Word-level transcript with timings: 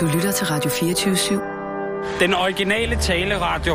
Du 0.00 0.06
lytter 0.14 0.32
til 0.32 0.46
Radio 0.46 0.70
24-7. 0.70 2.20
Den 2.20 2.34
originale 2.34 2.96
taleradio. 2.96 3.74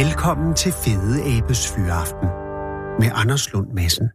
Velkommen 0.00 0.54
til 0.54 0.72
Fede 0.72 1.16
Abes 1.36 1.72
Fyraften 1.74 2.28
med 3.00 3.10
Anders 3.20 3.52
Lund 3.52 3.68
Madsen. 3.72 4.06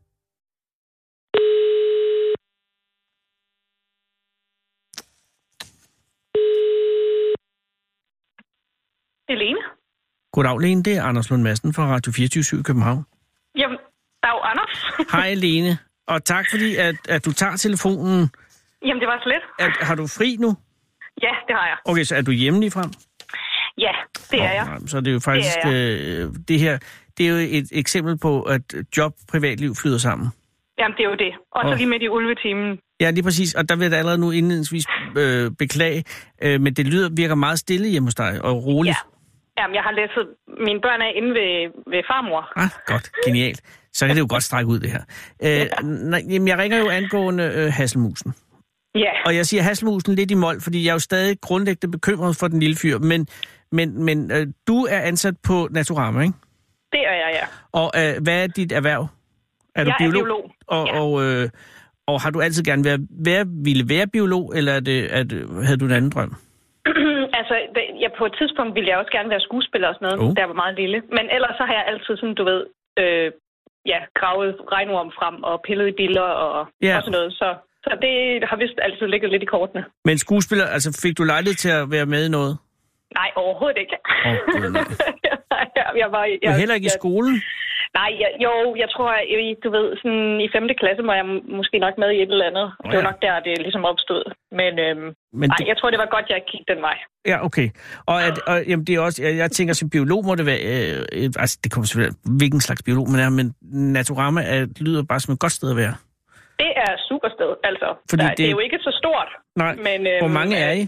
Helene? 9.29 9.61
Goddag, 10.31 10.59
Lene. 10.59 10.83
Det 10.83 10.97
er 10.97 11.03
Anders 11.03 11.29
Lund 11.29 11.41
Madsen 11.43 11.73
fra 11.73 11.83
Radio 11.87 12.11
24 12.11 12.59
i 12.59 12.63
København. 12.63 13.05
Jamen, 13.55 13.77
dag, 14.23 14.39
Anders. 14.51 14.85
Hej, 15.11 15.33
Lene. 15.33 15.77
Og 16.07 16.25
tak 16.25 16.45
fordi, 16.51 16.75
at, 16.75 16.95
at 17.09 17.25
du 17.25 17.31
tager 17.33 17.55
telefonen. 17.55 18.29
Jamen, 18.85 18.99
det 19.01 19.07
var 19.07 19.19
så 19.23 19.29
lidt. 19.33 19.43
Er, 19.59 19.85
har 19.85 19.95
du 19.95 20.07
fri 20.07 20.35
nu? 20.39 20.49
Ja, 21.21 21.33
det 21.47 21.55
har 21.55 21.67
jeg. 21.67 21.77
Okay, 21.85 22.03
så 22.03 22.15
er 22.15 22.21
du 22.21 22.31
hjemme 22.31 22.59
lige 22.59 22.71
frem? 22.71 22.91
Ja, 23.77 23.91
det 24.31 24.39
er 24.41 24.51
jeg. 24.51 24.65
nej, 24.65 24.77
Så 24.87 24.97
er 24.97 25.01
det 25.01 25.13
jo 25.13 25.19
faktisk 25.19 25.55
Det 25.63 26.23
øh, 26.23 26.29
det 26.47 26.59
her. 26.59 26.77
Det 27.17 27.25
er 27.27 27.29
jo 27.29 27.35
et 27.35 27.67
eksempel 27.71 28.17
på, 28.17 28.41
at 28.41 28.61
job 28.97 29.13
og 29.21 29.27
privatliv 29.31 29.75
flyder 29.75 29.97
sammen. 29.97 30.27
Jamen, 30.79 30.97
det 30.97 31.03
er 31.05 31.09
jo 31.09 31.15
det. 31.15 31.33
Og 31.51 31.61
så 31.65 31.71
Åh. 31.71 31.77
lige 31.77 31.89
midt 31.89 32.03
i 32.03 32.09
ulvetimen. 32.09 32.79
Ja, 33.01 33.09
lige 33.09 33.23
præcis. 33.23 33.53
Og 33.53 33.69
der 33.69 33.75
vil 33.75 33.83
jeg 33.83 33.91
da 33.91 33.95
allerede 33.97 34.17
nu 34.17 34.31
indledningsvis 34.31 34.85
øh, 35.17 35.51
beklage, 35.59 36.03
øh, 36.43 36.61
men 36.61 36.73
det 36.73 36.87
lyder 36.87 37.09
virker 37.15 37.35
meget 37.35 37.59
stille 37.59 37.87
hjemme 37.87 38.07
hos 38.07 38.15
dig 38.15 38.41
og 38.43 38.65
roligt. 38.65 38.97
Ja. 39.57 39.61
Jamen, 39.61 39.75
jeg 39.75 39.83
har 39.83 39.91
læsset 39.91 40.27
mine 40.67 40.81
børn 40.81 41.01
af 41.01 41.11
inde 41.15 41.29
ved, 41.29 41.51
ved 41.91 42.01
farmor. 42.11 42.51
Ah, 42.55 42.69
godt. 42.85 43.11
Genialt. 43.25 43.61
Så 43.93 44.07
kan 44.07 44.15
det 44.15 44.21
jo 44.21 44.27
godt 44.29 44.43
strække 44.43 44.69
ud, 44.71 44.79
det 44.79 44.91
her. 44.91 45.03
Øh, 45.43 45.89
nej, 45.89 46.21
jamen, 46.29 46.47
jeg 46.47 46.57
ringer 46.57 46.77
jo 46.77 46.89
angående 46.89 47.43
øh, 47.55 47.73
Hasselmusen. 47.73 48.33
Ja, 49.03 49.11
Og 49.25 49.35
jeg 49.35 49.45
siger 49.45 49.63
Hasselmusen 49.63 50.15
lidt 50.15 50.31
i 50.31 50.35
mål, 50.35 50.55
fordi 50.65 50.83
jeg 50.83 50.89
er 50.89 50.93
jo 50.99 50.99
stadig 50.99 51.37
grundlæggende 51.41 51.91
bekymret 51.97 52.35
for 52.39 52.47
den 52.47 52.59
lille 52.59 52.77
fyr. 52.81 52.97
Men, 53.11 53.27
men, 53.71 54.03
men 54.07 54.31
øh, 54.31 54.47
du 54.67 54.77
er 54.95 54.99
ansat 55.11 55.35
på 55.47 55.67
Naturama, 55.71 56.19
ikke? 56.21 56.33
det 56.93 57.01
er 57.11 57.15
jeg, 57.23 57.29
ja. 57.39 57.45
Og 57.81 57.87
øh, 57.99 58.13
hvad 58.23 58.43
er 58.43 58.47
dit 58.47 58.71
erhverv? 58.71 59.07
Er 59.75 59.83
du 59.83 59.89
Jeg 59.99 60.05
er 60.07 60.11
biolog, 60.11 60.43
Og, 60.67 60.83
ja. 60.87 60.99
og, 61.01 61.11
øh, 61.25 61.49
og 62.07 62.21
har 62.21 62.29
du 62.31 62.41
altid 62.41 62.63
gerne 62.63 62.83
været, 62.89 63.01
være, 63.29 63.45
ville 63.67 63.85
være 63.95 64.07
biolog, 64.07 64.45
eller 64.57 64.73
er 64.73 64.79
det, 64.89 64.99
er 65.17 65.23
det, 65.23 65.39
havde 65.65 65.77
du 65.81 65.85
en 65.85 65.91
anden 65.91 66.11
drøm? 66.15 66.31
altså, 67.39 67.55
det, 67.75 67.83
ja, 68.03 68.09
på 68.19 68.25
et 68.25 68.35
tidspunkt 68.39 68.75
ville 68.75 68.89
jeg 68.89 68.97
også 68.97 69.11
gerne 69.17 69.29
være 69.29 69.39
skuespiller 69.47 69.87
og 69.87 69.95
sådan 69.95 70.05
noget, 70.07 70.19
Oh. 70.23 70.27
oh. 70.29 70.35
der 70.39 70.45
var 70.51 70.57
meget 70.63 70.75
lille. 70.81 70.97
Men 71.17 71.25
ellers 71.35 71.55
så 71.59 71.63
har 71.69 71.73
jeg 71.79 71.85
altid 71.91 72.13
sådan, 72.17 72.35
du 72.41 72.43
ved, 72.51 72.61
øh, 73.03 73.27
ja, 73.91 73.99
gravet 74.19 74.51
regnorm 74.75 75.09
frem 75.19 75.35
og 75.49 75.55
pillet 75.67 75.87
i 75.87 75.95
billeder 76.01 76.29
og, 76.45 76.67
Ja. 76.87 76.95
og 76.97 77.01
sådan 77.03 77.17
noget. 77.19 77.31
Så, 77.41 77.49
så 77.83 77.91
det 78.05 78.15
har 78.49 78.57
vist 78.63 78.77
altid 78.81 79.07
ligget 79.07 79.29
lidt 79.31 79.43
i 79.43 79.51
kortene. 79.55 79.83
Men 80.05 80.17
skuespiller, 80.17 80.65
altså 80.75 80.89
fik 81.03 81.17
du 81.17 81.23
lejlighed 81.23 81.55
til 81.55 81.69
at 81.69 81.91
være 81.91 82.05
med 82.05 82.25
i 82.25 82.29
noget? 82.29 82.57
Nej, 83.19 83.29
overhovedet 83.35 83.77
ikke. 83.83 83.95
Gud, 84.53 84.69
nej. 84.69 84.83
jeg, 85.77 85.85
jeg 86.01 86.09
var, 86.15 86.23
jeg, 86.25 86.49
Men 86.49 86.59
heller 86.61 86.75
ikke 86.75 86.89
i 86.91 86.93
jeg, 86.93 86.99
skolen? 87.01 87.35
Nej, 87.99 88.11
jeg, 88.21 88.31
jo, 88.45 88.51
jeg 88.81 88.89
tror, 88.93 89.09
jeg, 89.33 89.55
du 89.63 89.69
ved, 89.77 89.87
sådan 90.01 90.41
i 90.45 90.47
5. 90.55 90.67
klasse 90.81 91.01
var 91.09 91.15
jeg 91.21 91.27
måske 91.57 91.77
nok 91.85 91.95
med 92.03 92.09
i 92.11 92.21
et 92.23 92.31
eller 92.31 92.49
andet. 92.51 92.67
Nå 92.83 92.85
det 92.89 92.97
var 92.99 93.05
ja. 93.05 93.09
nok 93.11 93.21
der, 93.25 93.33
det 93.47 93.53
ligesom 93.67 93.85
opstod. 93.91 94.23
Men, 94.59 94.71
øhm, 94.85 95.09
Men 95.39 95.47
nej, 95.49 95.57
det, 95.57 95.67
jeg 95.71 95.77
tror, 95.77 95.89
det 95.89 95.99
var 96.03 96.09
godt, 96.15 96.25
jeg 96.29 96.41
gik 96.51 96.63
den 96.71 96.81
vej. 96.87 96.97
Ja, 97.31 97.37
okay. 97.47 97.67
Og, 98.11 98.17
at, 98.27 98.35
og 98.51 98.55
jamen, 98.69 98.85
det 98.87 98.95
er 98.95 98.99
også, 98.99 99.23
jeg, 99.23 99.37
jeg 99.37 99.51
tænker, 99.51 99.73
som 99.73 99.89
biolog 99.89 100.25
må 100.25 100.35
det 100.35 100.45
være, 100.45 100.61
øh, 100.71 101.27
altså 101.43 101.55
det 101.63 101.71
kommer 101.71 101.85
selvfølgelig, 101.85 102.17
hvilken 102.41 102.61
slags 102.61 102.83
biolog 102.83 103.07
man 103.13 103.19
er, 103.25 103.29
men 103.29 103.47
Naturama 103.97 104.41
er, 104.53 104.67
lyder 104.79 105.03
bare 105.03 105.19
som 105.19 105.33
et 105.33 105.39
godt 105.39 105.51
sted 105.51 105.69
at 105.71 105.77
være. 105.77 105.95
Det 106.61 106.71
er 106.85 106.91
super 107.09 107.29
sted, 107.37 107.51
altså. 107.69 107.87
Fordi 108.09 108.23
der, 108.23 108.29
det- 108.29 108.37
det... 108.37 108.45
er 108.47 108.55
jo 108.57 108.63
ikke 108.67 108.79
så 108.87 108.91
stort. 109.01 109.29
Nej, 109.63 109.73
Men, 109.87 109.99
øhm, 110.11 110.21
hvor 110.25 110.33
mange 110.39 110.55
er 110.67 110.71
I? 110.81 110.83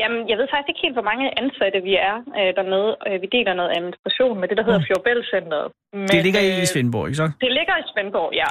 Jamen, 0.00 0.20
jeg 0.30 0.36
ved 0.38 0.46
faktisk 0.52 0.68
ikke 0.70 0.84
helt, 0.86 0.96
hvor 0.98 1.08
mange 1.10 1.24
ansatte 1.42 1.78
vi 1.88 1.94
er 2.10 2.14
øh, 2.38 2.50
dernede. 2.58 2.90
Øh, 3.08 3.16
vi 3.22 3.28
deler 3.36 3.54
noget 3.60 3.72
administration 3.78 4.34
med 4.40 4.46
det, 4.48 4.56
der 4.58 4.64
hedder 4.68 4.82
Mm. 4.82 4.88
Fjordbælcenteret. 4.88 5.66
Men, 5.92 6.06
Det 6.14 6.20
ligger 6.26 6.40
i 6.48 6.50
øh, 6.60 6.66
Svendborg, 6.72 7.06
ikke 7.08 7.20
så? 7.24 7.28
Det 7.44 7.50
ligger 7.58 7.74
i 7.82 7.84
Svendborg, 7.92 8.30
ja. 8.42 8.48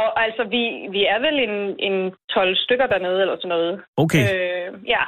Og 0.00 0.08
altså, 0.24 0.42
vi, 0.54 0.62
vi 0.96 1.00
er 1.14 1.18
vel 1.26 1.36
en, 1.48 1.54
en 1.88 1.96
12 2.34 2.56
stykker 2.64 2.86
dernede, 2.94 3.18
eller 3.24 3.36
sådan 3.36 3.48
noget. 3.56 3.72
Okay. 4.04 4.24
Øh, 4.34 4.68
ja, 4.94 5.02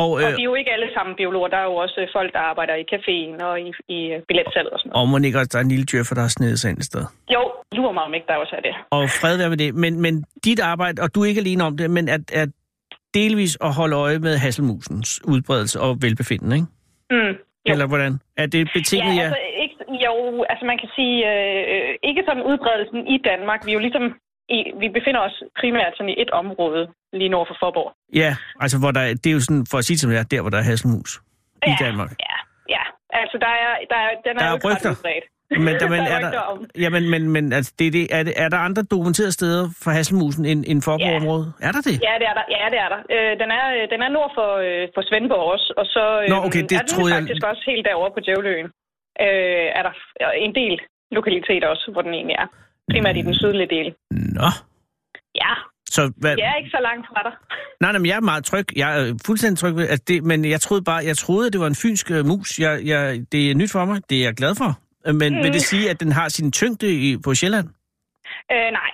Og, 0.00 0.10
Og 0.10 0.22
øh, 0.22 0.36
vi 0.38 0.42
er 0.42 0.50
jo 0.52 0.54
ikke 0.54 0.72
alle 0.76 0.90
sammen 0.96 1.16
biologer. 1.16 1.48
Der 1.48 1.56
er 1.56 1.68
jo 1.72 1.76
også 1.84 1.98
folk, 2.16 2.32
der 2.32 2.38
arbejder 2.50 2.74
i 2.82 2.84
caféen 2.92 3.44
og 3.48 3.60
i, 3.60 3.68
i 3.96 3.98
billetsalg 4.28 4.68
og 4.72 4.78
sådan 4.78 4.90
noget. 4.90 5.02
og 5.02 5.08
må 5.08 5.26
ikke 5.26 5.38
også, 5.38 5.50
der 5.52 5.58
er 5.58 5.62
en 5.68 5.72
lille 5.74 5.86
djøffer, 5.90 6.14
der 6.14 6.22
har 6.28 6.34
snedet 6.38 6.58
sig 6.60 6.68
ind 6.70 6.78
et 6.78 6.84
sted. 6.84 7.04
Jo, 7.34 7.42
lurer 7.72 7.92
mig 7.92 8.02
om 8.02 8.14
ikke, 8.14 8.26
der 8.26 8.36
også 8.44 8.54
er 8.58 8.60
det. 8.68 8.74
Og 8.90 9.02
fred 9.20 9.36
være 9.36 9.50
med 9.54 9.56
det. 9.64 9.74
Men, 9.74 10.00
men 10.04 10.24
dit 10.44 10.60
arbejde, 10.60 11.02
og 11.02 11.14
du 11.14 11.22
er 11.22 11.26
ikke 11.26 11.40
alene 11.40 11.64
om 11.64 11.76
det, 11.76 11.90
men 11.90 12.08
at, 12.08 12.24
at 12.42 12.48
delvis 13.14 13.58
at 13.66 13.72
holde 13.80 13.96
øje 13.96 14.18
med 14.18 14.34
hasselmusens 14.44 15.20
udbredelse 15.32 15.80
og 15.80 15.90
velbefindende, 16.04 16.56
ikke? 16.56 16.68
Mm, 17.10 17.32
jo. 17.66 17.72
Eller 17.72 17.86
hvordan? 17.86 18.12
Er 18.36 18.46
det 18.46 18.62
betinget, 18.74 19.14
ja, 19.16 19.20
ja? 19.20 19.26
altså, 19.26 19.40
ikke, 19.64 19.76
jo, 20.06 20.44
altså 20.50 20.64
man 20.70 20.78
kan 20.82 20.90
sige, 20.96 21.16
øh, 21.32 21.62
øh, 21.72 21.94
ikke 22.08 22.22
sådan 22.28 22.42
udbredelsen 22.50 23.00
i 23.14 23.18
Danmark. 23.30 23.60
Vi 23.66 23.70
er 23.70 23.78
jo 23.78 23.84
ligesom, 23.88 24.04
i, 24.48 24.58
vi 24.80 24.88
befinder 24.88 25.20
os 25.20 25.36
primært 25.60 25.92
sådan 25.96 26.08
i 26.14 26.16
et 26.22 26.30
område 26.30 26.82
lige 27.12 27.28
nord 27.28 27.46
for 27.50 27.56
Forborg. 27.60 27.92
Ja, 28.22 28.30
altså 28.60 28.76
hvor 28.82 28.90
der, 28.90 29.02
det 29.22 29.26
er 29.26 29.32
jo 29.38 29.40
sådan, 29.40 29.66
for 29.70 29.78
at 29.78 29.84
sige 29.84 29.96
det 30.08 30.18
er, 30.18 30.22
der 30.22 30.40
hvor 30.40 30.50
der 30.50 30.58
er 30.58 30.62
hasselmus 30.70 31.10
i 31.16 31.70
ja, 31.70 31.76
Danmark. 31.84 32.10
Ja, 32.30 32.36
ja. 32.74 32.82
Altså 33.20 33.36
der 33.44 33.52
er, 33.64 33.70
der 33.92 33.98
er, 34.06 34.10
den 34.26 34.34
Der 34.38 34.44
er, 34.44 34.48
er 34.48 34.50
jo 34.56 34.60
rygter. 34.70 34.90
udbredt. 34.90 35.24
Men, 35.66 35.74
der, 35.80 35.88
men 35.94 36.00
er 36.00 36.16
er 36.16 36.30
der, 36.36 36.40
om. 36.52 36.58
jamen, 36.84 37.04
men, 37.12 37.22
men 37.34 37.44
altså, 37.58 37.70
det, 37.78 37.92
det, 37.92 38.04
er, 38.16 38.22
det, 38.28 38.34
er 38.44 38.48
der 38.54 38.58
andre 38.68 38.82
dokumenterede 38.94 39.32
steder 39.32 39.64
for 39.82 39.90
hasselmusen 39.90 40.44
end, 40.50 40.60
end 40.70 40.78
Forborg-området? 40.88 41.48
Er 41.66 41.72
der 41.76 41.82
det? 41.88 41.96
Ja, 42.08 42.14
det 42.20 42.26
er 42.32 42.34
der. 42.40 42.44
Ja, 42.56 42.64
det 42.72 42.78
er 42.84 42.88
der. 42.94 43.00
Øh, 43.14 43.32
den, 43.42 43.50
er, 43.58 43.64
øh, 43.76 43.84
den 43.92 44.00
er 44.06 44.10
nord 44.16 44.30
for, 44.38 44.50
øh, 44.66 44.84
for 44.94 45.02
Svendborg 45.08 45.46
også, 45.54 45.68
og 45.80 45.86
så 45.94 46.04
øh, 46.22 46.28
Nå, 46.32 46.36
okay, 46.48 46.62
det 46.68 46.76
er 46.80 46.82
den 46.92 47.08
jeg- 47.08 47.18
faktisk 47.18 47.44
også 47.52 47.62
helt 47.70 47.84
derovre 47.88 48.10
på 48.16 48.20
Djævløen. 48.24 48.68
Øh, 49.24 49.66
er 49.78 49.82
der 49.86 49.92
en 50.46 50.52
del 50.60 50.74
lokaliteter 51.18 51.68
også, 51.74 51.86
hvor 51.92 52.02
den 52.06 52.14
egentlig 52.18 52.36
er. 52.44 52.48
Primært 52.92 53.16
i 53.16 53.22
den 53.22 53.34
sydlige 53.34 53.68
del. 53.76 53.88
Nå. 54.38 54.48
Ja, 55.34 55.52
Så 55.86 56.12
hvad, 56.16 56.36
det 56.36 56.44
er 56.44 56.54
ikke 56.60 56.70
så 56.70 56.80
langt 56.88 57.06
fra 57.10 57.20
dig. 57.26 57.32
nej, 57.80 57.92
nej, 57.92 57.98
men 57.98 58.06
jeg 58.06 58.16
er 58.16 58.20
meget 58.20 58.44
tryg. 58.44 58.66
Jeg 58.76 58.88
er 59.00 59.14
fuldstændig 59.26 59.58
tryg 59.58 59.76
ved, 59.76 59.88
at 59.88 60.08
det, 60.08 60.24
men 60.24 60.44
jeg 60.44 60.60
troede 60.60 60.84
bare, 60.84 61.00
jeg 61.04 61.16
troede, 61.16 61.46
at 61.46 61.52
det 61.52 61.60
var 61.60 61.66
en 61.66 61.74
fynsk 61.82 62.10
øh, 62.10 62.26
mus. 62.26 62.58
Jeg, 62.58 62.80
jeg, 62.84 63.02
det 63.32 63.50
er 63.50 63.54
nyt 63.54 63.72
for 63.72 63.84
mig. 63.84 64.00
Det 64.10 64.18
er 64.18 64.22
jeg 64.28 64.34
glad 64.34 64.54
for. 64.54 64.70
Øh, 65.06 65.14
Men 65.14 65.34
mm. 65.34 65.42
vil 65.44 65.52
det 65.52 65.62
sige, 65.62 65.90
at 65.90 66.00
den 66.00 66.12
har 66.12 66.28
sin 66.28 66.52
tyngde 66.52 66.88
i, 67.06 67.16
på 67.24 67.34
Sjælland? 67.34 67.68
Øh, 68.52 68.68
nej. 68.80 68.90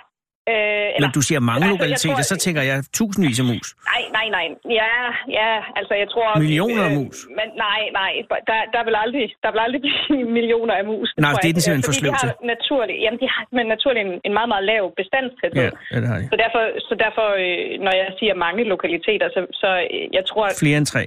Øh, 0.99 1.05
Eller 1.05 1.11
du 1.19 1.23
siger 1.29 1.41
mange 1.53 1.65
altså, 1.65 1.75
lokaliteter, 1.75 2.23
tror- 2.23 2.33
så 2.33 2.37
tænker 2.47 2.63
jeg 2.71 2.77
tusindvis 2.99 3.39
af 3.43 3.47
mus. 3.53 3.67
Nej, 3.93 4.03
nej, 4.19 4.27
nej. 4.37 4.47
Ja, 4.81 4.95
ja, 5.39 5.51
altså 5.79 5.93
jeg 6.03 6.09
tror... 6.15 6.27
Millioner 6.47 6.83
af 6.89 6.93
øh, 6.95 6.99
mus. 7.01 7.17
Men 7.39 7.47
nej, 7.67 7.81
nej. 8.01 8.13
Der, 8.51 8.59
der, 8.75 8.83
vil 8.87 8.95
aldrig, 9.05 9.25
der 9.45 9.51
vil 9.55 9.61
aldrig 9.67 9.81
blive 9.87 10.25
millioner 10.39 10.75
af 10.81 10.85
mus. 10.93 11.09
Nej, 11.27 11.33
det 11.43 11.49
er 11.51 11.55
den 11.57 11.63
simpelthen 11.65 11.85
Øh, 11.85 11.89
for 11.89 11.93
fordi 11.93 12.01
sløv 12.03 12.13
de 12.15 12.27
har 12.27 12.35
naturligt, 12.55 12.99
Jamen, 13.05 13.19
de 13.23 13.27
har 13.35 13.43
men 13.59 13.65
naturligt 13.75 14.03
en, 14.07 14.13
en 14.29 14.33
meget, 14.39 14.51
meget 14.55 14.65
lav 14.73 14.83
bestandstæthed. 15.01 15.69
Ja, 15.69 15.71
ja 15.93 15.97
det 16.03 16.09
har 16.13 16.19
jeg. 16.23 16.29
Så 16.33 16.37
derfor, 16.45 16.63
så 16.89 16.93
derfor 17.05 17.27
øh, 17.45 17.65
når 17.87 17.95
jeg 18.03 18.09
siger 18.21 18.35
mange 18.47 18.61
lokaliteter, 18.75 19.27
så, 19.37 19.41
så 19.63 19.71
øh, 19.95 20.05
jeg 20.17 20.25
tror, 20.31 20.45
at 20.51 20.57
Flere 20.65 20.79
end 20.83 20.89
tre. 20.95 21.03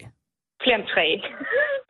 flere 0.64 0.78
end 0.82 0.88
tre. 0.96 1.08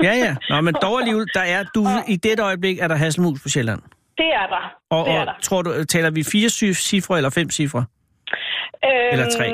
Ja, 0.08 0.14
ja. 0.26 0.32
Nå, 0.52 0.56
men 0.68 0.74
dog 0.86 0.96
alligevel, 1.02 1.28
der 1.40 1.46
er, 1.56 1.62
du, 1.76 1.82
i 2.14 2.16
dette 2.28 2.42
øjeblik 2.50 2.76
er 2.84 2.88
der 2.92 2.96
hasselmus 3.04 3.40
på 3.46 3.50
Sjælland. 3.56 3.82
Det 4.22 4.30
er 4.42 4.48
der. 4.56 4.64
Og, 4.96 5.02
det 5.06 5.14
er 5.16 5.20
og 5.22 5.26
der. 5.30 5.38
tror 5.48 5.62
du, 5.62 5.70
taler 5.96 6.12
vi 6.18 6.22
fire 6.34 6.50
cifre 6.90 7.18
eller 7.20 7.30
fem 7.40 7.50
cifre? 7.60 7.82
Eller 9.14 9.28
tre? 9.38 9.48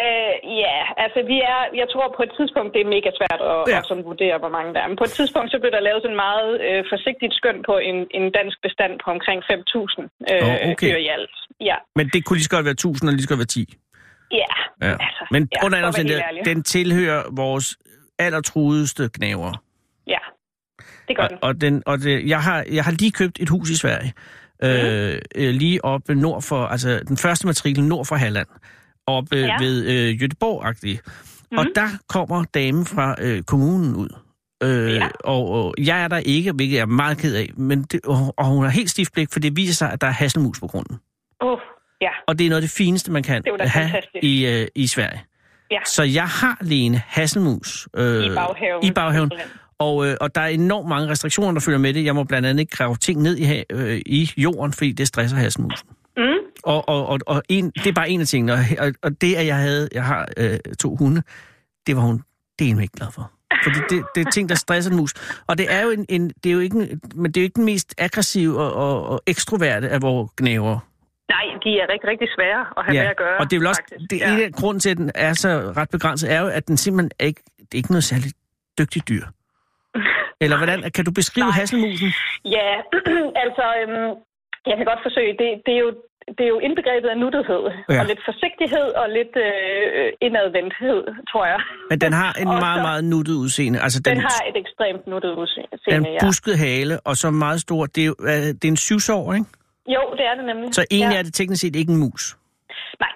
Øh, 0.00 0.34
ja, 0.64 0.78
altså 1.04 1.20
vi 1.32 1.36
er, 1.54 1.60
jeg 1.80 1.86
tror 1.92 2.06
på 2.18 2.22
et 2.26 2.32
tidspunkt, 2.38 2.70
det 2.74 2.80
er 2.84 2.88
mega 2.96 3.10
svært 3.20 3.40
at, 3.54 3.60
Ja. 3.72 3.78
at 3.78 3.84
sådan 3.88 4.04
vurdere, 4.10 4.36
hvor 4.42 4.52
mange 4.56 4.70
der 4.74 4.80
er. 4.84 4.88
Men 4.90 4.98
på 5.02 5.06
et 5.10 5.14
tidspunkt, 5.20 5.48
så 5.52 5.56
blev 5.62 5.72
der 5.76 5.82
lavet 5.88 6.00
sådan 6.04 6.20
meget 6.28 6.50
øh, 6.68 6.80
forsigtigt 6.92 7.34
skøn 7.40 7.58
på 7.68 7.74
en, 7.88 7.96
en 8.18 8.24
dansk 8.38 8.56
bestand 8.66 8.92
på 9.04 9.08
omkring 9.16 9.38
5.000 9.44 9.52
øh, 10.32 10.46
Åh, 10.46 10.70
okay. 10.70 10.86
dyr 10.90 10.98
i 11.06 11.08
alt. 11.16 11.34
Ja, 11.70 11.76
Men 11.98 12.04
det 12.12 12.18
kunne 12.24 12.36
lige 12.38 12.48
så 12.50 12.54
godt 12.56 12.64
være 12.68 12.78
1000, 12.82 13.08
og 13.08 13.12
lige 13.14 13.22
så 13.26 13.30
godt 13.32 13.42
være 13.44 13.54
10. 13.58 13.74
ja. 14.42 14.50
Ja. 14.86 14.94
Altså, 15.06 15.22
Men 15.34 15.42
ja, 15.54 15.64
under 15.66 15.78
ærlig. 16.28 16.44
den 16.50 16.58
tilhører 16.74 17.22
vores 17.42 17.66
allertruedeste 18.18 19.02
knæver. 19.16 19.52
Det 21.10 21.16
gør 21.16 21.22
Og, 21.24 21.30
den. 21.30 21.38
og, 21.42 21.60
den, 21.60 21.82
og 21.86 21.98
det, 21.98 22.28
jeg, 22.28 22.42
har, 22.42 22.64
jeg 22.72 22.84
har 22.84 22.92
lige 22.92 23.10
købt 23.10 23.36
et 23.40 23.48
hus 23.48 23.70
i 23.70 23.76
Sverige. 23.76 24.12
Øh, 24.62 25.18
øh, 25.34 25.54
lige 25.54 25.84
oppe 25.84 26.14
nord 26.14 26.42
for, 26.42 26.66
altså 26.66 27.00
den 27.08 27.16
første 27.16 27.46
matrikel 27.46 27.84
nord 27.84 28.06
for 28.06 28.16
Halland. 28.16 28.46
Oppe 29.06 29.36
ja. 29.36 29.46
Ja. 29.46 29.56
ved 29.60 29.86
øh, 29.86 30.14
Göteborg-agtigt. 30.22 31.00
Mm. 31.52 31.58
Og 31.58 31.64
Mhm. 31.64 31.72
der 31.74 31.88
kommer 32.08 32.44
damen 32.54 32.86
fra 32.86 33.14
øh, 33.20 33.42
kommunen 33.42 33.94
ud. 33.96 34.08
Øh, 34.62 34.94
Ja. 34.94 35.08
og, 35.24 35.48
og 35.50 35.74
jeg 35.78 36.02
er 36.02 36.08
der 36.08 36.16
ikke, 36.18 36.52
hvilket 36.52 36.74
jeg 36.76 36.82
er 36.82 36.86
meget 36.86 37.18
ked 37.18 37.34
af. 37.34 37.50
Men 37.56 37.82
det, 37.82 38.00
og, 38.04 38.34
og 38.38 38.44
hun 38.46 38.64
har 38.64 38.70
helt 38.70 38.90
stift 38.90 39.12
blik, 39.12 39.28
for 39.32 39.40
det 39.40 39.56
viser 39.56 39.74
sig, 39.74 39.92
at 39.92 40.00
der 40.00 40.06
er 40.06 40.10
hasselmus 40.12 40.60
på 40.60 40.66
grunden. 40.66 40.98
Oh, 41.40 41.58
ja, 42.00 42.10
Og 42.28 42.38
det 42.38 42.44
er 42.46 42.50
noget 42.50 42.62
af 42.62 42.68
det 42.68 42.76
fineste, 42.76 43.12
man 43.12 43.22
kan 43.22 43.42
have 43.60 43.70
fantastisk. 43.84 44.24
i, 44.24 44.46
øh, 44.46 44.66
i 44.74 44.86
Sverige. 44.86 45.20
Ja. 45.70 45.78
Så 45.86 46.02
jeg 46.02 46.24
har 46.26 46.58
Lene 46.60 47.02
hasselmus 47.06 47.88
øh, 47.96 48.24
i 48.24 48.28
baghaven. 48.28 48.84
i 48.84 48.90
baghaven. 48.90 49.30
Og, 49.80 50.06
øh, 50.06 50.16
og 50.20 50.34
der 50.34 50.40
er 50.40 50.46
enormt 50.46 50.88
mange 50.88 51.08
restriktioner, 51.08 51.52
der 51.52 51.60
følger 51.60 51.78
med 51.78 51.94
det. 51.94 52.04
Jeg 52.04 52.14
må 52.14 52.24
blandt 52.24 52.48
andet 52.48 52.60
ikke 52.60 52.76
grave 52.76 52.96
ting 52.96 53.22
ned 53.22 53.36
i, 53.36 53.64
øh, 53.70 54.00
i 54.06 54.30
jorden, 54.36 54.72
fordi 54.72 54.92
det 54.92 55.08
stresser 55.08 55.36
hasselmusen. 55.36 55.88
Mm. 56.16 56.22
Og, 56.62 56.88
og, 56.88 57.06
og, 57.06 57.18
og 57.26 57.42
en, 57.48 57.70
det 57.70 57.86
er 57.86 57.92
bare 57.92 58.10
en 58.10 58.20
af 58.20 58.26
tingene. 58.26 58.52
Og, 58.52 58.92
og, 59.02 59.20
det, 59.20 59.34
at 59.34 59.46
jeg 59.46 59.56
havde, 59.56 59.88
jeg 59.92 60.04
har 60.04 60.28
øh, 60.36 60.58
to 60.80 60.96
hunde, 60.96 61.22
det 61.86 61.96
var 61.96 62.02
hun 62.02 62.22
det 62.60 62.70
er 62.70 62.80
ikke 62.80 62.96
glad 62.96 63.08
for. 63.12 63.30
Fordi 63.64 63.78
det, 63.90 64.04
det 64.14 64.26
er 64.26 64.30
ting, 64.30 64.48
der 64.48 64.54
stresser 64.54 64.90
en 64.90 64.96
mus. 64.96 65.42
Og 65.46 65.58
det 65.58 65.66
er 65.72 65.82
jo, 65.82 65.90
en, 65.90 66.06
en, 66.08 66.28
det 66.28 66.50
er 66.50 66.54
jo 66.54 66.60
ikke, 66.60 66.76
en, 66.76 67.00
men 67.14 67.32
det 67.32 67.40
er 67.40 67.42
jo 67.42 67.44
ikke 67.44 67.56
den 67.56 67.64
mest 67.64 67.94
aggressive 67.98 68.60
og, 68.60 68.72
og, 68.74 69.06
og 69.06 69.22
ekstroverte 69.26 69.88
af 69.88 70.02
vores 70.02 70.30
knæver. 70.36 70.78
Nej, 71.28 71.44
de 71.64 71.70
er 71.80 71.86
rigtig, 71.92 72.08
rigtig 72.08 72.28
svære 72.36 72.60
at 72.76 72.84
have 72.84 72.96
ja. 72.96 73.02
med 73.02 73.10
at 73.10 73.16
gøre. 73.16 73.38
og 73.38 73.50
det 73.50 73.56
er 73.56 73.60
vel 73.60 73.66
også, 73.66 73.82
faktisk. 73.90 74.10
det 74.10 74.18
ja. 74.18 74.34
ene 74.34 74.52
grund 74.52 74.80
til, 74.80 74.90
at 74.90 74.96
den 74.96 75.10
er 75.14 75.34
så 75.34 75.72
ret 75.76 75.90
begrænset, 75.90 76.32
er 76.32 76.40
jo, 76.40 76.46
at 76.46 76.68
den 76.68 76.76
simpelthen 76.76 77.10
er 77.18 77.24
ikke, 77.24 77.42
det 77.58 77.74
er 77.74 77.76
ikke 77.76 77.90
noget 77.90 78.04
særligt 78.04 78.36
dygtigt 78.78 79.08
dyr. 79.08 79.26
Eller 80.44 80.56
hvordan, 80.60 80.78
kan 80.96 81.04
du 81.04 81.12
beskrive 81.20 81.46
Nej. 81.50 81.58
hasselmusen? 81.58 82.08
Ja, 82.56 82.70
altså, 83.44 83.64
øhm, 83.80 84.08
jeg 84.70 84.74
kan 84.78 84.86
godt 84.90 85.00
forsøge. 85.06 85.32
Det, 85.40 85.48
det, 85.66 85.72
er 85.78 85.80
jo, 85.86 85.90
det 86.36 86.42
er 86.46 86.50
jo 86.54 86.58
indbegrebet 86.66 87.08
af 87.14 87.18
nuttethed, 87.24 87.62
Ja. 87.70 87.94
ja. 87.94 88.00
og 88.00 88.06
lidt 88.10 88.20
forsigtighed 88.30 88.88
og 89.02 89.06
lidt 89.18 89.34
øh, 89.46 90.06
indadvendthed, 90.26 91.00
tror 91.30 91.44
jeg. 91.52 91.60
Men 91.90 91.98
den 92.04 92.12
har 92.12 92.32
en 92.42 92.48
meget, 92.66 92.78
så- 92.80 92.86
meget 92.88 93.04
nuttet 93.04 93.34
udseende. 93.44 93.78
Altså, 93.86 93.98
den, 94.04 94.10
Den 94.16 94.22
har 94.30 94.40
et 94.50 94.56
ekstremt 94.64 95.06
nuttet 95.12 95.30
den 95.30 95.38
udseende, 95.42 96.10
ja. 96.10 96.18
busket 96.26 96.58
hale, 96.58 96.94
og 97.08 97.16
så 97.16 97.30
meget 97.30 97.60
stor. 97.60 97.86
Det 97.86 98.02
er, 98.06 98.12
øh, 98.20 98.28
det 98.58 98.64
er 98.64 98.68
en 98.68 98.76
syvsår, 98.88 99.24
ikke? 99.34 99.46
Jo, 99.96 100.02
det 100.18 100.24
er 100.30 100.34
det 100.38 100.44
nemlig. 100.50 100.74
Så 100.74 100.84
egentlig 100.90 101.14
ja. 101.14 101.18
er 101.18 101.22
det 101.22 101.34
teknisk 101.34 101.60
set 101.60 101.76
ikke 101.76 101.92
en 101.92 101.98
mus. 102.04 102.36
Nej, 103.00 103.08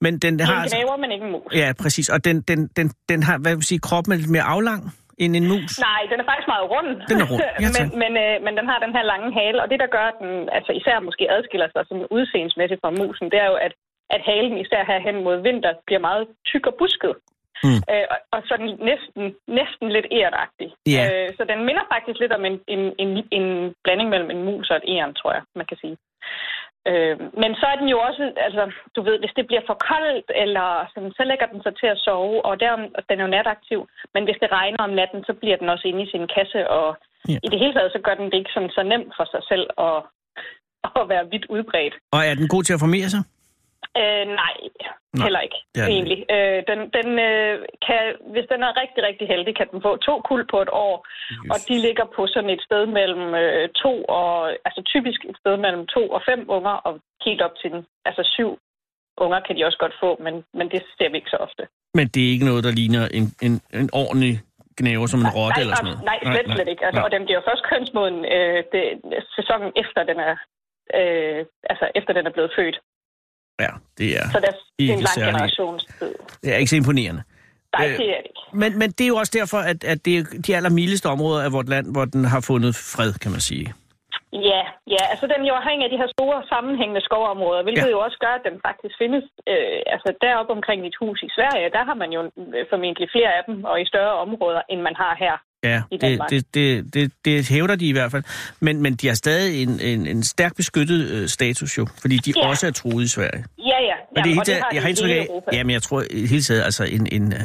Men 0.00 0.18
den 0.18 0.40
er 0.40 0.44
har... 0.44 0.54
en 0.56 0.62
altså- 0.62 0.76
knæver, 0.76 0.96
men 0.96 1.10
ikke 1.12 1.24
en 1.26 1.32
mus. 1.32 1.54
Ja, 1.54 1.72
præcis. 1.82 2.08
Og 2.08 2.24
den, 2.24 2.40
den, 2.40 2.66
den, 2.76 2.90
den 3.08 3.22
har, 3.22 3.38
hvad 3.38 3.54
vil 3.56 3.64
sige, 3.64 3.78
kroppen 3.78 4.12
er 4.12 4.16
lidt 4.16 4.30
mere 4.30 4.42
aflang 4.42 4.92
end 5.22 5.32
en 5.40 5.46
mus. 5.52 5.72
Nej, 5.88 6.02
den 6.10 6.18
er 6.20 6.26
faktisk 6.30 6.50
meget 6.54 6.66
rund. 6.72 6.90
Den 7.10 7.18
er 7.22 7.26
rund, 7.30 7.42
ja, 7.64 7.68
men, 7.76 7.86
men, 8.02 8.12
øh, 8.24 8.34
men 8.44 8.52
den 8.58 8.66
har 8.70 8.78
den 8.84 8.92
her 8.96 9.04
lange 9.12 9.28
hale, 9.38 9.58
og 9.62 9.68
det, 9.70 9.78
der 9.82 9.94
gør, 9.96 10.06
at 10.12 10.18
den 10.22 10.32
altså 10.58 10.72
især 10.80 11.06
måske 11.08 11.24
adskiller 11.36 11.68
sig 11.70 11.82
sådan 11.88 12.06
udseendemæssigt 12.16 12.82
fra 12.82 12.96
musen, 13.00 13.26
det 13.32 13.38
er 13.44 13.48
jo, 13.52 13.56
at, 13.66 13.72
at 14.14 14.20
halen 14.28 14.56
især 14.64 14.82
her 14.90 15.00
hen 15.06 15.16
mod 15.26 15.36
vinter 15.46 15.72
bliver 15.86 16.02
meget 16.08 16.24
tyk 16.50 16.66
og 16.70 16.74
busket. 16.82 17.14
Mm. 17.64 17.80
Øh, 17.92 18.06
og, 18.12 18.18
og 18.34 18.40
sådan 18.50 18.70
næsten, 18.90 19.22
næsten 19.58 19.86
lidt 19.96 20.08
ærtagtig. 20.20 20.68
Ja. 20.96 21.04
Øh, 21.06 21.28
så 21.36 21.42
den 21.52 21.60
minder 21.68 21.84
faktisk 21.94 22.18
lidt 22.20 22.32
om 22.38 22.44
en, 22.44 22.56
en, 22.74 22.82
en, 23.02 23.10
en 23.38 23.46
blanding 23.84 24.08
mellem 24.10 24.30
en 24.30 24.44
mus 24.48 24.70
og 24.70 24.76
et 24.76 24.88
æren, 24.94 25.14
tror 25.14 25.32
jeg, 25.36 25.42
man 25.58 25.66
kan 25.70 25.78
sige. 25.82 25.96
Øh, 26.88 27.16
men 27.42 27.50
så 27.60 27.66
er 27.72 27.76
den 27.80 27.88
jo 27.94 27.98
også, 28.08 28.24
altså, 28.46 28.62
du 28.96 29.00
ved, 29.08 29.16
hvis 29.18 29.36
det 29.36 29.46
bliver 29.46 29.64
for 29.66 29.76
koldt, 29.90 30.28
eller 30.44 30.68
sådan, 30.92 31.12
så 31.18 31.22
lægger 31.30 31.46
den 31.52 31.62
sig 31.62 31.74
til 31.80 31.88
at 31.94 32.02
sove, 32.06 32.44
og 32.48 32.60
der, 32.60 32.70
den 33.08 33.18
er 33.18 33.24
jo 33.24 33.34
nataktiv. 33.36 33.80
Men 34.14 34.24
hvis 34.24 34.40
det 34.42 34.52
regner 34.58 34.82
om 34.86 34.96
natten, 35.00 35.20
så 35.28 35.32
bliver 35.40 35.56
den 35.56 35.68
også 35.68 35.84
inde 35.88 36.02
i 36.02 36.10
sin 36.14 36.26
kasse, 36.36 36.60
og 36.78 36.86
ja. 37.28 37.38
i 37.44 37.48
det 37.52 37.58
hele 37.62 37.74
taget, 37.74 37.92
så 37.92 38.00
gør 38.06 38.14
den 38.14 38.26
det 38.30 38.38
ikke 38.38 38.54
sådan, 38.54 38.74
så 38.76 38.82
nemt 38.82 39.12
for 39.18 39.26
sig 39.34 39.42
selv 39.50 39.66
at, 39.88 39.98
at 41.00 41.08
være 41.12 41.30
vidt 41.32 41.46
udbredt. 41.54 41.94
Og 42.14 42.20
er 42.28 42.34
den 42.40 42.48
god 42.54 42.62
til 42.62 42.76
at 42.76 42.84
formere 42.84 43.08
sig? 43.14 43.22
Øh, 44.02 44.24
nej, 44.42 44.54
Nej, 45.14 45.24
heller 45.24 45.40
ikke, 45.46 45.58
den 45.74 45.88
egentlig. 45.94 46.20
Øh, 46.34 46.58
den, 46.70 46.78
den, 46.96 47.08
øh, 47.28 47.54
kan, 47.86 48.02
hvis 48.32 48.46
den 48.52 48.60
er 48.68 48.72
rigtig, 48.82 49.00
rigtig 49.08 49.26
heldig, 49.32 49.52
kan 49.56 49.68
den 49.72 49.82
få 49.86 49.96
to 49.96 50.14
kuld 50.28 50.44
på 50.50 50.58
et 50.64 50.72
år, 50.86 50.94
og 51.52 51.58
de 51.68 51.76
ligger 51.86 52.06
på 52.16 52.22
sådan 52.26 52.50
et 52.50 52.62
sted 52.68 52.82
mellem 52.98 53.34
øh, 53.42 53.68
to 53.82 53.92
og, 54.18 54.32
altså 54.66 54.80
typisk 54.92 55.20
et 55.30 55.36
sted 55.42 55.56
mellem 55.64 55.86
to 55.86 56.02
og 56.16 56.20
fem 56.30 56.40
unger, 56.56 56.76
og 56.86 56.92
helt 57.26 57.42
op 57.46 57.54
til 57.60 57.70
den, 57.70 57.82
altså 58.08 58.22
syv 58.36 58.50
unger 59.24 59.40
kan 59.46 59.56
de 59.56 59.64
også 59.68 59.78
godt 59.84 59.94
få, 60.02 60.10
men, 60.24 60.34
men 60.58 60.66
det 60.72 60.80
ser 60.98 61.08
vi 61.10 61.16
ikke 61.16 61.34
så 61.34 61.40
ofte. 61.46 61.62
Men 61.98 62.06
det 62.12 62.20
er 62.22 62.30
ikke 62.34 62.48
noget, 62.50 62.64
der 62.64 62.72
ligner 62.80 63.04
en, 63.18 63.26
en, 63.46 63.54
en 63.80 63.88
ordentlig 64.02 64.34
knæver 64.78 65.06
som 65.06 65.20
en 65.26 65.32
rotte 65.38 65.56
nej, 65.56 65.62
eller 65.62 65.76
sådan 65.76 65.90
noget? 65.90 66.04
Nej, 66.10 66.18
slet, 66.32 66.46
slet 66.56 66.68
ikke. 66.72 66.84
Altså, 66.86 67.00
nej. 67.00 67.06
Og 67.06 67.10
den 67.16 67.22
bliver 67.26 67.42
først 67.48 67.62
kønsmoden 67.70 68.18
øh, 68.34 68.58
det, 68.72 68.84
sæsonen 69.36 69.70
efter 69.82 70.00
den 70.10 70.18
er, 70.30 70.34
øh, 70.98 71.40
altså 71.72 71.86
efter 71.98 72.12
den 72.18 72.24
er 72.26 72.34
blevet 72.36 72.52
født. 72.58 72.76
Ja, 73.60 73.70
det 73.98 74.08
er, 74.18 74.24
Så 74.34 74.38
der, 74.44 74.52
det 74.78 74.86
er 74.88 74.92
en 74.92 74.98
lang 74.98 75.08
særlig. 75.08 75.32
generationstid. 75.32 76.14
det 76.42 76.48
er 76.54 76.56
ikke 76.56 76.70
så 76.70 76.76
imponerende. 76.76 77.22
Nej, 77.78 77.86
Øh, 77.88 77.92
det 78.00 78.08
er 78.16 78.20
det 78.24 78.30
ikke. 78.32 78.42
Men, 78.62 78.70
men 78.80 78.88
det 78.96 79.04
er 79.04 79.08
jo 79.14 79.16
også 79.22 79.34
derfor, 79.40 79.58
at, 79.72 79.84
at 79.92 79.98
det 80.04 80.12
er 80.18 80.22
de 80.46 80.56
allermildeste 80.56 81.06
områder 81.14 81.40
af 81.46 81.52
vort 81.52 81.68
land, 81.74 81.86
hvor 81.94 82.04
den 82.04 82.24
har 82.24 82.40
fundet 82.50 82.72
fred, 82.94 83.12
kan 83.24 83.30
man 83.36 83.40
sige. 83.50 83.66
Ja, 84.50 84.62
ja, 84.94 85.02
altså 85.12 85.26
den 85.32 85.40
jo 85.50 85.54
afhængig 85.60 85.84
af 85.86 85.92
de 85.94 86.00
her 86.02 86.10
store 86.16 86.38
sammenhængende 86.52 87.02
skovområder, 87.08 87.62
hvilket 87.62 87.86
Ja. 87.90 87.94
jo 87.96 88.00
også 88.06 88.18
gør, 88.24 88.34
at 88.38 88.44
den 88.48 88.56
faktisk 88.68 88.94
findes. 89.02 89.24
Øh, 89.52 89.78
altså 89.94 90.08
deroppe 90.24 90.52
omkring 90.58 90.78
mit 90.86 90.96
hus 91.02 91.18
i 91.28 91.30
Sverige, 91.36 91.70
der 91.76 91.82
har 91.88 91.96
man 92.02 92.10
jo 92.16 92.20
øh, 92.56 92.64
formentlig 92.72 93.08
flere 93.14 93.30
af 93.38 93.42
dem, 93.48 93.56
og 93.70 93.76
i 93.82 93.86
større 93.92 94.14
områder, 94.24 94.62
end 94.72 94.80
man 94.88 94.96
har 95.02 95.14
her. 95.24 95.34
Ja, 95.64 95.82
det, 96.00 96.20
det, 96.30 96.54
det, 96.54 96.94
det, 96.94 97.12
det 97.24 97.48
hævder 97.48 97.76
de 97.76 97.88
i 97.88 97.92
hvert 97.92 98.10
fald. 98.10 98.24
Men, 98.60 98.82
men 98.82 98.92
de 98.94 99.06
har 99.06 99.14
stadig 99.14 99.62
en, 99.62 99.80
en, 99.80 100.06
en 100.06 100.22
stærk 100.22 100.56
beskyttet 100.56 101.00
øh, 101.10 101.28
status 101.28 101.78
jo, 101.78 101.86
fordi 102.00 102.16
de 102.16 102.32
Ja. 102.36 102.48
også 102.48 102.66
er 102.66 102.70
truet 102.70 103.04
i 103.04 103.08
Sverige. 103.08 103.44
Ja, 103.58 103.78
ja. 103.90 103.96
Og 104.16 104.24
det 104.24 104.30
er 104.30 104.34
helt, 104.34 104.46
taget- 104.46 104.62
har 104.62 104.70
jeg 104.72 104.82
har 104.82 104.88
indtryk 104.88 105.10
af, 105.10 105.26
jamen 105.52 105.70
jeg 105.76 105.82
tror 105.82 106.00
i 106.10 106.26
hele 106.26 106.42
taget, 106.42 106.62
altså 106.68 106.84
en, 106.96 107.04
en, 107.16 107.32
øh, 107.32 107.40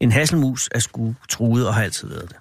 en 0.00 0.12
hasselmus 0.12 0.62
er 0.74 0.78
sgu 0.78 1.14
truet 1.34 1.62
og 1.68 1.74
har 1.74 1.82
altid 1.88 2.08
været 2.14 2.28
det. 2.32 2.38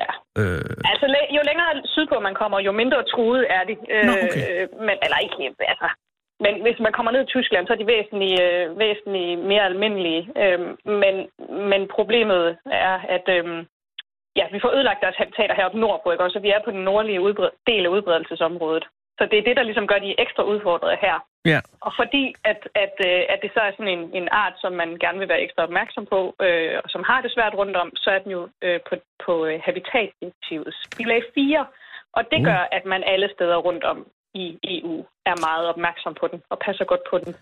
Ja. 0.00 0.10
Øh, 0.40 0.70
Altså, 0.92 1.06
jo 1.36 1.40
længere 1.50 1.70
sydpå 1.94 2.14
man 2.28 2.34
kommer, 2.40 2.56
jo 2.60 2.72
mindre 2.72 2.98
truet 3.14 3.42
er 3.56 3.62
de. 3.68 3.74
Øh, 3.94 4.04
Nå, 4.06 4.12
okay. 4.24 4.46
men, 4.86 4.96
eller 5.04 5.18
ikke, 5.26 5.36
altså. 5.72 5.88
Men 6.44 6.54
hvis 6.64 6.78
man 6.86 6.92
kommer 6.96 7.12
ned 7.12 7.22
i 7.24 7.32
Tyskland, 7.36 7.62
så 7.66 7.72
er 7.72 7.80
de 7.82 7.92
væsentligt, 7.96 8.36
øh, 8.46 8.64
væsentligt 8.84 9.40
mere 9.50 9.64
almindelige. 9.70 10.22
Øh, 10.42 10.58
men, 11.02 11.14
men 11.70 11.80
problemet 11.96 12.44
er, 12.88 12.94
at 13.16 13.26
øh, 13.38 13.44
ja, 14.36 14.44
vi 14.52 14.60
får 14.62 14.70
ødelagt 14.76 15.02
deres 15.04 15.16
habitater 15.16 15.54
heroppe 15.54 15.78
nordpå, 15.80 16.10
ikke? 16.12 16.24
også? 16.24 16.34
Så 16.36 16.40
vi 16.46 16.50
er 16.50 16.60
på 16.64 16.70
den 16.70 16.84
nordlige 16.90 17.20
udbred- 17.26 17.56
del 17.66 17.84
af 17.86 17.90
udbredelsesområdet. 17.96 18.84
Så 19.18 19.26
det 19.30 19.38
er 19.38 19.42
det, 19.48 19.56
der 19.56 19.62
ligesom 19.62 19.86
gør 19.86 19.98
de 19.98 20.20
ekstra 20.24 20.42
udfordrede 20.42 20.96
her. 21.00 21.16
ja, 21.52 21.60
Og 21.80 21.92
fordi 22.00 22.34
at, 22.44 22.60
at, 22.84 22.94
øh, 23.08 23.22
at 23.32 23.38
det 23.42 23.50
så 23.54 23.60
er 23.60 23.70
sådan 23.72 23.94
en, 23.98 24.04
en 24.20 24.28
art, 24.42 24.54
som 24.62 24.72
man 24.72 24.88
gerne 25.04 25.18
vil 25.18 25.28
være 25.28 25.42
ekstra 25.42 25.62
opmærksom 25.62 26.06
på, 26.06 26.20
øh, 26.42 26.80
og 26.84 26.90
som 26.90 27.02
har 27.10 27.20
det 27.20 27.32
svært 27.32 27.54
rundt 27.54 27.76
om, 27.76 27.88
så 27.96 28.10
er 28.10 28.18
den 28.18 28.32
jo 28.32 28.48
øh, 28.62 28.80
på, 28.88 28.94
på 29.26 29.46
øh, 29.46 29.60
Habitatdirektivets 29.64 30.78
bilag 30.96 31.22
4. 31.34 31.66
Og 32.12 32.22
det 32.30 32.38
Uh. 32.38 32.44
gør, 32.44 32.62
at 32.72 32.84
man 32.84 33.02
alle 33.06 33.28
steder 33.34 33.56
rundt 33.56 33.84
om 33.84 34.06
i 34.34 34.58
EU 34.64 35.06
er 35.26 35.36
meget 35.48 35.66
opmærksom 35.68 36.14
på 36.20 36.26
den 36.28 36.42
og 36.50 36.58
passer 36.58 36.84
godt 36.84 37.04
på 37.10 37.18
den. 37.18 37.36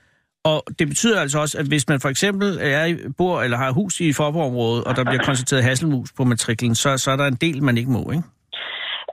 Og 0.48 0.56
det 0.78 0.88
betyder 0.88 1.20
altså 1.20 1.38
også, 1.44 1.58
at 1.58 1.66
hvis 1.66 1.88
man 1.88 2.00
for 2.00 2.08
eksempel 2.08 2.48
er, 2.60 2.84
i- 2.84 2.96
bor 3.18 3.42
eller 3.42 3.56
har 3.56 3.70
hus 3.72 4.00
i 4.00 4.12
Forborg-området, 4.12 4.84
og 4.84 4.96
der 4.96 5.04
bliver 5.04 5.22
konstateret 5.24 5.62
hasselmus 5.64 6.12
på 6.16 6.24
matriklen, 6.24 6.74
så, 6.74 6.98
så 6.98 7.10
er 7.10 7.16
der 7.16 7.26
en 7.26 7.38
del, 7.46 7.62
man 7.62 7.76
ikke 7.78 7.90
må, 7.90 8.02
ikke? 8.10 8.24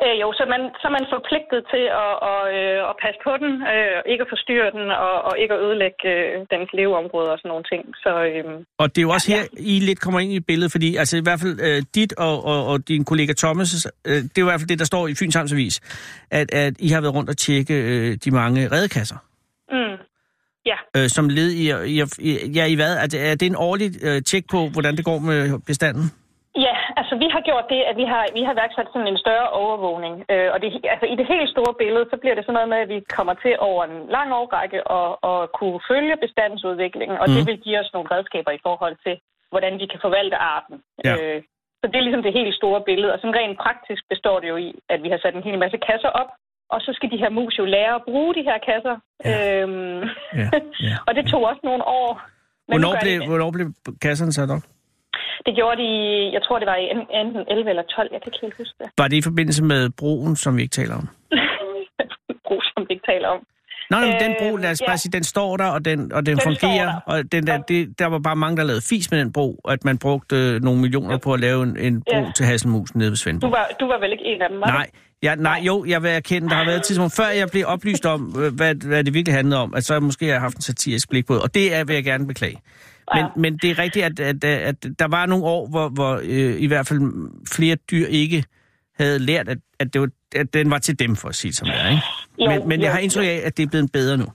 Øh, 0.06 0.16
jo, 0.24 0.28
så, 0.40 0.44
man, 0.54 0.62
så 0.80 0.86
er 0.90 0.94
man 1.00 1.06
forpligtet 1.16 1.62
til 1.74 1.86
at, 2.04 2.12
og, 2.32 2.42
øh, 2.58 2.80
at 2.92 2.96
passe 3.04 3.20
på 3.28 3.34
den, 3.44 3.52
øh, 3.74 3.98
ikke 4.12 4.22
at 4.26 4.32
forstyrre 4.36 4.70
den, 4.78 4.86
og, 5.08 5.16
og 5.28 5.34
ikke 5.42 5.54
at 5.58 5.62
ødelægge 5.66 6.02
øh, 6.16 6.34
dens 6.54 6.70
leveområder 6.80 7.32
og 7.34 7.38
sådan 7.40 7.50
nogle 7.54 7.66
ting. 7.72 7.82
Så 8.04 8.12
øh, 8.30 8.44
Og 8.82 8.86
det 8.92 8.98
er 9.02 9.06
jo 9.08 9.12
også 9.18 9.28
Ja, 9.32 9.38
her, 9.38 9.46
I 9.76 9.76
lidt 9.90 10.00
kommer 10.04 10.20
ind 10.20 10.32
i 10.34 10.40
billedet, 10.50 10.72
fordi 10.76 10.90
altså 11.02 11.16
i 11.18 11.24
hvert 11.28 11.40
fald 11.44 11.56
øh, 11.68 11.80
dit 11.98 12.12
og, 12.28 12.36
og, 12.52 12.60
og 12.72 12.88
din 12.88 13.04
kollega 13.12 13.34
Thomas, 13.44 13.70
øh, 14.10 14.14
det 14.14 14.38
er 14.38 14.42
jo 14.44 14.48
i 14.48 14.52
hvert 14.52 14.60
fald 14.62 14.72
det, 14.74 14.80
der 14.84 14.86
står 14.94 15.08
i 15.08 15.14
Fyns 15.20 15.36
Amtsavis, 15.36 15.76
at, 16.40 16.48
at 16.54 16.74
I 16.80 16.88
har 16.94 17.02
været 17.02 17.16
rundt 17.18 17.30
og 17.30 17.38
tjekke 17.38 17.74
øh, 17.92 18.18
de 18.26 18.32
mange 18.32 18.62
redekasser. 18.76 19.18
Ja. 20.72 20.78
Øh, 20.98 21.08
som 21.16 21.26
led 21.38 21.50
i, 21.64 21.66
i, 21.94 21.98
i, 22.30 22.30
ja, 22.58 22.66
i 22.74 22.76
hvad? 22.80 22.94
Er 23.04 23.08
det, 23.14 23.20
er 23.32 23.36
det 23.40 23.48
en 23.48 23.62
årlig 23.70 23.90
øh, 24.08 24.20
tjek 24.30 24.44
på, 24.54 24.60
hvordan 24.74 24.94
det 24.98 25.06
går 25.10 25.20
med 25.30 25.40
bestanden? 25.72 26.06
Ja, 26.68 26.76
altså 27.00 27.14
vi 27.24 27.28
har 27.36 27.42
gjort 27.50 27.68
det, 27.74 27.82
at 27.90 27.96
vi 28.02 28.06
har, 28.14 28.24
vi 28.38 28.42
har 28.48 28.56
værksat 28.62 28.88
sådan 28.94 29.12
en 29.14 29.24
større 29.26 29.50
overvågning. 29.64 30.14
Øh, 30.34 30.50
og 30.54 30.58
det, 30.62 30.68
altså, 30.94 31.06
i 31.14 31.16
det 31.20 31.28
helt 31.34 31.50
store 31.56 31.74
billede, 31.82 32.06
så 32.12 32.16
bliver 32.22 32.36
det 32.36 32.44
sådan 32.46 32.58
noget 32.58 32.72
med, 32.74 32.80
at 32.86 32.90
vi 32.94 33.00
kommer 33.18 33.36
til 33.44 33.54
over 33.70 33.82
en 33.90 33.98
lang 34.18 34.30
årrække 34.40 34.80
at, 35.00 35.10
at 35.32 35.40
kunne 35.60 35.80
følge 35.92 36.16
bestandsudviklingen, 36.26 37.18
og 37.22 37.26
mm. 37.28 37.34
det 37.36 37.42
Mhm. 37.44 37.48
vil 37.50 37.64
give 37.66 37.80
os 37.84 37.94
nogle 37.96 38.12
redskaber 38.16 38.52
i 38.56 38.64
forhold 38.68 38.96
til, 39.06 39.16
hvordan 39.54 39.74
vi 39.82 39.86
kan 39.92 40.00
forvalte 40.06 40.38
arten. 40.56 40.78
Ja. 41.08 41.14
Øh, 41.16 41.40
så 41.80 41.86
det 41.90 41.98
er 41.98 42.06
ligesom 42.08 42.26
det 42.28 42.38
helt 42.40 42.56
store 42.62 42.82
billede, 42.90 43.14
og 43.14 43.20
sådan 43.20 43.38
rent 43.40 43.58
praktisk 43.66 44.02
består 44.14 44.38
det 44.40 44.50
jo 44.54 44.58
i, 44.68 44.70
at 44.94 45.00
vi 45.04 45.10
har 45.14 45.20
sat 45.22 45.36
en 45.36 45.48
hel 45.48 45.60
masse 45.64 45.78
kasser 45.90 46.12
op, 46.22 46.30
og 46.76 46.82
så 46.86 46.92
skal 46.98 47.12
de 47.14 47.18
her 47.24 47.30
mus 47.30 47.54
jo 47.60 47.66
lære 47.66 47.96
at 47.96 48.04
bruge 48.10 48.32
de 48.38 48.44
her 48.50 48.58
kasser. 48.70 48.96
Ja. 49.26 49.62
Øhm, 49.62 50.02
Ja, 50.42 50.50
ja, 50.90 50.96
og 51.08 51.12
det 51.18 51.24
tog 51.32 51.42
også 51.52 51.62
nogle 51.64 51.84
år. 52.02 52.12
Men 52.68 52.74
Hvornår 52.74 52.94
blev, 53.02 53.20
det, 53.20 53.28
hvornår 53.30 53.52
blev 53.52 53.68
kasserne 54.02 54.34
sat 54.34 54.50
op? 54.56 54.64
det 55.46 55.56
gjorde 55.56 55.78
de, 55.84 55.90
jeg 56.36 56.42
tror 56.44 56.60
det 56.60 56.68
var 56.68 56.76
i 56.76 56.86
en- 56.96 57.10
enten 57.22 57.44
11 57.50 57.70
eller 57.70 57.84
12, 57.84 58.10
jeg 58.14 58.22
kan 58.22 58.30
ikke 58.34 58.42
helt 58.46 58.58
huske 58.58 58.76
det. 58.80 58.88
Var 58.98 59.08
det 59.08 59.18
i 59.18 59.22
forbindelse 59.30 59.64
med 59.64 59.90
broen, 60.00 60.36
som 60.36 60.58
vi 60.58 60.62
ikke 60.62 60.78
taler 60.82 60.96
om? 61.02 61.08
brug, 62.48 62.62
som 62.64 62.80
vi 62.88 62.92
ikke 62.96 63.08
taler 63.12 63.28
om. 63.36 63.42
Nå, 63.90 63.98
øh, 63.98 64.04
den 64.20 64.36
bro, 64.40 64.56
lad 64.56 64.72
os 64.72 64.82
ja. 64.82 64.86
bare 64.88 64.98
sige, 64.98 65.12
den 65.12 65.24
står 65.24 65.58
der, 65.58 65.66
og 65.66 65.86
den, 65.86 66.12
og 66.14 66.26
den, 66.26 66.38
Den 66.38 66.44
fungerer. 66.44 66.86
der. 66.86 67.00
Og 67.06 67.32
den 67.32 67.48
der, 67.48 67.58
det, 67.62 68.00
der 68.00 68.06
var 68.06 68.20
bare 68.20 68.36
mange, 68.36 68.58
der 68.58 68.64
lavede 68.64 68.82
fis 68.82 69.12
med 69.12 69.20
den 69.20 69.34
bro, 69.34 69.62
at 69.70 69.86
man 69.86 69.98
brugte 69.98 70.36
øh, 70.36 70.62
nogle 70.64 70.82
millioner 70.82 71.18
på 71.18 71.34
at 71.34 71.40
lave 71.40 71.64
en, 71.64 71.78
en 71.78 72.02
bro 72.02 72.16
Ja. 72.18 72.32
til 72.36 72.46
Hasselmusen 72.46 72.98
nede 73.00 73.10
ved 73.10 73.16
Du 73.18 73.22
Svendborg. 73.22 73.52
var, 73.52 73.68
du 73.80 73.86
var 73.88 74.00
vel 74.00 74.12
ikke 74.12 74.24
en 74.26 74.42
af 74.42 74.50
dem, 74.50 74.60
var 74.60 74.68
Nej, 74.68 74.88
ja, 75.24 75.36
nej, 75.36 75.62
jo, 75.66 75.86
jeg 75.88 76.04
vil 76.04 76.12
erkende, 76.12 76.50
der 76.50 76.56
har 76.56 76.66
været 76.66 76.78
et 76.78 76.84
tidspunkt, 76.84 77.16
før 77.16 77.28
jeg 77.28 77.50
blev 77.52 77.64
oplyst 77.68 78.06
om, 78.06 78.36
øh, 78.40 78.54
hvad, 78.56 78.76
hvad 78.76 79.04
det 79.04 79.14
virkelig 79.14 79.36
handlede 79.36 79.62
om, 79.62 79.74
at 79.76 79.86
så 79.86 80.00
måske 80.00 80.26
har 80.26 80.32
jeg 80.34 80.42
haft 80.42 80.56
en 80.56 80.62
satirisk 80.62 81.10
blik 81.10 81.26
på 81.28 81.34
det, 81.34 81.42
og 81.42 81.54
det 81.54 81.76
er, 81.76 81.84
vil 81.84 81.94
jeg 81.94 82.04
gerne 82.04 82.28
beklage. 82.28 82.58
Men, 83.14 83.24
Ja. 83.24 83.28
men 83.36 83.58
det 83.58 83.70
er 83.72 83.80
rigtigt, 83.80 84.06
at, 84.06 84.20
at, 84.20 84.44
at 84.44 84.76
der 85.00 85.08
var 85.08 85.26
nogle 85.26 85.46
år, 85.46 85.68
hvor, 85.70 85.90
hvor 85.90 86.20
øh, 86.24 86.56
i 86.62 86.68
hvert 86.68 86.88
fald 86.88 87.00
flere 87.52 87.76
dyr 87.92 88.08
ikke 88.08 88.44
havde 89.00 89.20
lært, 89.20 89.50
at, 89.50 89.58
at, 89.80 89.94
det 89.94 90.02
var, 90.02 90.10
at 90.36 90.54
den 90.54 90.72
var 90.72 90.78
til 90.78 91.00
dem, 91.00 91.16
for 91.16 91.30
at 91.30 91.36
sige 91.36 91.50
det 91.52 91.58
som 91.58 91.68
det 91.68 91.76
er. 91.82 91.90
Ikke? 91.90 92.02
Jo, 92.44 92.50
men 92.50 92.60
men 92.70 92.78
jeg 92.84 92.90
jo, 92.92 92.96
har 92.96 93.02
indtryk 93.06 93.28
af, 93.36 93.40
at 93.48 93.54
det 93.58 93.64
er 93.64 93.72
blevet 93.74 93.92
bedre 94.00 94.16
nu. 94.24 94.28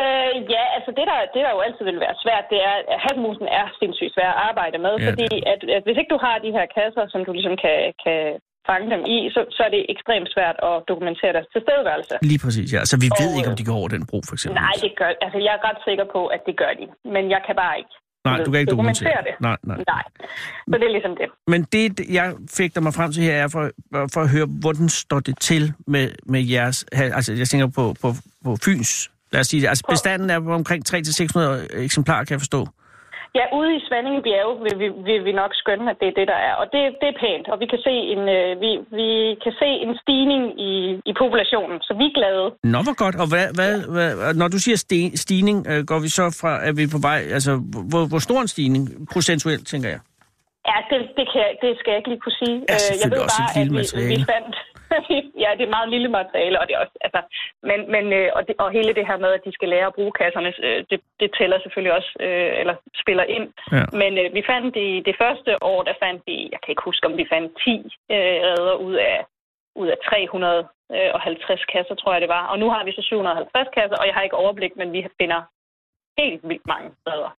Øh, 0.00 0.34
ja, 0.54 0.64
altså 0.76 0.90
det 0.98 1.04
der, 1.10 1.18
det 1.34 1.40
der 1.44 1.52
jo 1.56 1.60
altid 1.66 1.84
vil 1.90 2.04
være 2.06 2.16
svært, 2.24 2.44
det 2.52 2.60
er, 2.68 2.74
at 2.92 3.00
hasselmusen 3.04 3.46
er 3.60 3.66
sindssygt 3.80 4.14
svær 4.14 4.30
at 4.34 4.40
arbejde 4.50 4.76
med, 4.86 4.94
Ja, 4.98 5.04
fordi 5.10 5.28
at, 5.52 5.60
at 5.76 5.82
hvis 5.86 5.98
ikke 6.00 6.14
du 6.14 6.20
har 6.26 6.36
de 6.46 6.54
her 6.56 6.66
kasser, 6.78 7.04
som 7.12 7.20
du 7.26 7.32
ligesom 7.38 7.56
kan, 7.64 7.78
kan 8.04 8.20
fange 8.70 8.86
dem 8.94 9.02
i, 9.14 9.16
så, 9.34 9.40
så 9.56 9.60
er 9.66 9.70
det 9.76 9.82
ekstremt 9.94 10.28
svært 10.34 10.56
at 10.68 10.74
dokumentere 10.90 11.32
deres 11.36 11.48
tilstedeværelse. 11.54 12.14
Lige 12.32 12.40
præcis, 12.44 12.68
ja. 12.74 12.80
Så 12.90 12.96
vi 13.04 13.08
ved 13.20 13.30
Og, 13.32 13.38
ikke, 13.38 13.50
om 13.52 13.56
øh, 13.56 13.60
de 13.60 13.68
går 13.70 13.76
over 13.80 13.90
den 13.96 14.04
bro, 14.10 14.18
for 14.28 14.34
eksempel. 14.36 14.56
Nej, 14.66 14.76
det 14.84 14.92
gør 15.00 15.10
Altså, 15.24 15.38
jeg 15.46 15.52
er 15.58 15.62
ret 15.68 15.80
sikker 15.88 16.06
på, 16.16 16.20
at 16.34 16.40
det 16.48 16.54
gør 16.62 16.72
de. 16.80 16.86
Men 17.14 17.24
jeg 17.34 17.40
kan 17.46 17.54
bare 17.62 17.74
ikke 17.80 17.94
nej 18.24 18.38
du 18.44 18.50
kan 18.50 18.60
ikke 18.60 18.70
dokumentere, 18.70 19.08
dokumentere 19.08 19.32
det. 19.32 19.40
Nej, 19.40 19.56
nej. 19.64 19.76
Nej. 19.76 20.02
Så 20.68 20.78
det 20.78 20.84
er 20.84 20.92
ligesom 20.92 21.10
det. 21.10 21.26
Men 21.46 21.62
det, 21.72 22.00
jeg 22.10 22.34
fægter 22.56 22.80
mig 22.80 22.94
frem 22.94 23.12
til 23.12 23.22
her, 23.22 23.34
er 23.34 23.48
for, 23.48 23.70
for 24.14 24.20
at 24.20 24.28
høre, 24.28 24.46
hvordan 24.46 24.88
står 24.88 25.20
det 25.20 25.38
til 25.40 25.72
med, 25.86 26.10
med 26.26 26.42
jeres... 26.42 26.84
Altså, 26.92 27.32
jeg 27.32 27.48
tænker 27.48 27.66
på, 27.66 27.94
på, 28.02 28.14
på 28.44 28.56
Fyns, 28.64 29.10
lad 29.32 29.40
os 29.40 29.46
sige 29.46 29.62
det. 29.62 29.68
Altså, 29.68 29.84
bestanden 29.88 30.30
er 30.30 30.36
omkring 30.36 30.82
300-600 30.88 31.40
eksemplarer, 31.78 32.24
kan 32.24 32.32
jeg 32.34 32.40
forstå. 32.40 32.68
Ja, 33.38 33.44
ude 33.58 33.70
i 33.76 33.80
Svandinge 33.88 34.22
Bjerge 34.26 34.54
vil 34.64 34.74
vi, 34.82 34.88
vil 35.08 35.20
vi 35.28 35.32
nok 35.42 35.52
skønne, 35.62 35.86
at 35.92 35.96
det 36.00 36.08
er 36.08 36.16
det, 36.20 36.26
der 36.32 36.38
er. 36.48 36.54
Og 36.62 36.66
det, 36.72 36.80
det 37.00 37.08
er 37.12 37.16
pænt, 37.24 37.46
og 37.52 37.56
vi 37.62 37.66
kan 37.72 37.80
se 37.88 37.94
en, 38.14 38.22
øh, 38.38 38.50
vi, 38.64 38.70
vi 38.98 39.08
kan 39.44 39.52
se 39.62 39.68
en 39.84 39.92
stigning 40.02 40.42
i, 40.70 40.72
i 41.10 41.12
populationen, 41.22 41.76
så 41.86 41.92
vi 42.00 42.04
er 42.10 42.14
glade. 42.20 42.46
Nå, 42.74 42.78
hvor 42.86 42.96
godt. 43.04 43.16
Og 43.22 43.26
hvad, 43.32 43.46
hvad, 43.58 43.72
hvad, 43.94 44.34
når 44.40 44.48
du 44.54 44.58
siger 44.66 44.76
sten, 44.86 45.10
stigning, 45.24 45.58
øh, 45.70 45.80
går 45.90 45.98
vi 46.04 46.08
så 46.18 46.24
fra, 46.40 46.52
er 46.68 46.72
vi 46.80 46.84
på 46.94 46.98
vej, 47.08 47.20
altså, 47.36 47.52
hvor, 47.92 48.02
hvor 48.10 48.20
stor 48.28 48.40
en 48.44 48.48
stigning, 48.54 48.82
procentuelt, 49.12 49.64
tænker 49.72 49.88
jeg? 49.94 50.00
Ja, 50.70 50.76
det, 50.90 50.98
det, 51.18 51.24
kan, 51.32 51.40
jeg- 51.46 51.56
det 51.62 51.70
skal 51.80 51.90
jeg 51.92 51.98
ikke 52.00 52.10
lige 52.12 52.22
kunne 52.24 52.38
sige. 52.44 52.56
Ja, 52.72 52.76
Øh, 52.90 52.94
jeg 53.02 53.08
ved 53.14 53.20
bare, 53.34 53.50
at 53.60 53.66
vi, 53.76 53.82
vi 54.14 54.18
fandt... 54.32 54.54
ja, 55.44 55.50
det 55.58 55.64
er 55.64 55.76
meget 55.76 55.88
lille 55.94 56.08
materiale, 56.08 56.60
og 56.60 56.66
det 56.66 56.74
er 56.74 56.82
også... 56.84 56.96
Altså, 57.06 57.20
men, 57.62 57.80
men, 57.94 58.04
øh, 58.18 58.28
og, 58.36 58.40
det, 58.46 58.54
og 58.58 58.70
hele 58.70 58.94
det 58.98 59.06
her 59.06 59.18
med, 59.24 59.32
at 59.32 59.44
de 59.46 59.52
skal 59.52 59.68
lære 59.68 59.86
at 59.86 59.94
bruge 59.98 60.12
kasserne, 60.20 60.52
øh, 60.66 60.84
det, 60.90 61.00
det 61.20 61.30
tæller 61.38 61.58
selvfølgelig 61.60 61.94
også, 61.98 62.10
øh, 62.20 62.52
eller 62.60 62.74
spiller 63.02 63.24
ind. 63.36 63.46
Ja. 63.72 63.84
Men 64.00 64.12
øh, 64.22 64.34
vi 64.36 64.42
fandt 64.50 64.76
i 64.76 65.02
det 65.08 65.16
første 65.22 65.62
år, 65.62 65.82
der 65.82 65.94
fandt 66.02 66.22
vi, 66.26 66.36
jeg 66.52 66.60
kan 66.60 66.72
ikke 66.72 66.88
huske, 66.90 67.06
om 67.06 67.16
vi 67.16 67.26
fandt 67.32 67.50
10 67.64 67.70
øh, 68.14 68.38
redder 68.46 68.74
ud 68.86 68.94
af, 68.94 69.18
ud 69.74 69.88
af 69.94 69.98
350 70.08 71.64
kasser, 71.64 71.94
tror 71.94 72.12
jeg 72.12 72.20
det 72.20 72.34
var. 72.36 72.44
Og 72.52 72.58
nu 72.58 72.70
har 72.70 72.84
vi 72.84 72.92
så 72.92 73.02
750 73.02 73.68
kasser, 73.76 73.96
og 73.96 74.06
jeg 74.06 74.14
har 74.14 74.22
ikke 74.22 74.42
overblik, 74.44 74.76
men 74.76 74.92
vi 74.92 75.06
finder 75.20 75.40
helt 76.18 76.40
vildt 76.48 76.66
mange 76.66 76.90
redder. 77.08 77.32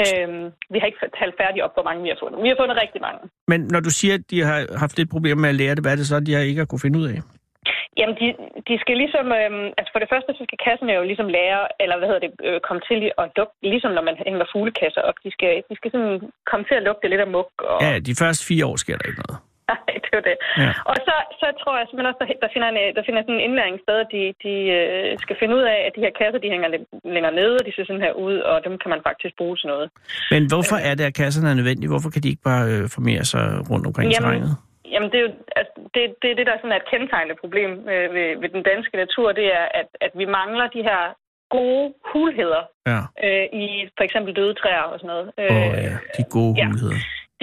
Øhm, 0.00 0.44
vi 0.72 0.76
har 0.78 0.86
ikke 0.86 1.00
talt 1.20 1.34
færdigt 1.42 1.64
op, 1.66 1.74
hvor 1.76 1.86
mange 1.88 2.02
vi 2.02 2.10
har 2.12 2.18
fundet. 2.22 2.42
Vi 2.44 2.48
har 2.52 2.58
fundet 2.62 2.76
rigtig 2.84 3.00
mange. 3.06 3.20
Men 3.50 3.60
når 3.74 3.80
du 3.86 3.90
siger, 3.98 4.14
at 4.18 4.24
de 4.30 4.38
har 4.48 4.58
haft 4.82 4.96
lidt 4.98 5.10
problemer 5.14 5.40
med 5.42 5.52
at 5.54 5.58
lære 5.62 5.74
det, 5.74 5.84
hvad 5.84 5.92
er 5.92 6.00
det 6.00 6.06
så, 6.06 6.20
de 6.20 6.34
har 6.34 6.42
ikke 6.50 6.62
har 6.64 6.70
kunne 6.70 6.86
finde 6.86 6.98
ud 7.02 7.08
af? 7.14 7.18
Jamen, 7.98 8.16
de, 8.20 8.26
de 8.68 8.74
skal 8.82 8.96
ligesom... 9.02 9.26
Øhm, 9.40 9.66
altså 9.78 9.90
for 9.94 10.00
det 10.02 10.12
første, 10.12 10.30
så 10.38 10.42
skal 10.46 10.58
kasserne 10.66 10.92
jo 10.98 11.02
ligesom 11.10 11.28
lære, 11.38 11.62
eller 11.82 11.96
hvad 11.98 12.08
hedder 12.08 12.24
det, 12.26 12.32
øh, 12.48 12.58
komme 12.68 12.82
til 12.90 12.98
at 13.22 13.26
lugte, 13.38 13.56
ligesom 13.72 13.92
når 13.96 14.04
man 14.08 14.16
hænger 14.24 14.52
fuglekasser 14.54 15.02
op. 15.08 15.16
De 15.24 15.30
skal, 15.36 15.52
de 15.70 15.74
skal 15.78 15.90
sådan 15.94 16.18
komme 16.50 16.64
til 16.68 16.76
at 16.78 16.86
lugte 16.88 17.08
lidt 17.12 17.24
af 17.26 17.30
muk. 17.36 17.52
Og, 17.70 17.78
Ja, 17.84 17.92
de 18.08 18.14
første 18.22 18.42
fire 18.50 18.64
år 18.70 18.76
sker 18.84 18.96
der 18.98 19.06
ikke 19.10 19.22
noget. 19.26 19.38
Nej, 19.74 19.92
det 20.04 20.12
er 20.20 20.24
det. 20.30 20.36
Ja. 20.62 20.70
Og 20.90 20.96
så, 21.06 21.14
så 21.40 21.46
tror 21.60 21.74
jeg 21.78 21.84
simpelthen 21.86 22.10
også, 22.12 22.20
der, 22.22 22.28
der, 22.44 22.50
finder 22.54 22.68
en, 22.72 22.78
øh, 22.82 22.88
der 22.96 23.02
finder 23.06 23.20
sådan 23.22 23.38
en 23.38 23.44
indlæring 23.46 23.76
sted, 23.84 23.96
at 24.04 24.10
de, 24.16 24.22
de 24.44 24.54
øh, 24.78 25.08
skal 25.24 25.36
finde 25.40 25.54
ud 25.58 25.64
af, 25.74 25.78
at 25.86 25.92
de 25.96 26.04
her 26.04 26.12
kasser, 26.20 26.40
de 26.44 26.52
hænger 26.54 26.68
lidt 26.74 26.84
længere 27.16 27.34
nede, 27.40 27.54
og 27.60 27.64
de 27.66 27.72
ser 27.74 27.84
sådan 27.88 28.06
her 28.06 28.14
ud, 28.26 28.36
og 28.50 28.56
dem 28.66 28.74
kan 28.82 28.90
man 28.94 29.00
faktisk 29.08 29.34
bruge 29.40 29.56
til 29.60 29.68
noget. 29.72 29.86
Men 30.34 30.42
hvorfor 30.52 30.78
er 30.88 30.94
det, 30.98 31.04
at 31.10 31.14
kasserne 31.22 31.48
er 31.52 31.56
nødvendige? 31.60 31.92
Hvorfor 31.94 32.10
kan 32.14 32.22
de 32.22 32.30
ikke 32.32 32.46
bare 32.52 32.64
øh, 32.72 32.84
formere 32.96 33.24
sig 33.32 33.44
rundt 33.70 33.84
omkring 33.88 34.06
i 34.08 34.14
Jamen, 34.14 34.28
terrænet? 34.28 34.54
Jamen, 34.94 35.08
det 35.10 35.18
er 35.20 35.24
jo 35.28 35.32
altså, 35.58 35.72
det, 35.94 36.00
det, 36.22 36.28
er 36.30 36.36
det, 36.38 36.46
der 36.50 36.56
sådan 36.58 36.74
er 36.74 36.80
et 36.82 36.90
kendetegnende 36.92 37.36
problem 37.42 37.70
øh, 37.92 38.06
ved, 38.16 38.28
ved 38.42 38.48
den 38.56 38.62
danske 38.70 38.94
natur, 39.02 39.26
det 39.40 39.46
er, 39.60 39.66
at, 39.80 39.88
at 40.06 40.12
vi 40.20 40.26
mangler 40.38 40.66
de 40.76 40.82
her 40.90 41.02
gode 41.56 41.86
hulheder 42.12 42.62
Ja. 42.92 43.00
øh, 43.26 43.46
i 43.62 43.66
for 43.96 44.04
eksempel 44.08 44.30
døde 44.36 44.54
træer 44.60 44.86
og 44.92 44.98
sådan 45.00 45.12
noget. 45.14 45.26
Åh 45.38 45.56
oh, 45.56 45.72
ja, 45.86 45.94
de 46.16 46.22
gode 46.36 46.54
ja. 46.60 46.66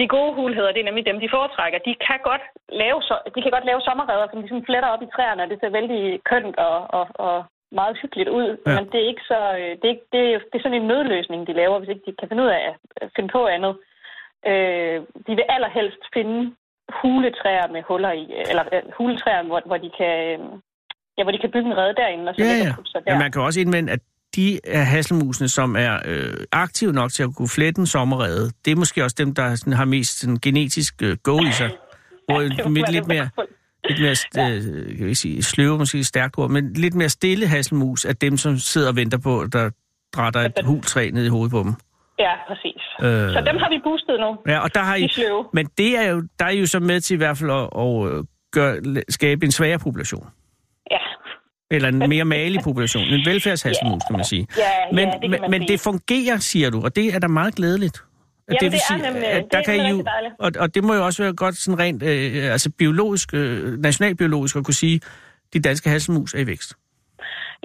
De 0.00 0.08
gode 0.16 0.32
hulheder, 0.38 0.72
det 0.72 0.80
er 0.80 0.88
nemlig 0.90 1.06
dem, 1.06 1.20
de 1.24 1.34
foretrækker. 1.36 1.78
De 1.88 1.94
kan 2.06 2.18
godt 2.30 2.44
lave, 2.82 2.98
så, 3.08 3.14
de 3.34 3.42
kan 3.42 3.54
godt 3.56 3.68
lave 3.70 3.80
sommerredder, 3.88 4.26
som 4.30 4.42
sådan 4.48 4.68
fletter 4.68 4.88
op 4.94 5.02
i 5.02 5.12
træerne, 5.14 5.42
og 5.44 5.48
det 5.50 5.58
ser 5.60 5.76
vældig 5.78 6.00
kønt 6.30 6.56
og, 6.68 6.76
og, 6.98 7.06
og 7.26 7.36
meget 7.80 7.98
hyggeligt 8.02 8.30
ud. 8.38 8.48
Ja. 8.66 8.74
Men 8.76 8.84
det 8.92 8.98
er 9.00 9.08
ikke 9.12 9.26
så... 9.32 9.40
øh, 9.60 9.72
Det 9.78 9.84
er, 9.88 9.94
ikke, 9.96 10.08
det, 10.14 10.22
er, 10.34 10.38
det 10.50 10.56
er 10.58 10.64
sådan 10.64 10.80
en 10.80 10.88
nødløsning, 10.92 11.40
de 11.46 11.52
laver, 11.60 11.78
hvis 11.78 11.92
ikke 11.92 12.06
de 12.06 12.14
kan 12.18 12.28
finde 12.28 12.42
ud 12.44 12.52
af 12.58 12.62
at 13.02 13.08
finde 13.16 13.30
på 13.36 13.40
andet. 13.56 13.72
Øh, 14.50 14.96
de 15.26 15.32
vil 15.38 15.46
allerhelst 15.56 16.02
finde 16.16 16.36
huletræer 17.00 17.66
med 17.74 17.82
huller 17.88 18.12
i, 18.22 18.24
eller 18.50 18.64
øh, 18.74 18.82
huletræer, 18.98 19.42
hvor, 19.42 19.60
hvor 19.66 19.78
de 19.84 19.90
kan... 19.98 20.14
øh, 20.32 20.38
Ja, 21.18 21.22
hvor 21.24 21.32
de 21.32 21.38
kan 21.38 21.50
bygge 21.50 21.70
en 21.70 21.76
rede 21.76 21.94
derinde, 21.94 22.28
og 22.28 22.34
så 22.34 22.44
Ja, 22.44 22.50
ja. 22.64 22.72
sig 22.92 23.00
der. 23.04 23.12
Men 23.12 23.18
man 23.18 23.32
kan 23.32 23.42
også 23.42 23.60
indvende, 23.60 23.92
at 23.92 24.00
de 24.36 24.60
er 24.64 24.82
hasselmusene, 24.82 25.48
som 25.48 25.76
er 25.76 25.98
øh, 26.04 26.34
aktive 26.52 26.92
nok 26.92 27.12
til 27.12 27.22
at 27.22 27.34
kunne 27.36 27.48
flette 27.48 27.80
en 27.80 27.86
sommerrede, 27.86 28.50
det 28.64 28.70
er 28.70 28.76
måske 28.76 29.04
også 29.04 29.16
dem, 29.18 29.34
der 29.34 29.54
sådan, 29.54 29.72
har 29.72 29.84
mest 29.84 30.20
sådan, 30.20 30.36
genetisk 30.42 30.94
øh, 31.02 31.16
go 31.22 31.40
i 31.42 31.52
sig. 31.52 31.70
Hvor 32.28 32.40
ja, 32.40 32.46
lidt, 32.46 32.58
være 32.58 32.92
lidt 32.92 33.04
det 33.04 33.08
mere, 33.08 33.28
lidt 33.88 34.00
mere 34.00 34.12
st- 34.12 34.40
øh, 34.40 34.98
kan 34.98 35.06
vi 35.06 35.14
sige, 35.14 35.42
sløve, 35.42 35.78
måske 35.78 36.04
stærkt 36.04 36.38
ord, 36.38 36.50
men 36.50 36.72
lidt 36.72 36.94
mere 36.94 37.08
stille 37.08 37.46
hasselmus 37.46 38.04
er 38.04 38.12
dem, 38.12 38.36
som 38.36 38.58
sidder 38.58 38.88
og 38.88 38.96
venter 38.96 39.18
på, 39.18 39.46
der 39.52 39.70
drætter 40.12 40.40
et 40.40 40.52
hultræ 40.64 41.10
ned 41.10 41.24
i 41.24 41.28
hovedet 41.28 41.50
på 41.50 41.62
dem. 41.62 41.74
Ja, 42.18 42.32
præcis. 42.48 42.82
Øh. 43.02 43.32
Så 43.32 43.42
dem 43.46 43.56
har 43.56 43.68
vi 43.70 43.80
boostet 43.84 44.20
nu. 44.20 44.52
Ja, 44.52 44.58
og 44.58 44.74
der 44.74 44.80
har 44.80 44.96
De 44.96 45.04
I, 45.04 45.08
sløve. 45.08 45.44
men 45.52 45.66
det 45.78 45.98
er 45.98 46.10
jo, 46.10 46.22
der 46.38 46.44
er 46.44 46.50
I 46.50 46.60
jo 46.60 46.66
så 46.66 46.80
med 46.80 47.00
til 47.00 47.14
i 47.14 47.16
hvert 47.16 47.38
fald 47.38 47.50
at, 47.50 47.68
at 47.78 48.12
øh, 48.18 48.24
gøre, 48.52 49.02
skabe 49.08 49.44
en 49.46 49.52
svagere 49.52 49.78
population. 49.78 50.26
Ja. 51.70 51.76
Eller 51.76 51.88
en 51.88 51.98
mere 52.08 52.24
malig 52.24 52.60
population. 52.64 53.02
En 53.04 53.22
velfærdshasselmus, 53.26 54.02
kan 54.08 54.16
man 54.16 54.24
sige. 54.24 54.46
Ja, 54.58 54.62
ja, 54.62 54.92
men, 54.92 55.06
det 55.08 55.20
kan 55.30 55.40
man 55.40 55.50
men 55.50 55.60
sige. 55.60 55.68
det 55.72 55.80
fungerer, 55.80 56.36
siger 56.38 56.70
du, 56.70 56.78
og 56.84 56.96
det 56.96 57.14
er 57.14 57.18
da 57.18 57.28
meget 57.28 57.54
glædeligt. 57.54 57.96
At 58.48 58.56
Jamen, 58.62 58.72
det 58.72 58.80
er 58.90 58.96
nemlig- 59.12 59.52
det 59.52 59.68
er 59.68 59.86
I 59.86 59.90
jo, 59.90 60.04
og, 60.44 60.50
og 60.62 60.74
det 60.74 60.84
må 60.84 60.92
jo 60.94 61.04
også 61.04 61.22
være 61.22 61.34
godt 61.44 61.56
sådan 61.56 61.78
rent 61.78 62.02
øh, 62.02 62.52
altså 62.52 62.68
biologisk, 62.78 63.28
øh, 63.34 63.78
nationalbiologisk 63.88 64.56
at 64.56 64.64
kunne 64.64 64.80
sige, 64.84 65.00
de 65.52 65.58
danske 65.68 65.88
hasselmus 65.90 66.34
er 66.34 66.38
i 66.38 66.46
vækst. 66.46 66.70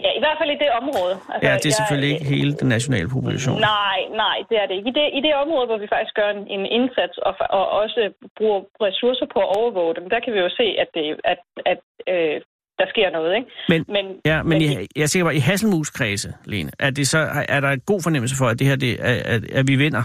Ja, 0.06 0.10
i 0.20 0.22
hvert 0.24 0.38
fald 0.40 0.50
i 0.58 0.60
det 0.64 0.70
område. 0.82 1.14
Altså, 1.32 1.44
Ja, 1.48 1.52
det 1.56 1.66
er 1.66 1.70
jeg- 1.72 1.78
selvfølgelig 1.80 2.10
ikke 2.14 2.26
hele 2.36 2.52
den 2.62 2.68
nationale 2.76 3.10
population. 3.16 3.58
Nej, 3.78 4.00
nej, 4.24 4.38
det 4.50 4.56
er 4.62 4.66
det 4.70 4.76
ikke. 4.78 4.90
I 4.92 4.94
det, 5.00 5.06
i 5.20 5.22
det 5.28 5.34
område, 5.44 5.66
hvor 5.70 5.80
vi 5.84 5.88
faktisk 5.96 6.14
gør 6.20 6.30
en, 6.36 6.42
en 6.56 6.64
indsats 6.78 7.16
og, 7.28 7.34
og 7.60 7.66
også 7.82 8.00
bruger 8.38 8.60
ressourcer 8.88 9.28
på 9.34 9.40
at 9.46 9.50
overvåge 9.60 9.94
dem, 9.98 10.06
der 10.14 10.20
kan 10.24 10.32
vi 10.36 10.40
jo 10.46 10.50
se, 10.60 10.68
at, 10.84 10.90
det, 10.98 11.06
at, 11.34 11.40
at 11.72 11.82
øh, 12.14 12.38
der 12.80 12.86
sker 12.94 13.10
noget. 13.18 13.36
Ikke? 13.36 13.48
Men, 13.70 13.86
Men, 13.96 14.06
ja, 14.26 14.38
men, 14.44 14.50
men 14.50 14.62
I, 14.62 14.68
jeg 14.96 15.04
er 15.04 15.12
sikker 15.12 15.26
på, 15.26 15.30
at 15.30 15.36
i 15.36 15.40
hasselmuskredse, 15.50 16.30
Lene, 16.46 16.72
er, 16.80 16.90
det 16.90 17.08
så, 17.08 17.20
er 17.50 17.60
der 17.60 17.70
en 17.70 17.84
god 17.92 18.02
fornemmelse 18.04 18.36
for, 18.40 18.46
at 18.52 18.60
det 18.60 18.68
her, 18.68 18.76
det, 18.76 18.92
er, 19.10 19.16
at, 19.36 19.42
at 19.60 19.66
vi 19.68 19.76
vinder? 19.76 20.04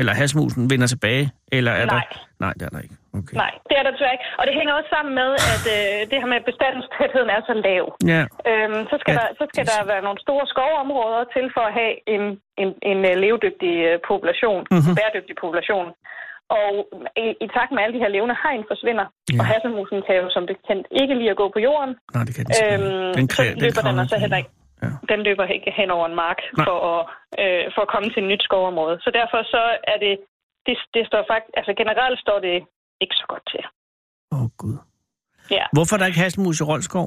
Eller 0.00 0.12
hasselmusen 0.20 0.62
vinder 0.72 0.86
tilbage? 0.94 1.24
Eller 1.56 1.72
er 1.72 1.86
Nej. 1.86 2.04
Der, 2.12 2.18
nej, 2.44 2.52
det 2.58 2.62
er 2.68 2.72
der 2.74 2.80
ikke. 2.86 2.96
Okay. 3.20 3.36
Nej, 3.42 3.52
det 3.68 3.74
er 3.78 3.82
der 3.86 3.90
desværre 3.96 4.14
ikke. 4.16 4.28
Og 4.40 4.44
det 4.46 4.54
hænger 4.58 4.72
også 4.78 4.90
sammen 4.96 5.12
med, 5.20 5.30
at 5.54 5.62
øh, 5.76 5.98
det 6.10 6.16
her 6.22 6.28
med 6.34 6.40
bestandstætheden 6.50 7.30
er 7.36 7.40
så 7.50 7.54
lav. 7.68 7.84
Ja, 8.14 8.22
Øhm, 8.50 8.80
så 8.90 8.96
skal, 9.00 9.12
Ja, 9.12 9.18
der, 9.20 9.26
så 9.40 9.44
skal 9.50 9.62
det 9.66 9.72
er 9.72 9.82
der 9.82 9.90
være 9.92 10.02
nogle 10.08 10.20
store 10.26 10.44
skovområder 10.52 11.22
til 11.34 11.44
for 11.56 11.64
at 11.68 11.74
have 11.80 11.94
en, 12.14 12.22
en, 12.62 12.68
en 12.90 12.98
øh, 13.10 13.14
levedygtig 13.24 13.74
øh, 13.88 13.96
population, 14.10 14.60
Mhm. 14.70 14.74
mm-hmm. 14.76 14.94
bæredygtig 14.98 15.34
population. 15.44 15.86
Og 16.60 16.72
i, 17.24 17.26
i 17.44 17.46
takt 17.56 17.70
med 17.74 17.80
alle 17.82 17.94
de 17.96 18.02
her 18.04 18.10
levende 18.16 18.36
hegn 18.44 18.62
forsvinder, 18.72 19.06
Ja. 19.32 19.38
og 19.40 19.44
hasselmusen 19.50 19.98
kan 20.06 20.14
jo 20.22 20.26
som 20.36 20.42
bekendt 20.52 20.86
ikke 21.00 21.14
lide 21.20 21.30
at 21.34 21.40
gå 21.42 21.46
på 21.56 21.60
jorden, 21.68 21.92
nej, 22.14 22.22
det 22.26 22.32
kan 22.36 22.44
den 22.46 22.54
øhm, 22.62 23.14
den 23.18 23.26
så 23.28 23.32
kræ- 23.34 23.54
løber 23.64 23.82
den, 23.86 23.94
kravler 23.94 24.02
og 24.04 24.08
så 24.12 24.18
heller 24.24 24.38
ikke. 24.42 24.52
Ja. 24.82 24.90
Den 25.12 25.20
løber 25.28 25.44
ikke 25.56 25.70
hen 25.80 25.90
over 25.96 26.06
en 26.10 26.16
mark 26.24 26.38
Nej. 26.56 26.64
for 26.68 26.76
at, 26.94 27.00
øh, 27.42 27.64
for 27.74 27.80
at 27.86 27.90
komme 27.94 28.08
til 28.12 28.20
et 28.24 28.28
nyt 28.32 28.42
skovområde. 28.48 28.96
Så 29.04 29.10
derfor 29.18 29.38
så 29.54 29.62
er 29.92 29.96
det, 30.04 30.14
det, 30.66 30.74
det 30.96 31.02
står 31.10 31.22
faktisk, 31.32 31.52
altså 31.60 31.72
generelt 31.80 32.18
står 32.24 32.38
det 32.46 32.56
ikke 33.04 33.16
så 33.20 33.26
godt 33.32 33.44
til. 33.52 33.62
Åh, 34.32 34.42
oh, 34.42 34.48
Gud. 34.62 34.76
Ja. 35.58 35.64
Hvorfor 35.76 35.92
er 35.94 35.98
der 36.00 36.06
ikke 36.10 36.22
hasselmus 36.24 36.60
i 36.60 36.64
Rolskov? 36.70 37.06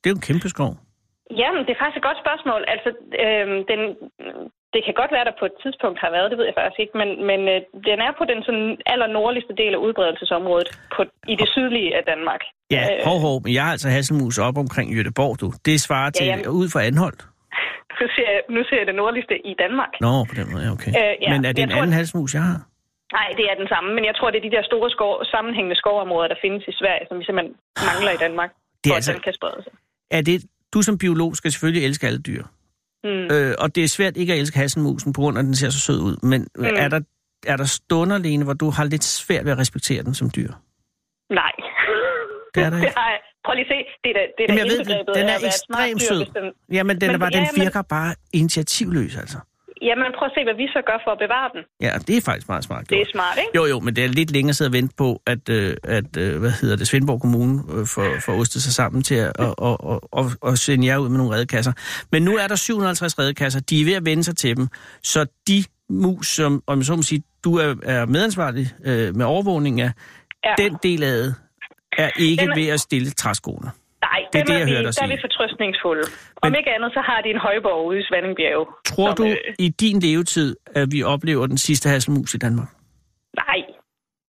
Det 0.00 0.06
er 0.06 0.12
jo 0.14 0.18
en 0.20 0.26
kæmpe 0.30 0.48
skov. 0.54 0.72
Jamen, 1.42 1.62
det 1.66 1.72
er 1.74 1.80
faktisk 1.82 2.00
et 2.02 2.08
godt 2.10 2.20
spørgsmål. 2.24 2.60
Altså, 2.74 2.88
øhm, 3.24 3.58
den, 3.70 3.80
det 4.74 4.80
kan 4.86 4.94
godt 5.00 5.12
være, 5.16 5.26
der 5.28 5.34
på 5.40 5.46
et 5.50 5.56
tidspunkt 5.64 5.98
har 6.04 6.10
været, 6.16 6.26
det 6.30 6.38
ved 6.38 6.46
jeg 6.50 6.56
faktisk 6.60 6.80
ikke, 6.84 6.94
men, 7.02 7.10
men 7.30 7.40
øh, 7.52 7.58
den 7.88 7.98
er 8.06 8.12
på 8.20 8.24
den 8.30 8.40
sådan 8.46 8.68
aller 8.92 9.08
nordligste 9.18 9.54
del 9.62 9.72
af 9.76 9.80
udbredelsesområdet 9.86 10.68
på, 10.94 11.00
i 11.32 11.34
det 11.40 11.48
sydlige 11.56 11.90
af 11.98 12.02
Danmark. 12.12 12.42
Ja, 12.76 12.82
Øh, 12.90 12.98
hov, 13.08 13.18
hov, 13.26 13.36
men 13.44 13.52
jeg 13.56 13.62
har 13.66 13.72
altså 13.76 13.88
hasselmus 13.96 14.36
op 14.48 14.56
omkring 14.64 14.86
Göteborg, 14.98 15.34
du. 15.42 15.48
Det 15.68 15.76
svarer 15.86 16.10
til 16.10 16.26
jamen. 16.26 16.48
ud 16.60 16.66
for 16.74 16.80
Anholdt. 16.88 17.22
nu, 18.00 18.06
ser 18.16 18.28
jeg, 18.34 18.42
nu 18.56 18.60
ser 18.68 18.78
jeg 18.80 18.86
det 18.90 18.96
nordligste 19.02 19.34
i 19.50 19.52
Danmark. 19.64 19.92
Nå, 20.06 20.12
på 20.30 20.34
den 20.40 20.46
måde, 20.52 20.62
ja, 20.66 20.70
okay. 20.76 20.90
Øh, 21.00 21.12
ja, 21.24 21.28
men 21.34 21.40
er 21.48 21.52
det 21.52 21.58
jeg 21.58 21.64
en 21.68 21.70
tror- 21.70 21.82
anden 21.82 21.96
hasselmus, 22.00 22.32
jeg 22.38 22.44
har? 22.50 22.58
Nej, 23.18 23.28
det 23.38 23.44
er 23.50 23.54
den 23.62 23.68
samme, 23.74 23.88
men 23.96 24.04
jeg 24.08 24.14
tror, 24.18 24.28
det 24.30 24.38
er 24.42 24.46
de 24.48 24.54
der 24.56 24.64
store 24.72 24.90
skov, 24.96 25.12
sammenhængende 25.34 25.76
skovområder, 25.82 26.28
der 26.32 26.38
findes 26.44 26.62
i 26.72 26.74
Sverige, 26.80 27.04
som 27.08 27.14
vi 27.20 27.24
simpelthen 27.24 27.54
mangler 27.90 28.12
i 28.18 28.20
Danmark, 28.26 28.50
Det 28.84 28.90
er 28.90 28.92
for 28.92 28.96
altså- 29.00 29.10
at 29.12 29.14
den 29.18 29.22
kan 29.28 29.34
sprede 29.40 29.60
sig. 29.66 29.72
Er 30.18 30.22
det, 30.30 30.36
du 30.74 30.78
som 30.88 30.94
biolog 31.04 31.30
skal 31.36 31.50
selvfølgelig 31.52 31.84
elske 31.88 32.06
alle 32.10 32.22
dyr. 32.30 32.44
Mm. 33.04 33.10
Øh, 33.34 33.54
og 33.58 33.74
det 33.74 33.84
er 33.84 33.88
svært 33.88 34.16
ikke 34.16 34.32
at 34.32 34.38
elske 34.38 34.58
hasselmusen, 34.58 35.12
på 35.12 35.20
grund 35.20 35.38
af, 35.38 35.42
at 35.42 35.46
den 35.46 35.54
ser 35.54 35.70
så 35.70 35.80
sød 35.80 36.00
ud. 36.00 36.16
Men 36.22 36.46
mm. 36.58 36.64
er, 36.64 36.88
der, 36.88 37.00
er 37.46 37.56
der 37.56 37.64
stunder, 37.64 38.18
Lene, 38.18 38.44
hvor 38.44 38.52
du 38.52 38.70
har 38.70 38.84
lidt 38.84 39.04
svært 39.04 39.44
ved 39.44 39.52
at 39.52 39.58
respektere 39.58 40.02
den 40.02 40.14
som 40.14 40.30
dyr? 40.36 40.52
Nej. 41.30 41.52
Det 42.54 42.62
er 42.62 42.70
der 42.70 42.76
ikke. 42.86 42.92
jeg, 43.00 43.18
prøv 43.44 43.54
lige 43.54 43.64
at 43.64 43.70
se, 43.70 43.78
det 44.04 44.10
er 44.10 44.14
da, 44.14 44.20
det 44.38 44.44
er 44.50 44.54
Jamen, 44.54 44.58
jeg 44.58 44.66
ved, 44.66 44.78
den, 44.84 45.14
den 45.14 45.26
er 45.28 45.38
ekstremt 45.46 46.02
sød. 46.02 46.18
den- 46.18 46.52
Jamen, 46.76 47.00
den, 47.00 47.06
Men- 47.08 47.14
er 47.14 47.18
bare, 47.18 47.30
den 47.30 47.42
ja, 47.42 47.48
men- 47.56 47.62
virker 47.64 47.82
bare 47.82 48.14
initiativløs, 48.32 49.16
altså. 49.16 49.38
Jamen, 49.88 50.06
prøv 50.18 50.26
at 50.26 50.32
se, 50.36 50.40
hvad 50.48 50.54
vi 50.62 50.66
så 50.76 50.80
gør 50.86 50.98
for 51.04 51.10
at 51.16 51.18
bevare 51.24 51.50
den. 51.54 51.62
Ja, 51.86 51.92
det 52.06 52.16
er 52.16 52.20
faktisk 52.20 52.48
meget 52.48 52.64
smart 52.64 52.80
Det 52.80 52.88
gjort. 52.88 53.00
er 53.06 53.10
smart, 53.12 53.36
ikke? 53.38 53.50
Jo, 53.54 53.64
jo, 53.72 53.80
men 53.80 53.96
det 53.96 54.04
er 54.04 54.08
lidt 54.08 54.30
længere 54.30 54.50
at 54.50 54.56
sidde 54.56 54.68
og 54.68 54.72
vente 54.72 54.94
på, 54.96 55.22
at, 55.26 55.48
øh, 55.48 55.76
at 55.84 56.16
øh, 56.18 56.38
hvad 56.40 56.50
hedder 56.50 56.76
det, 56.76 56.88
Svendborg 56.88 57.20
Kommune 57.20 57.62
øh, 57.74 57.86
får, 57.86 58.06
får 58.20 58.32
ostet 58.32 58.62
sig 58.62 58.72
sammen 58.72 59.02
til 59.02 59.14
at 59.14 59.36
og, 59.36 59.54
og, 59.58 60.00
og, 60.12 60.30
og, 60.40 60.58
sende 60.58 60.86
jer 60.86 60.98
ud 60.98 61.08
med 61.08 61.18
nogle 61.18 61.34
redekasser. 61.36 61.72
Men 62.12 62.22
nu 62.22 62.36
er 62.36 62.46
der 62.48 62.56
750 62.56 63.18
redekasser. 63.18 63.60
De 63.60 63.80
er 63.80 63.84
ved 63.84 63.94
at 63.94 64.04
vende 64.04 64.24
sig 64.24 64.36
til 64.36 64.56
dem. 64.56 64.68
Så 65.02 65.26
de 65.48 65.64
mus, 65.90 66.26
som, 66.28 66.62
om 66.66 66.82
så 66.82 66.96
må 66.96 67.02
sige, 67.02 67.22
du 67.44 67.56
er, 67.56 67.74
er 67.82 68.06
medansvarlig 68.06 68.66
øh, 68.84 69.16
med 69.16 69.26
overvågning 69.26 69.80
af, 69.80 69.90
Ja. 70.44 70.54
den 70.58 70.76
del 70.82 71.02
af 71.02 71.12
det 71.16 71.34
er 71.98 72.10
ikke 72.18 72.40
Den 72.42 72.50
er- 72.50 72.54
ved 72.54 72.66
at 72.68 72.80
stille 72.80 73.10
træskoene. 73.10 73.70
Nej, 74.06 74.20
det 74.32 74.38
er 74.40 74.44
det, 74.44 74.58
jeg 74.58 74.66
vi, 74.66 74.70
hørte 74.72 74.86
dig 74.86 74.94
der 74.96 75.02
er 75.02 75.06
vi 75.06 75.12
sige. 75.12 75.20
fortrøstningsfulde. 75.26 76.02
Om 76.42 76.50
Men- 76.52 76.58
ikke 76.58 76.70
andet, 76.76 76.90
så 76.96 77.00
har 77.08 77.20
de 77.24 77.28
en 77.36 77.40
højborg 77.46 77.86
ude 77.88 77.98
i 78.02 78.02
Svandingbjerg. 78.08 78.62
Tror 78.84 79.08
som, 79.08 79.16
du 79.16 79.24
øh, 79.26 79.36
i 79.58 79.68
din 79.68 80.00
levetid, 80.00 80.56
at 80.74 80.88
vi 80.92 81.02
oplever 81.02 81.46
den 81.46 81.58
sidste 81.58 81.88
hasselmus 81.88 82.34
i 82.34 82.38
Danmark? 82.38 82.68
Nej, 83.36 83.58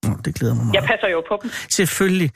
Nå, 0.03 0.09
det 0.25 0.35
glæder 0.35 0.55
mig 0.55 0.65
meget. 0.65 0.75
jeg 0.75 0.83
passer 0.83 1.07
jo 1.07 1.23
på 1.29 1.39
dem. 1.41 1.49
Selvfølgelig. 1.69 2.29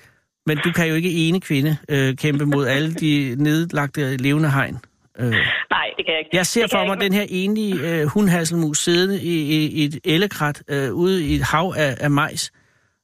Men 0.46 0.58
du 0.58 0.72
kan 0.72 0.88
jo 0.88 0.96
ikke 0.96 1.12
ene 1.28 1.42
kvinde 1.42 1.78
øh, 1.90 2.16
kæmpe 2.16 2.46
mod 2.46 2.66
alle 2.76 2.94
de 2.94 3.36
nedlagte 3.40 4.18
levende 4.18 4.52
hegn. 4.52 4.78
Øh. 5.20 5.26
Nej, 5.72 5.88
det 5.98 6.06
kan 6.06 6.12
jeg 6.14 6.20
ikke. 6.20 6.30
Jeg 6.34 6.46
ser 6.46 6.62
det 6.62 6.72
for 6.72 6.86
mig 6.86 6.94
ikke, 6.94 7.04
den 7.04 7.14
her 7.14 7.26
enlige 7.30 7.76
øh, 8.02 8.06
hundhasselmus 8.06 8.78
siddende 8.78 9.22
i, 9.22 9.36
i, 9.56 9.68
i 9.68 9.86
et 9.86 10.00
ellekrat 10.06 10.64
øh, 10.70 10.94
ude 10.94 11.24
i 11.26 11.36
et 11.36 11.42
hav 11.44 11.74
af, 11.78 11.98
af 12.00 12.12
majs. 12.12 12.52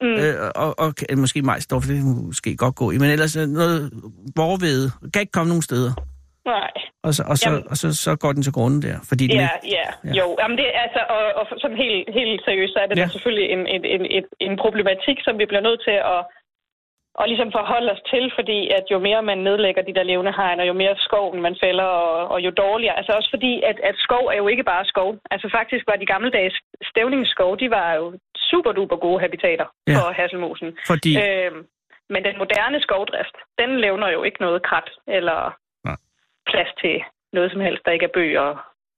Mm. 0.02 0.16
Øh, 0.22 0.34
og, 0.64 0.70
og 0.82 0.88
måske 1.24 1.42
majs, 1.42 1.66
dog, 1.66 1.82
for 1.82 1.88
det 1.90 1.96
kan 2.00 2.26
måske 2.32 2.50
godt 2.56 2.76
gå 2.82 2.86
i, 2.90 2.96
men 3.02 3.10
ellers 3.10 3.36
øh, 3.36 3.46
noget 3.60 3.78
vorvede. 4.42 4.84
Kan 5.12 5.20
ikke 5.24 5.36
komme 5.38 5.48
nogen 5.52 5.62
steder. 5.70 5.92
Nej. 6.54 6.70
Og 7.06 7.12
så, 7.16 7.22
og 7.32 7.36
så, 7.38 7.50
Jamen. 7.50 7.64
og 7.70 7.76
så, 7.82 7.88
så 8.04 8.10
går 8.22 8.32
den 8.36 8.42
til 8.42 8.52
grunden 8.58 8.80
der. 8.86 8.96
Fordi 9.10 9.24
den 9.26 9.36
Ja, 9.40 9.48
ikke, 9.56 9.76
ja, 9.76 9.86
Ja. 10.04 10.12
jo. 10.20 10.26
Jamen 10.40 10.56
det, 10.60 10.66
altså, 10.84 11.00
og, 11.16 11.22
og 11.40 11.44
sådan 11.62 11.76
helt, 11.84 12.02
helt 12.18 12.40
seriøst, 12.46 12.72
så 12.74 12.78
er 12.82 12.86
det 12.86 12.98
Ja. 12.98 13.06
selvfølgelig 13.14 13.46
en, 13.54 13.62
en, 13.74 13.82
en, 13.94 14.02
en, 14.16 14.24
en 14.46 14.54
problematik, 14.64 15.18
som 15.26 15.34
vi 15.40 15.44
bliver 15.50 15.66
nødt 15.68 15.80
til 15.88 15.96
at, 16.14 16.20
at 17.20 17.26
ligesom 17.30 17.50
forholde 17.58 17.92
os 17.94 18.02
til, 18.12 18.24
fordi 18.38 18.58
at 18.78 18.84
jo 18.92 18.98
mere 19.08 19.22
man 19.30 19.38
nedlægger 19.48 19.82
de 19.82 19.94
der 19.98 20.02
levende 20.10 20.32
hegn, 20.40 20.60
og 20.62 20.66
jo 20.70 20.74
mere 20.82 20.94
skoven 21.06 21.40
man 21.46 21.56
fælder, 21.64 21.88
og, 22.04 22.14
og 22.34 22.38
jo 22.46 22.50
dårligere. 22.64 22.96
Altså 22.98 23.12
også 23.18 23.30
fordi, 23.34 23.52
at, 23.70 23.78
at 23.88 23.96
skov 24.06 24.24
er 24.32 24.38
jo 24.42 24.48
ikke 24.52 24.64
bare 24.72 24.84
skov. 24.92 25.10
Altså 25.34 25.46
faktisk 25.58 25.84
var 25.90 25.96
de 26.02 26.10
gammeldags 26.12 26.56
stævningsskov, 26.90 27.50
de 27.62 27.68
var 27.78 27.88
jo 28.00 28.06
super 28.52 28.72
duper 28.78 28.96
gode 29.06 29.20
habitater 29.24 29.66
Ja. 29.86 29.92
ja. 29.92 29.98
for 29.98 30.08
hasselmusen. 30.20 30.68
fordi 30.90 31.12
Øhm, 31.24 31.60
men 32.14 32.20
den 32.28 32.36
moderne 32.42 32.78
skovdrift, 32.86 33.36
den 33.60 33.70
levner 33.84 34.08
jo 34.16 34.20
ikke 34.28 34.40
noget 34.46 34.62
krat 34.68 34.88
eller 35.16 35.38
Nej. 35.88 35.96
plads 36.50 36.70
til 36.82 36.96
noget 37.32 37.52
som 37.52 37.60
helst, 37.60 37.82
der 37.84 37.90
ikke 37.96 38.04
er 38.10 38.14
bøger. 38.14 38.48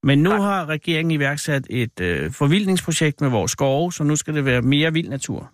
Men 0.03 0.19
nu 0.23 0.31
har 0.31 0.69
regeringen 0.69 1.11
iværksat 1.11 1.63
et 1.71 2.01
øh, 2.01 2.31
forvildningsprojekt 2.41 3.21
med 3.21 3.31
vores 3.31 3.51
skove, 3.51 3.93
så 3.93 4.05
nu 4.05 4.17
skal 4.17 4.35
det 4.35 4.45
være 4.45 4.63
mere 4.63 4.93
vild 4.93 5.09
natur. 5.09 5.51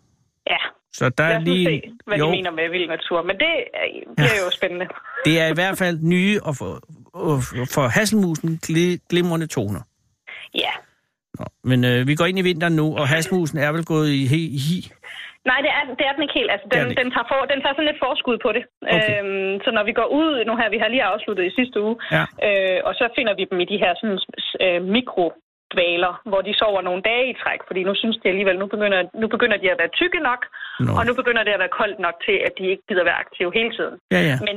Ja, 0.46 0.56
Så 0.92 1.08
der 1.08 1.28
lad 1.28 1.36
er 1.36 1.40
lige... 1.40 1.66
se, 1.66 1.92
hvad 2.06 2.18
jo, 2.18 2.26
de 2.26 2.30
mener 2.30 2.50
med 2.50 2.70
vild 2.70 2.88
natur. 2.88 3.22
Men 3.22 3.36
det 3.38 3.52
er- 3.74 4.14
bliver 4.16 4.38
jo 4.44 4.50
spændende. 4.50 4.86
det 5.24 5.40
er 5.40 5.46
i 5.46 5.54
hvert 5.54 5.78
fald 5.78 5.98
nye 6.02 6.40
og 6.42 6.54
for, 6.56 6.72
og 7.14 7.36
for 7.74 7.88
hasselmusen 7.88 8.60
gli- 8.66 8.98
glimrende 9.10 9.46
toner. 9.46 9.80
Ja. 10.54 10.70
Nå, 11.40 11.46
men 11.70 11.78
øh, 11.90 11.98
vi 12.08 12.14
går 12.18 12.26
ind 12.30 12.38
i 12.42 12.48
vinteren 12.50 12.76
nu, 12.80 12.86
og 13.00 13.04
hasselmusen 13.12 13.58
er 13.66 13.70
vel 13.76 13.84
gået 13.92 14.08
i 14.20 14.22
hi. 14.32 14.42
hi. 14.66 14.76
Nej, 15.50 15.58
det 15.64 15.70
er, 15.78 15.82
det 15.98 16.04
er 16.08 16.12
den 16.16 16.22
ikke 16.26 16.38
helt. 16.40 16.50
Altså, 16.54 16.66
den, 16.74 16.84
den 17.00 17.08
tager 17.14 17.28
for, 17.30 17.38
den 17.52 17.60
tager 17.62 17.74
sådan 17.76 17.90
lidt 17.90 18.02
forskud 18.06 18.38
på 18.44 18.50
det. 18.56 18.62
Okay. 18.94 19.14
Øhm, 19.18 19.54
så 19.64 19.70
når 19.76 19.84
vi 19.88 19.92
går 20.00 20.08
ud 20.20 20.30
nu 20.48 20.52
her, 20.60 20.68
vi 20.74 20.82
har 20.82 20.88
lige 20.94 21.08
afsluttet 21.12 21.44
i 21.46 21.56
sidste 21.58 21.76
uge, 21.86 21.96
Ja. 22.16 22.24
øh, 22.46 22.78
og 22.88 22.92
så 23.00 23.04
finder 23.16 23.34
vi 23.38 23.44
dem 23.50 23.58
i 23.64 23.66
de 23.72 23.78
her 23.82 23.92
sådan, 24.00 24.18
øh, 24.64 24.80
mikrodvaler, 24.96 26.12
hvor 26.30 26.40
de 26.48 26.52
sover 26.60 26.82
nogle 26.88 27.02
dage 27.10 27.26
i 27.32 27.38
træk, 27.42 27.60
fordi 27.68 27.80
nu 27.88 27.94
synes 28.02 28.16
de 28.22 28.28
alligevel, 28.32 28.56
nu 28.62 28.66
begynder, 28.74 29.00
nu 29.22 29.26
begynder 29.34 29.58
de 29.62 29.68
at 29.72 29.80
være 29.82 29.92
tykke 30.00 30.20
nok, 30.28 30.42
Nå. 30.86 30.90
og 30.98 31.02
nu 31.08 31.12
begynder 31.20 31.42
det 31.44 31.52
at 31.56 31.62
være 31.64 31.76
koldt 31.80 31.98
nok 32.06 32.16
til, 32.26 32.36
at 32.46 32.52
de 32.58 32.64
ikke 32.72 32.84
gider 32.88 33.04
være 33.08 33.20
aktive 33.24 33.50
hele 33.58 33.72
tiden. 33.78 33.94
Ja, 34.14 34.20
ja. 34.30 34.36
Men, 34.48 34.56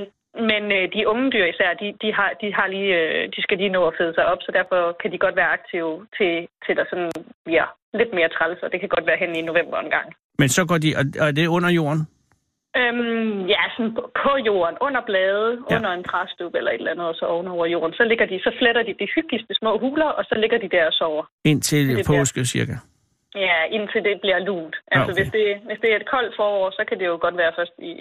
men 0.52 0.64
øh, 0.78 0.84
de 0.96 1.08
unge 1.12 1.32
dyr 1.32 1.46
især, 1.54 1.70
de, 1.82 1.88
de, 2.02 2.14
har, 2.14 2.30
de, 2.42 2.48
har 2.54 2.68
lige, 2.68 2.92
øh, 3.02 3.30
de 3.36 3.42
skal 3.42 3.58
lige 3.58 3.70
nå 3.78 3.82
at 3.88 3.94
fede 4.00 4.14
sig 4.14 4.26
op, 4.26 4.38
så 4.42 4.52
derfor 4.60 4.98
kan 5.02 5.12
de 5.12 5.18
godt 5.18 5.36
være 5.36 5.54
aktive 5.58 6.08
til, 6.18 6.34
til 6.66 6.74
der 6.78 6.86
sådan 6.90 7.12
bliver 7.46 7.68
lidt 8.00 8.14
mere 8.14 8.30
træls, 8.30 8.60
og 8.64 8.72
det 8.72 8.80
kan 8.80 8.90
godt 8.90 9.06
være 9.10 9.18
hen 9.24 9.36
i 9.36 9.42
november 9.42 9.78
en 9.80 9.90
gang. 9.98 10.08
Men 10.40 10.50
så 10.50 10.62
går 10.70 10.78
de, 10.78 10.90
og, 11.00 11.06
og 11.28 11.36
det 11.36 11.44
er 11.44 11.56
under 11.58 11.70
jorden? 11.80 12.02
Øhm, 12.78 13.46
ja, 13.56 13.62
sådan 13.78 13.94
på- 14.22 14.38
jorden, 14.50 14.78
under 14.82 15.02
blade, 15.10 15.50
Ja. 15.52 15.58
ja. 15.70 15.78
under 15.78 15.92
en 15.98 16.04
træstub 16.04 16.56
eller 16.56 16.72
et 16.72 16.76
eller 16.82 16.92
andet, 16.92 17.08
og 17.08 17.16
så 17.16 17.26
ovenover 17.26 17.66
jorden. 17.66 17.94
Så 17.94 18.04
ligger 18.04 18.26
de, 18.26 18.40
så 18.44 18.52
fletter 18.60 18.84
de 18.84 18.94
de 19.00 19.08
hyggeligste 19.16 19.54
små 19.60 19.72
huler, 19.80 20.06
og 20.06 20.24
så 20.30 20.36
ligger 20.42 20.58
de 20.58 20.70
der 20.70 20.86
og 20.86 20.94
sover. 20.94 21.24
Indtil 21.46 21.88
Det 21.88 21.96
bliver- 22.06 22.20
påske 22.20 22.46
cirka. 22.46 22.76
Ja, 23.36 23.58
indtil 23.76 24.02
det 24.04 24.16
bliver 24.24 24.40
lunt. 24.50 24.76
Altså, 24.92 25.12
okay. 25.12 25.22
hvis, 25.24 25.32
det, 25.32 25.46
hvis 25.68 25.80
det 25.82 25.90
er 25.92 25.96
et 25.96 26.08
koldt 26.16 26.34
forår, 26.40 26.72
så 26.72 26.82
kan 26.90 27.00
det 27.00 27.06
jo 27.12 27.18
godt 27.22 27.38
være 27.38 27.52
først 27.60 27.72
i, 27.80 27.92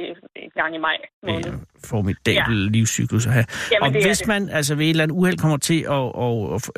i 0.46 0.48
gang 0.58 0.74
i 0.74 0.78
maj 0.78 0.96
Det 1.02 1.28
måned. 1.28 1.44
er 1.44 1.58
formidabel 1.92 2.58
ja. 2.64 2.70
livscyklus 2.76 3.26
at 3.26 3.32
have. 3.32 3.46
Jamen, 3.72 3.82
og 3.86 3.94
det 3.94 4.04
hvis 4.06 4.18
det. 4.18 4.28
man 4.28 4.48
altså 4.48 4.74
ved 4.74 4.84
et 4.86 4.90
eller 4.90 5.02
andet 5.02 5.16
uheld 5.16 5.38
kommer 5.38 5.56
til 5.70 5.80
at, 5.98 6.06
at, 6.26 6.34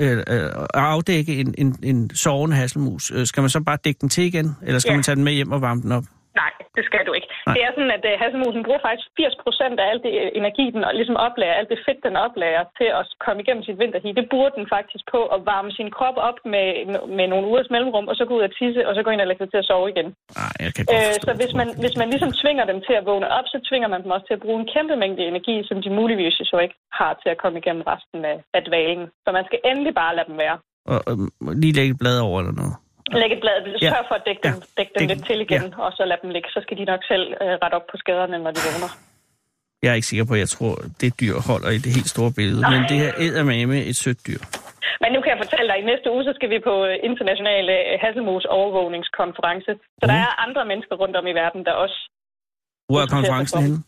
at, 0.09 0.19
at, 0.37 0.47
at 0.79 0.83
afdække 0.95 1.33
en, 1.41 1.55
en, 1.59 1.77
en 1.83 2.11
sovende 2.15 2.57
hasselmus, 2.57 3.11
øh, 3.11 3.27
skal 3.27 3.41
man 3.41 3.51
så 3.51 3.61
bare 3.61 3.79
dække 3.85 3.99
den 4.01 4.09
til 4.09 4.25
igen? 4.25 4.57
Eller 4.67 4.79
skal 4.79 4.91
Ja. 4.91 4.97
man 4.97 5.03
tage 5.03 5.17
den 5.17 5.25
med 5.25 5.33
hjem 5.33 5.53
og 5.53 5.61
varme 5.61 5.83
den 5.83 5.93
op? 5.93 6.05
Nej, 6.43 6.53
det 6.77 6.85
skal 6.89 7.03
du 7.09 7.13
ikke. 7.19 7.29
Nej. 7.31 7.55
Det 7.55 7.61
er 7.67 7.71
sådan, 7.75 7.95
at 7.97 8.05
uh, 8.11 8.15
hasselmusen 8.23 8.63
bruger 8.67 8.83
faktisk 8.89 9.09
80 9.17 9.43
procent 9.45 9.77
af 9.83 9.87
alt 9.91 10.03
det 10.07 10.13
øh, 10.23 10.29
energi, 10.41 10.65
den 10.75 10.83
og 10.89 10.93
ligesom 10.99 11.17
oplager, 11.27 11.55
alt 11.61 11.71
det 11.73 11.85
fedt, 11.87 12.01
den 12.09 12.17
oplager 12.27 12.63
til 12.79 12.89
at 12.99 13.05
komme 13.25 13.39
igennem 13.43 13.65
sit 13.69 13.79
vinterhi. 13.83 14.11
Det 14.21 14.27
bruger 14.33 14.51
den 14.59 14.67
faktisk 14.77 15.05
på 15.15 15.21
at 15.35 15.41
varme 15.53 15.71
sin 15.79 15.91
krop 15.97 16.17
op 16.29 16.39
med, 16.55 16.69
med 17.19 17.27
nogle 17.33 17.47
ugers 17.51 17.71
mellemrum, 17.75 18.07
og 18.11 18.15
så 18.19 18.25
gå 18.29 18.33
ud 18.39 18.45
og 18.49 18.53
tisse, 18.59 18.81
og 18.89 18.93
så 18.95 19.01
gå 19.03 19.11
ind 19.11 19.23
og 19.25 19.29
lægge 19.29 19.43
sig 19.43 19.51
til 19.51 19.63
at 19.63 19.69
sove 19.71 19.87
igen. 19.93 20.09
Nej, 20.41 20.55
jeg 20.65 20.71
kan 20.75 20.83
godt 20.85 20.97
Øh, 20.97 21.07
forstå 21.07 21.27
så 21.27 21.33
hvis 21.41 21.53
man, 21.61 21.69
hvis 21.83 21.97
man 22.01 22.09
ligesom 22.15 22.31
tvinger 22.41 22.65
dem 22.71 22.79
til 22.87 22.95
at 23.01 23.07
vågne 23.11 23.29
op, 23.39 23.47
så 23.53 23.59
tvinger 23.69 23.89
man 23.95 24.03
dem 24.05 24.11
også 24.17 24.27
til 24.27 24.39
at 24.39 24.45
bruge 24.45 24.59
en 24.61 24.71
kæmpe 24.75 24.97
mængde 25.03 25.23
energi, 25.33 25.57
som 25.69 25.77
de 25.85 25.91
muligvis 26.01 26.37
jo 26.53 26.59
ikke 26.65 26.77
har 27.01 27.13
til 27.23 27.31
at 27.35 27.41
komme 27.43 27.57
igennem 27.63 27.85
resten 27.93 28.21
af, 28.33 28.37
af 28.57 28.63
dvalen. 28.69 29.07
Så 29.25 29.29
man 29.39 29.45
skal 29.49 29.59
endelig 29.71 29.95
bare 30.03 30.17
lade 30.17 30.29
dem 30.31 30.39
være. 30.45 30.57
Og, 30.93 30.99
og, 31.09 31.15
lige 31.63 31.77
lægge 31.79 31.93
et 31.95 32.01
blad 32.03 32.19
over 32.29 32.39
eller 32.41 32.57
noget. 32.63 32.75
Læg 33.13 33.33
et 33.37 33.41
blad, 33.45 33.57
Ja. 33.83 33.91
for 34.11 34.15
at 34.21 34.23
dække 34.27 34.43
dem, 34.49 34.55
Ja. 34.55 34.61
dække 34.79 34.93
dem 34.95 35.01
Dæk 35.01 35.09
lidt 35.09 35.19
dem. 35.19 35.27
til 35.29 35.39
igen, 35.47 35.75
og 35.85 35.91
så 35.97 36.03
lade 36.11 36.21
dem 36.23 36.31
ligge. 36.31 36.49
Så 36.55 36.61
skal 36.65 36.77
de 36.81 36.85
nok 36.93 37.01
selv 37.13 37.25
øh, 37.43 37.53
rette 37.63 37.75
op 37.79 37.87
på 37.93 37.97
skaderne, 38.03 38.37
når 38.45 38.51
de 38.57 38.61
vågner. 38.69 38.91
Jeg 39.83 39.91
er 39.91 39.95
ikke 40.01 40.11
sikker 40.13 40.27
på, 40.31 40.35
at 40.39 40.43
jeg 40.45 40.49
tror, 40.57 40.73
det 41.01 41.21
dyr 41.21 41.35
holder 41.51 41.71
i 41.77 41.79
det 41.85 41.91
helt 41.97 42.09
store 42.17 42.33
billede. 42.39 42.61
Men 42.73 42.81
det 42.91 42.97
her 43.05 43.13
æder 43.25 43.43
et 43.93 43.97
sødt 44.05 44.21
dyr. 44.29 44.41
Men 45.03 45.09
nu 45.15 45.19
kan 45.23 45.31
jeg 45.35 45.39
fortælle 45.45 45.67
dig, 45.71 45.77
at 45.79 45.83
i 45.85 45.87
næste 45.93 46.07
uge, 46.15 46.23
så 46.29 46.33
skal 46.39 46.49
vi 46.55 46.59
på 46.69 46.75
øh, 46.91 46.95
international 47.11 47.65
øh, 47.77 47.83
Hasselmus 48.03 48.45
overvågningskonference. 48.59 49.71
Så 50.01 50.05
der 50.11 50.17
Mhm. 50.17 50.25
er 50.25 50.31
andre 50.47 50.63
mennesker 50.71 50.95
rundt 51.03 51.17
om 51.21 51.27
i 51.33 51.35
verden, 51.43 51.61
der 51.69 51.73
også 51.85 51.99
Hvor 52.89 52.99
er 53.05 53.09
konferencen 53.17 53.59
henne? 53.67 53.79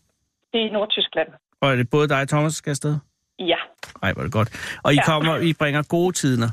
det 0.52 0.58
er 0.62 0.66
i 0.68 0.72
Nordtyskland. 0.76 1.28
Og 1.62 1.66
er 1.72 1.76
det 1.80 1.86
både 1.90 2.06
dig 2.12 2.20
og 2.24 2.28
Thomas, 2.28 2.52
der 2.52 2.58
skal 2.62 2.70
afsted? 2.70 2.94
Ja, 3.52 3.60
Nej, 4.02 4.12
hvor 4.12 4.20
er 4.22 4.26
det 4.28 4.32
godt. 4.40 4.50
Og 4.84 4.90
I 4.92 4.96
Ja. 4.96 5.02
kommer, 5.10 5.32
I 5.48 5.52
bringer 5.60 5.82
gode 5.96 6.12
tider. 6.22 6.48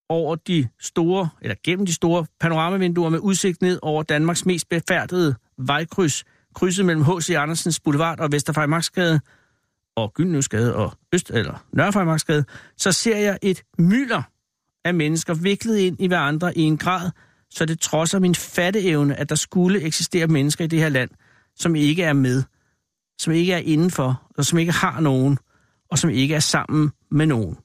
over 0.09 0.35
de 0.35 0.69
store, 0.79 1.29
eller 1.41 1.55
gennem 1.63 1.85
de 1.85 1.93
store 1.93 2.25
panoramavinduer 2.39 3.09
med 3.09 3.19
udsigt 3.19 3.61
ned 3.61 3.79
over 3.81 4.03
Danmarks 4.03 4.45
mest 4.45 4.69
befærdede 4.69 5.35
vejkryds, 5.57 6.23
krydset 6.53 6.85
mellem 6.85 7.03
H.C. 7.03 7.29
Andersens 7.29 7.79
Boulevard 7.79 8.19
og 8.19 8.31
Vesterfejmarksgade 8.31 9.21
og 9.95 10.13
Gyldnøsgade 10.13 10.75
og 10.75 10.93
Øst- 11.15 11.31
eller 11.33 11.65
Nørrefejmarksgade, 11.73 12.45
så 12.77 12.91
ser 12.91 13.17
jeg 13.17 13.39
et 13.41 13.63
mylder 13.77 14.21
af 14.85 14.93
mennesker 14.93 15.33
viklet 15.33 15.77
ind 15.77 15.97
i 15.99 16.07
hverandre 16.07 16.57
i 16.57 16.61
en 16.61 16.77
grad, 16.77 17.11
så 17.49 17.65
det 17.65 17.79
trodser 17.79 18.19
min 18.19 18.35
fatteevne, 18.35 19.15
at 19.15 19.29
der 19.29 19.35
skulle 19.35 19.81
eksistere 19.81 20.27
mennesker 20.27 20.63
i 20.63 20.67
det 20.67 20.79
her 20.79 20.89
land, 20.89 21.09
som 21.55 21.75
ikke 21.75 22.03
er 22.03 22.13
med, 22.13 22.43
som 23.19 23.33
ikke 23.33 23.53
er 23.53 23.57
indenfor, 23.57 24.21
og 24.37 24.45
som 24.45 24.59
ikke 24.59 24.71
har 24.71 24.99
nogen, 24.99 25.37
og 25.91 25.99
som 25.99 26.09
ikke 26.09 26.35
er 26.35 26.39
sammen 26.39 26.91
med 27.11 27.25
nogen. 27.25 27.57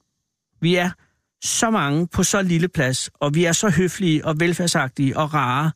Vi 0.60 0.74
er 0.74 0.90
så 1.42 1.70
mange 1.70 2.06
på 2.06 2.22
så 2.22 2.42
lille 2.42 2.68
plads, 2.68 3.10
og 3.14 3.34
vi 3.34 3.44
er 3.44 3.52
så 3.52 3.70
høflige 3.70 4.24
og 4.24 4.40
velfærdsagtige 4.40 5.16
og 5.16 5.34
rare, 5.34 5.72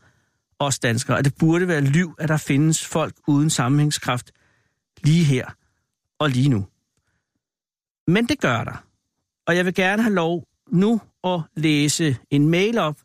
os 0.58 0.78
danskere, 0.78 1.18
at 1.18 1.24
det 1.24 1.34
burde 1.38 1.68
være 1.68 1.80
liv, 1.80 2.14
at 2.18 2.28
der 2.28 2.36
findes 2.36 2.86
folk 2.86 3.14
uden 3.26 3.50
sammenhængskraft 3.50 4.32
lige 5.02 5.24
her 5.24 5.46
og 6.18 6.30
lige 6.30 6.48
nu. 6.48 6.66
Men 8.06 8.28
det 8.28 8.40
gør 8.40 8.64
der. 8.64 8.84
Og 9.46 9.56
jeg 9.56 9.64
vil 9.64 9.74
gerne 9.74 10.02
have 10.02 10.14
lov 10.14 10.48
nu 10.70 11.00
at 11.24 11.40
læse 11.56 12.16
en 12.30 12.48
mail 12.48 12.78
op, 12.78 12.96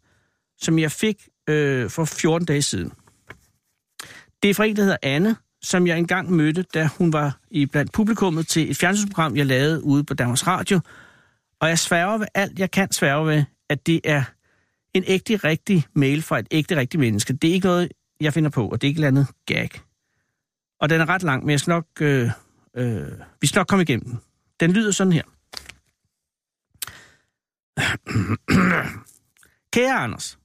som 0.57 0.79
jeg 0.79 0.91
fik 0.91 1.27
øh, 1.49 1.89
for 1.89 2.05
14 2.05 2.45
dage 2.45 2.61
siden. 2.61 2.91
Det 4.43 4.49
er 4.49 4.53
fra 4.53 4.65
en, 4.65 4.75
der 4.75 4.81
hedder 4.81 4.97
Anne, 5.03 5.35
som 5.61 5.87
jeg 5.87 5.97
engang 5.97 6.31
mødte, 6.31 6.61
da 6.73 6.89
hun 6.97 7.13
var 7.13 7.39
i 7.51 7.65
blandt 7.65 7.93
publikummet 7.93 8.47
til 8.47 8.71
et 8.71 8.77
fjernsynsprogram, 8.77 9.35
jeg 9.35 9.45
lavede 9.45 9.83
ude 9.83 10.03
på 10.03 10.13
Danmarks 10.13 10.47
Radio. 10.47 10.79
Og 11.59 11.69
jeg 11.69 11.79
sværger 11.79 12.17
ved 12.17 12.27
alt, 12.33 12.59
jeg 12.59 12.71
kan 12.71 12.91
sværge 12.91 13.27
ved, 13.27 13.43
at 13.69 13.87
det 13.87 14.01
er 14.03 14.23
en 14.93 15.03
ægte 15.07 15.35
rigtig 15.35 15.85
mail 15.95 16.21
fra 16.21 16.39
et 16.39 16.47
ægte 16.51 16.75
rigtig 16.75 16.99
menneske. 16.99 17.33
Det 17.33 17.49
er 17.49 17.53
ikke 17.53 17.67
noget, 17.67 17.91
jeg 18.21 18.33
finder 18.33 18.49
på, 18.49 18.67
og 18.67 18.81
det 18.81 18.87
er 18.87 18.89
ikke 18.89 19.01
et 19.01 19.07
andet 19.07 19.27
gag. 19.45 19.69
Og 20.81 20.89
den 20.89 21.01
er 21.01 21.09
ret 21.09 21.23
lang, 21.23 21.43
men 21.43 21.51
jeg 21.51 21.59
skal 21.59 21.71
nok, 21.71 21.85
øh, 22.01 22.31
øh, 22.77 23.11
vi 23.41 23.47
skal 23.47 23.59
nok 23.59 23.67
komme 23.67 23.81
igennem 23.81 24.09
den. 24.09 24.19
Den 24.59 24.71
lyder 24.71 24.91
sådan 24.91 25.13
her. 25.13 25.23
Kære 29.73 29.93
Anders, 29.93 30.39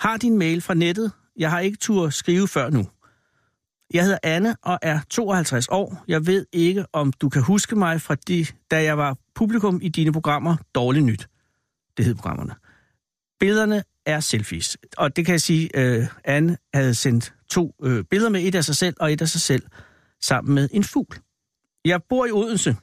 har 0.00 0.16
din 0.16 0.38
mail 0.38 0.60
fra 0.60 0.74
nettet. 0.74 1.12
Jeg 1.36 1.50
har 1.50 1.60
ikke 1.60 1.78
tur 1.78 2.10
skrive 2.10 2.48
før 2.48 2.70
nu. 2.70 2.86
Jeg 3.94 4.04
hedder 4.04 4.18
Anne 4.22 4.56
og 4.62 4.78
er 4.82 5.00
52 5.10 5.68
år. 5.68 6.04
Jeg 6.08 6.26
ved 6.26 6.46
ikke, 6.52 6.86
om 6.92 7.12
du 7.12 7.28
kan 7.28 7.42
huske 7.42 7.76
mig 7.76 8.00
fra 8.00 8.14
de, 8.14 8.46
da 8.70 8.82
jeg 8.82 8.98
var 8.98 9.16
publikum 9.34 9.78
i 9.82 9.88
dine 9.88 10.12
programmer 10.12 10.56
Dårligt 10.74 11.04
Nyt. 11.04 11.28
Det 11.96 12.04
hed 12.04 12.14
programmerne. 12.14 12.54
Billederne 13.42 13.84
er 14.06 14.20
selfies. 14.20 14.76
Og 14.96 15.16
det 15.16 15.26
kan 15.26 15.32
jeg 15.32 15.40
sige, 15.40 15.70
øh, 15.74 16.06
Anne 16.24 16.56
havde 16.74 16.94
sendt 16.94 17.34
to 17.50 17.74
øh, 17.82 18.04
billeder 18.04 18.30
med, 18.30 18.42
et 18.42 18.54
af 18.54 18.64
sig 18.64 18.76
selv 18.76 18.96
og 19.00 19.12
et 19.12 19.22
af 19.22 19.28
sig 19.28 19.40
selv, 19.40 19.62
sammen 20.20 20.54
med 20.54 20.68
en 20.72 20.84
fugl. 20.84 21.16
Jeg 21.84 22.00
bor 22.08 22.26
i 22.26 22.30
Odense 22.30 22.76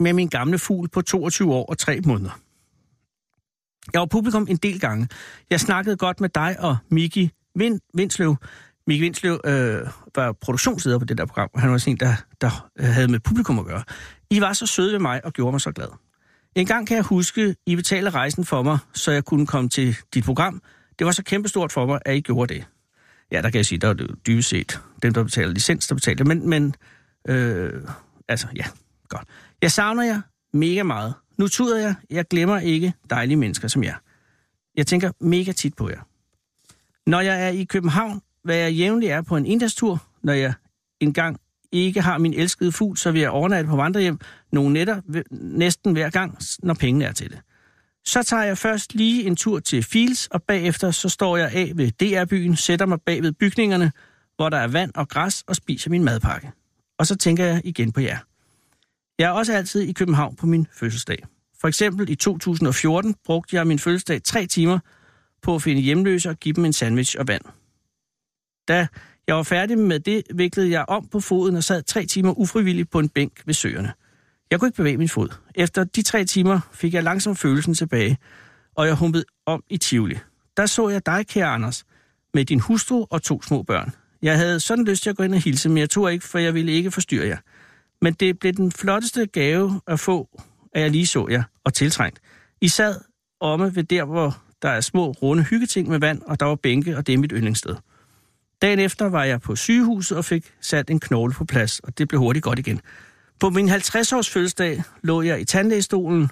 med 0.00 0.12
min 0.12 0.28
gamle 0.28 0.58
fugl 0.58 0.88
på 0.88 1.02
22 1.02 1.54
år 1.54 1.66
og 1.66 1.78
3 1.78 2.00
måneder. 2.00 2.40
Jeg 3.92 4.00
var 4.00 4.06
publikum 4.06 4.46
en 4.50 4.56
del 4.56 4.80
gange. 4.80 5.08
Jeg 5.50 5.60
snakkede 5.60 5.96
godt 5.96 6.20
med 6.20 6.28
dig 6.28 6.56
og 6.58 6.76
Miki 6.90 7.30
Vind, 7.54 7.80
Vindsløv. 7.94 8.36
Miki 8.86 9.00
Vindsløv 9.00 9.40
øh, 9.44 9.86
var 10.14 10.32
produktionsleder 10.32 10.98
på 10.98 11.04
det 11.04 11.18
der 11.18 11.26
program, 11.26 11.50
han 11.56 11.70
var 11.70 11.78
sådan 11.78 11.92
en, 11.92 12.00
der, 12.00 12.16
der 12.40 12.68
havde 12.78 13.08
med 13.08 13.20
publikum 13.20 13.58
at 13.58 13.66
gøre. 13.66 13.84
I 14.30 14.40
var 14.40 14.52
så 14.52 14.66
søde 14.66 14.92
ved 14.92 14.98
mig 14.98 15.24
og 15.24 15.32
gjorde 15.32 15.52
mig 15.52 15.60
så 15.60 15.72
glad. 15.72 15.88
En 16.54 16.66
gang 16.66 16.86
kan 16.86 16.96
jeg 16.96 17.04
huske, 17.04 17.56
I 17.66 17.76
betalte 17.76 18.10
rejsen 18.10 18.44
for 18.44 18.62
mig, 18.62 18.78
så 18.92 19.10
jeg 19.10 19.24
kunne 19.24 19.46
komme 19.46 19.68
til 19.68 19.96
dit 20.14 20.24
program. 20.24 20.62
Det 20.98 21.04
var 21.04 21.12
så 21.12 21.22
kæmpestort 21.24 21.72
for 21.72 21.86
mig, 21.86 22.00
at 22.04 22.16
I 22.16 22.20
gjorde 22.20 22.54
det. 22.54 22.64
Ja, 23.32 23.42
der 23.42 23.50
kan 23.50 23.56
jeg 23.56 23.66
sige, 23.66 23.78
der 23.78 23.86
var 23.86 23.94
det 23.94 24.10
dybest 24.26 24.48
set 24.48 24.80
dem, 25.02 25.14
der 25.14 25.22
betaler 25.22 25.52
licens, 25.52 25.86
der 25.86 25.94
betaler. 25.94 26.24
Men, 26.24 26.48
men 26.48 26.74
øh, 27.28 27.82
altså, 28.28 28.46
ja, 28.56 28.64
godt. 29.08 29.28
Jeg 29.62 29.72
savner 29.72 30.02
jer 30.02 30.20
mega 30.52 30.82
meget. 30.82 31.14
Nu 31.38 31.48
tuder 31.48 31.78
jeg. 31.78 31.94
Jeg 32.10 32.24
glemmer 32.28 32.58
ikke 32.58 32.92
dejlige 33.10 33.36
mennesker 33.36 33.68
som 33.68 33.84
jer. 33.84 33.96
Jeg 34.76 34.86
tænker 34.86 35.10
mega 35.20 35.52
tit 35.52 35.74
på 35.76 35.88
jer. 35.88 36.00
Når 37.06 37.20
jeg 37.20 37.44
er 37.44 37.48
i 37.48 37.64
København, 37.64 38.22
hvad 38.44 38.56
jeg 38.56 38.72
jævnligt 38.72 39.12
er 39.12 39.22
på 39.22 39.36
en 39.36 39.46
inddagstur, 39.46 40.06
når 40.22 40.32
jeg 40.32 40.52
engang 41.00 41.40
ikke 41.74 42.00
har 42.00 42.18
min 42.18 42.34
elskede 42.34 42.72
fugl, 42.72 42.96
så 42.96 43.10
vil 43.10 43.20
jeg 43.20 43.30
overnatte 43.30 43.70
på 43.70 43.76
vandrehjem 43.76 44.18
nogle 44.52 44.72
nætter 44.72 45.00
næsten 45.30 45.92
hver 45.92 46.10
gang, 46.10 46.38
når 46.62 46.74
pengene 46.74 47.04
er 47.04 47.12
til 47.12 47.30
det. 47.30 47.40
Så 48.06 48.22
tager 48.22 48.42
jeg 48.42 48.58
først 48.58 48.94
lige 48.94 49.24
en 49.24 49.36
tur 49.36 49.60
til 49.60 49.82
Fields, 49.82 50.26
og 50.26 50.42
bagefter 50.42 50.90
så 50.90 51.08
står 51.08 51.36
jeg 51.36 51.50
af 51.54 51.72
ved 51.74 51.90
DR-byen, 51.90 52.56
sætter 52.56 52.86
mig 52.86 53.00
bag 53.00 53.22
ved 53.22 53.32
bygningerne, 53.32 53.92
hvor 54.36 54.48
der 54.48 54.56
er 54.56 54.66
vand 54.66 54.92
og 54.94 55.08
græs, 55.08 55.44
og 55.46 55.56
spiser 55.56 55.90
min 55.90 56.04
madpakke. 56.04 56.52
Og 56.98 57.06
så 57.06 57.16
tænker 57.16 57.44
jeg 57.44 57.60
igen 57.64 57.92
på 57.92 58.00
jer. 58.00 58.18
Jeg 59.18 59.26
er 59.26 59.30
også 59.30 59.52
altid 59.52 59.80
i 59.80 59.92
København 59.92 60.36
på 60.36 60.46
min 60.46 60.66
fødselsdag. 60.72 61.24
For 61.60 61.68
eksempel 61.68 62.10
i 62.10 62.14
2014 62.14 63.14
brugte 63.24 63.56
jeg 63.56 63.66
min 63.66 63.78
fødselsdag 63.78 64.22
tre 64.22 64.46
timer 64.46 64.78
på 65.42 65.54
at 65.54 65.62
finde 65.62 65.80
hjemløse 65.80 66.30
og 66.30 66.36
give 66.36 66.52
dem 66.52 66.64
en 66.64 66.72
sandwich 66.72 67.16
og 67.18 67.28
vand. 67.28 67.42
Da 68.68 68.86
jeg 69.26 69.36
var 69.36 69.42
færdig 69.42 69.78
med 69.78 70.00
det, 70.00 70.22
viklede 70.34 70.70
jeg 70.70 70.84
om 70.88 71.06
på 71.06 71.20
foden 71.20 71.56
og 71.56 71.64
sad 71.64 71.82
tre 71.82 72.06
timer 72.06 72.38
ufrivilligt 72.38 72.90
på 72.90 72.98
en 72.98 73.08
bænk 73.08 73.32
ved 73.46 73.54
søerne. 73.54 73.92
Jeg 74.50 74.60
kunne 74.60 74.68
ikke 74.68 74.76
bevæge 74.76 74.96
min 74.96 75.08
fod. 75.08 75.28
Efter 75.54 75.84
de 75.84 76.02
tre 76.02 76.24
timer 76.24 76.60
fik 76.72 76.94
jeg 76.94 77.02
langsomt 77.02 77.38
følelsen 77.38 77.74
tilbage, 77.74 78.18
og 78.74 78.86
jeg 78.86 78.94
humpede 78.94 79.24
om 79.46 79.62
i 79.70 79.76
Tivoli. 79.76 80.18
Der 80.56 80.66
så 80.66 80.88
jeg 80.88 81.06
dig, 81.06 81.26
kære 81.26 81.46
Anders, 81.46 81.84
med 82.34 82.44
din 82.44 82.60
hustru 82.60 83.06
og 83.10 83.22
to 83.22 83.42
små 83.42 83.62
børn. 83.62 83.92
Jeg 84.22 84.38
havde 84.38 84.60
sådan 84.60 84.84
lyst 84.84 85.02
til 85.02 85.10
at 85.10 85.16
gå 85.16 85.22
ind 85.22 85.34
og 85.34 85.40
hilse, 85.40 85.68
men 85.68 85.78
jeg 85.78 85.90
tog 85.90 86.12
ikke, 86.12 86.24
for 86.24 86.38
jeg 86.38 86.54
ville 86.54 86.72
ikke 86.72 86.90
forstyrre 86.90 87.26
jer. 87.26 87.38
Men 88.02 88.12
det 88.12 88.38
blev 88.38 88.52
den 88.52 88.72
flotteste 88.72 89.26
gave 89.26 89.80
at 89.86 90.00
få, 90.00 90.28
at 90.74 90.82
jeg 90.82 90.90
lige 90.90 91.06
så 91.06 91.26
jer 91.30 91.42
og 91.64 91.74
tiltrængt. 91.74 92.20
I 92.60 92.68
sad 92.68 93.00
omme 93.40 93.76
ved 93.76 93.84
der, 93.84 94.04
hvor 94.04 94.42
der 94.62 94.68
er 94.68 94.80
små, 94.80 95.10
runde 95.10 95.42
hyggeting 95.42 95.88
med 95.88 95.98
vand, 95.98 96.22
og 96.22 96.40
der 96.40 96.46
var 96.46 96.54
bænke, 96.54 96.96
og 96.96 97.06
det 97.06 97.12
er 97.12 97.18
mit 97.18 97.32
yndlingssted. 97.34 97.76
Dagen 98.64 98.78
efter 98.78 99.08
var 99.08 99.24
jeg 99.24 99.40
på 99.40 99.56
sygehuset 99.56 100.18
og 100.18 100.24
fik 100.24 100.52
sat 100.60 100.90
en 100.90 101.00
knogle 101.00 101.34
på 101.34 101.44
plads, 101.44 101.78
og 101.78 101.98
det 101.98 102.08
blev 102.08 102.20
hurtigt 102.20 102.42
godt 102.42 102.58
igen. 102.58 102.80
På 103.40 103.50
min 103.50 103.68
50-års 103.68 104.30
fødselsdag 104.30 104.82
lå 105.02 105.22
jeg 105.22 105.40
i 105.40 105.44
tandlægestolen. 105.44 106.30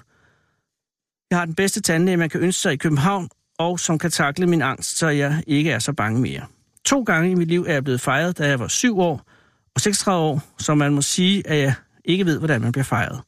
Jeg 1.29 1.37
har 1.37 1.45
den 1.45 1.55
bedste 1.55 1.81
tandlæge, 1.81 2.17
man 2.17 2.29
kan 2.29 2.39
ønske 2.39 2.61
sig 2.61 2.73
i 2.73 2.77
København, 2.77 3.29
og 3.59 3.79
som 3.79 3.99
kan 3.99 4.11
takle 4.11 4.47
min 4.47 4.61
angst, 4.61 4.97
så 4.97 5.07
jeg 5.07 5.43
ikke 5.47 5.71
er 5.71 5.79
så 5.79 5.93
bange 5.93 6.21
mere. 6.21 6.41
To 6.85 7.03
gange 7.03 7.31
i 7.31 7.35
mit 7.35 7.47
liv 7.47 7.65
er 7.67 7.73
jeg 7.73 7.83
blevet 7.83 8.01
fejret, 8.01 8.37
da 8.37 8.47
jeg 8.47 8.59
var 8.59 8.67
7 8.67 8.99
år 8.99 9.29
og 9.75 9.81
36 9.81 10.23
år, 10.23 10.41
så 10.59 10.75
man 10.75 10.93
må 10.93 11.01
sige, 11.01 11.47
at 11.47 11.57
jeg 11.57 11.73
ikke 12.05 12.25
ved, 12.25 12.37
hvordan 12.37 12.61
man 12.61 12.71
bliver 12.71 12.85
fejret. 12.85 13.21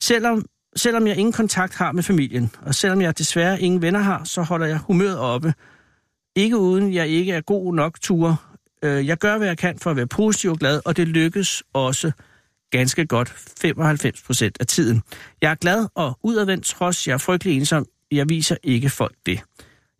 Selvom, 0.00 0.44
selvom 0.76 1.06
jeg 1.06 1.16
ingen 1.16 1.32
kontakt 1.32 1.74
har 1.74 1.92
med 1.92 2.02
familien, 2.02 2.50
og 2.62 2.74
selvom 2.74 3.00
jeg 3.00 3.18
desværre 3.18 3.60
ingen 3.60 3.82
venner 3.82 4.00
har, 4.00 4.24
så 4.24 4.42
holder 4.42 4.66
jeg 4.66 4.78
humøret 4.78 5.18
oppe, 5.18 5.54
ikke 6.38 6.58
uden 6.58 6.94
jeg 6.94 7.08
ikke 7.08 7.32
er 7.32 7.40
god 7.40 7.74
nok 7.74 8.00
tur. 8.00 8.42
Øh, 8.82 9.06
jeg 9.06 9.16
gør, 9.16 9.38
hvad 9.38 9.46
jeg 9.46 9.58
kan 9.58 9.78
for 9.78 9.90
at 9.90 9.96
være 9.96 10.06
positiv 10.06 10.50
og 10.50 10.58
glad, 10.58 10.80
og 10.84 10.96
det 10.96 11.08
lykkes 11.08 11.62
også 11.72 12.12
ganske 12.70 13.06
godt 13.06 13.34
95 13.60 14.22
procent 14.22 14.56
af 14.60 14.66
tiden. 14.66 15.02
Jeg 15.42 15.50
er 15.50 15.54
glad 15.54 15.86
og 15.94 16.18
udadvendt, 16.22 16.64
trods 16.64 17.06
jeg 17.06 17.14
er 17.14 17.18
frygtelig 17.18 17.56
ensom. 17.56 17.86
Jeg 18.10 18.28
viser 18.28 18.56
ikke 18.62 18.90
folk 18.90 19.14
det. 19.26 19.40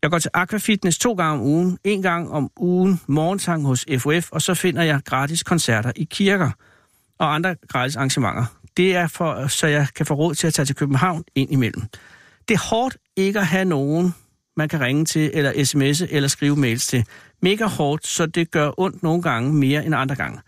Jeg 0.03 0.11
går 0.11 0.19
til 0.19 0.31
Aquafitness 0.35 0.99
to 0.99 1.13
gange 1.13 1.33
om 1.33 1.41
ugen, 1.41 1.79
en 1.85 2.03
gang 2.03 2.31
om 2.31 2.51
ugen 2.57 3.01
morgensang 3.07 3.67
hos 3.67 3.87
FOF, 3.99 4.33
og 4.33 4.43
så 4.43 4.55
finder 4.55 4.83
jeg 4.83 5.01
gratis 5.05 5.43
koncerter 5.43 5.93
i 5.97 6.05
kirker 6.05 6.51
og 7.19 7.35
andre 7.35 7.57
gratis 7.69 7.97
arrangementer. 7.97 8.45
Det 8.77 8.97
er 8.97 9.07
for, 9.07 9.47
så 9.47 9.67
jeg 9.67 9.87
kan 9.97 10.07
få 10.07 10.15
råd 10.15 10.35
til 10.35 10.47
at 10.47 10.55
tage 10.55 10.67
til 10.67 10.77
København 10.77 11.25
ind 11.35 11.53
imellem. 11.53 11.83
Det 12.49 12.55
er 12.55 12.69
hårdt 12.71 12.97
ikke 13.17 13.39
at 13.39 13.47
have 13.47 13.65
nogen 13.65 14.15
man 14.59 14.69
kan 14.69 14.81
ringe 14.81 15.05
til, 15.05 15.31
eller 15.35 15.53
sms'e, 15.53 16.15
eller 16.15 16.29
skrive 16.29 16.57
mails 16.57 16.87
til. 16.87 17.05
Mega 17.43 17.67
hårdt, 17.67 18.07
så 18.07 18.27
det 18.27 18.51
gør 18.51 18.71
ondt 18.81 19.03
nogle 19.03 19.23
gange 19.23 19.53
mere 19.53 19.87
end 19.87 19.95
andre 19.95 20.15
gange. 20.15 20.41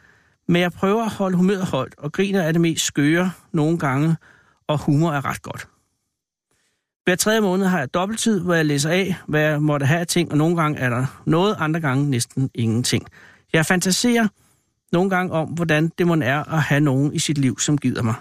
Men 0.48 0.62
jeg 0.62 0.72
prøver 0.72 1.04
at 1.04 1.10
holde 1.10 1.36
humøret 1.36 1.66
højt, 1.66 1.94
og 1.98 2.12
griner 2.12 2.42
er 2.42 2.52
det 2.52 2.60
mest 2.60 2.84
skøre 2.84 3.32
nogle 3.52 3.78
gange, 3.78 4.16
og 4.66 4.78
humor 4.78 5.12
er 5.12 5.24
ret 5.24 5.42
godt. 5.42 5.68
Hver 7.04 7.16
tredje 7.16 7.40
måned 7.40 7.66
har 7.66 7.78
jeg 7.78 7.94
dobbelttid, 7.94 8.40
hvor 8.40 8.54
jeg 8.54 8.66
læser 8.66 8.90
af, 8.90 9.16
hvad 9.26 9.40
jeg 9.40 9.62
måtte 9.62 9.86
have 9.86 10.00
af 10.00 10.06
ting, 10.06 10.30
og 10.30 10.36
nogle 10.36 10.56
gange 10.56 10.78
er 10.78 10.90
der 10.90 11.06
noget, 11.26 11.56
andre 11.58 11.80
gange 11.80 12.10
næsten 12.10 12.50
ingenting. 12.54 13.06
Jeg 13.52 13.66
fantaserer 13.66 14.28
nogle 14.92 15.10
gange 15.10 15.32
om, 15.32 15.48
hvordan 15.48 15.92
det 15.98 16.06
må 16.06 16.14
er 16.14 16.54
at 16.54 16.62
have 16.62 16.80
nogen 16.80 17.14
i 17.14 17.18
sit 17.18 17.38
liv, 17.38 17.58
som 17.58 17.78
gider 17.78 18.02
mig. 18.02 18.14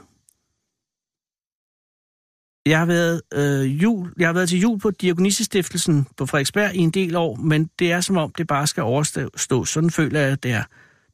Jeg 2.65 2.79
har 2.79 2.85
været, 2.85 3.21
øh, 3.33 3.83
jul, 3.83 4.13
jeg 4.19 4.27
har 4.27 4.33
været 4.33 4.49
til 4.49 4.59
jul 4.59 4.79
på 4.79 4.91
Diakonisestiftelsen 4.91 6.07
på 6.17 6.25
Frederiksberg 6.25 6.75
i 6.75 6.77
en 6.77 6.91
del 6.91 7.15
år, 7.15 7.35
men 7.35 7.69
det 7.79 7.91
er 7.91 8.01
som 8.01 8.17
om, 8.17 8.31
det 8.37 8.47
bare 8.47 8.67
skal 8.67 8.83
overstå. 8.83 9.65
Sådan 9.65 9.89
føler 9.89 10.19
jeg, 10.19 10.43
det 10.43 10.51
er. 10.51 10.63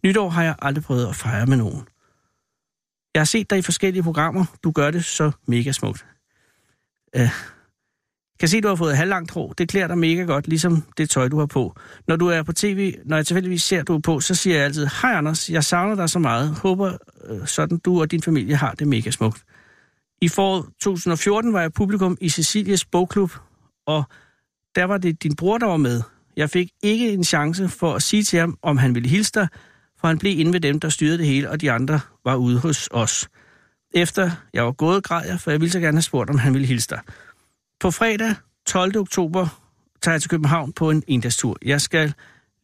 Nytår 0.03 0.29
har 0.29 0.43
jeg 0.43 0.55
aldrig 0.61 0.83
prøvet 0.83 1.07
at 1.07 1.15
fejre 1.15 1.45
med 1.45 1.57
nogen. 1.57 1.87
Jeg 3.13 3.19
har 3.19 3.25
set 3.25 3.49
dig 3.49 3.57
i 3.57 3.61
forskellige 3.61 4.03
programmer. 4.03 4.45
Du 4.63 4.71
gør 4.71 4.91
det 4.91 5.05
så 5.05 5.31
mega 5.47 5.71
smukt. 5.71 6.05
Øh, 7.15 7.29
kan 8.39 8.49
se, 8.49 8.61
du 8.61 8.67
har 8.67 8.75
fået 8.75 8.97
halvlangt 8.97 9.31
hår. 9.31 9.53
Det 9.53 9.69
klæder 9.69 9.87
dig 9.87 9.97
mega 9.97 10.21
godt, 10.21 10.47
ligesom 10.47 10.83
det 10.97 11.09
tøj, 11.09 11.27
du 11.27 11.39
har 11.39 11.45
på. 11.45 11.75
Når 12.07 12.15
du 12.15 12.27
er 12.27 12.43
på 12.43 12.53
tv, 12.53 12.95
når 13.05 13.15
jeg 13.15 13.25
tilfældigvis 13.25 13.63
ser, 13.63 13.83
du 13.83 13.95
er 13.95 13.99
på, 13.99 14.19
så 14.19 14.35
siger 14.35 14.55
jeg 14.55 14.65
altid, 14.65 14.87
hej 15.01 15.13
Anders, 15.13 15.49
jeg 15.49 15.63
savner 15.63 15.95
dig 15.95 16.09
så 16.09 16.19
meget. 16.19 16.49
Håber 16.49 16.97
øh, 17.29 17.47
sådan, 17.47 17.77
du 17.77 18.01
og 18.01 18.11
din 18.11 18.21
familie 18.21 18.55
har 18.55 18.71
det 18.71 18.87
mega 18.87 19.11
smukt. 19.11 19.43
I 20.21 20.27
foråret 20.29 20.65
2014 20.81 21.53
var 21.53 21.61
jeg 21.61 21.73
publikum 21.73 22.17
i 22.21 22.29
Cecilias 22.29 22.85
bogklub, 22.85 23.31
og 23.87 24.03
der 24.75 24.83
var 24.83 24.97
det 24.97 25.23
din 25.23 25.35
bror, 25.35 25.57
der 25.57 25.65
var 25.65 25.77
med. 25.77 26.01
Jeg 26.37 26.49
fik 26.49 26.69
ikke 26.83 27.13
en 27.13 27.23
chance 27.23 27.69
for 27.69 27.93
at 27.93 28.03
sige 28.03 28.23
til 28.23 28.39
ham, 28.39 28.57
om 28.61 28.77
han 28.77 28.95
ville 28.95 29.09
hilse 29.09 29.31
dig, 29.35 29.47
for 29.99 30.07
han 30.07 30.17
blev 30.17 30.39
inde 30.39 30.53
ved 30.53 30.59
dem, 30.59 30.79
der 30.79 30.89
styrede 30.89 31.17
det 31.17 31.25
hele, 31.25 31.49
og 31.49 31.61
de 31.61 31.71
andre 31.71 31.99
var 32.25 32.35
ude 32.35 32.59
hos 32.59 32.89
os. 32.91 33.29
Efter 33.93 34.31
jeg 34.53 34.65
var 34.65 34.71
gået, 34.71 35.03
græd 35.03 35.27
jeg, 35.27 35.39
for 35.39 35.51
jeg 35.51 35.61
ville 35.61 35.71
så 35.71 35.79
gerne 35.79 35.97
have 35.97 36.01
spurgt, 36.01 36.29
om 36.29 36.37
han 36.37 36.53
ville 36.53 36.67
hilse 36.67 36.89
dig. 36.89 36.99
På 37.79 37.91
fredag 37.91 38.35
12. 38.67 38.97
oktober 38.97 39.47
tager 40.01 40.13
jeg 40.13 40.21
til 40.21 40.29
København 40.29 40.73
på 40.73 40.89
en 40.89 41.03
endagstur. 41.07 41.57
Jeg 41.65 41.81
skal 41.81 42.13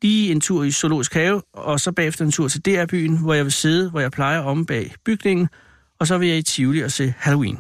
lige 0.01 0.31
en 0.31 0.41
tur 0.41 0.63
i 0.63 0.71
Zoologisk 0.71 1.13
Have, 1.13 1.41
og 1.53 1.79
så 1.79 1.91
bagefter 1.91 2.25
en 2.25 2.31
tur 2.31 2.47
til 2.47 2.65
DR-byen, 2.65 3.17
hvor 3.17 3.33
jeg 3.33 3.43
vil 3.43 3.51
sidde, 3.51 3.89
hvor 3.89 3.99
jeg 3.99 4.11
plejer 4.11 4.39
om 4.39 4.65
bag 4.65 4.93
bygningen, 5.05 5.47
og 6.01 6.07
så 6.07 6.17
vil 6.17 6.27
jeg 6.27 6.37
i 6.37 6.41
Tivoli 6.41 6.81
og 6.81 6.91
se 6.91 7.13
Halloween. 7.17 7.59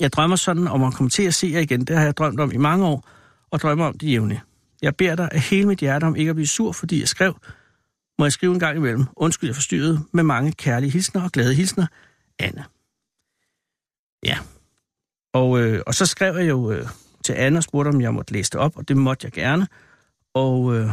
Jeg 0.00 0.12
drømmer 0.12 0.36
sådan 0.36 0.68
om 0.68 0.84
at 0.84 0.94
komme 0.94 1.10
til 1.10 1.22
at 1.22 1.34
se 1.34 1.46
jer 1.46 1.60
igen. 1.60 1.84
Det 1.84 1.96
har 1.96 2.04
jeg 2.04 2.16
drømt 2.16 2.40
om 2.40 2.52
i 2.52 2.56
mange 2.56 2.86
år, 2.86 3.08
og 3.50 3.60
drømmer 3.60 3.86
om 3.86 3.98
det 3.98 4.10
jævne. 4.10 4.40
Jeg 4.82 4.96
beder 4.96 5.16
dig 5.16 5.28
af 5.32 5.40
hele 5.40 5.68
mit 5.68 5.78
hjerte 5.78 6.04
om 6.04 6.16
ikke 6.16 6.28
at 6.28 6.36
blive 6.36 6.46
sur, 6.46 6.72
fordi 6.72 7.00
jeg 7.00 7.08
skrev. 7.08 7.40
Må 8.18 8.24
jeg 8.24 8.32
skrive 8.32 8.52
en 8.52 8.60
gang 8.60 8.76
imellem? 8.76 9.04
Undskyld, 9.16 9.48
jeg 9.48 9.54
forstyrrede 9.54 10.00
med 10.12 10.22
mange 10.22 10.52
kærlige 10.52 10.90
hilsner 10.90 11.22
og 11.22 11.32
glade 11.32 11.54
hilsner. 11.54 11.86
Anna. 12.38 12.64
Ja. 14.24 14.38
Og, 15.32 15.60
øh, 15.60 15.82
og 15.86 15.94
så 15.94 16.06
skrev 16.06 16.36
jeg 16.36 16.48
jo 16.48 16.70
øh, 16.72 16.88
til 17.24 17.32
Anna 17.32 17.56
og 17.56 17.62
spurgte, 17.62 17.88
om 17.88 18.00
jeg 18.00 18.14
måtte 18.14 18.32
læse 18.32 18.50
det 18.50 18.60
op, 18.60 18.76
og 18.76 18.88
det 18.88 18.96
måtte 18.96 19.24
jeg 19.24 19.32
gerne. 19.32 19.66
Og, 20.34 20.76
øh, 20.76 20.90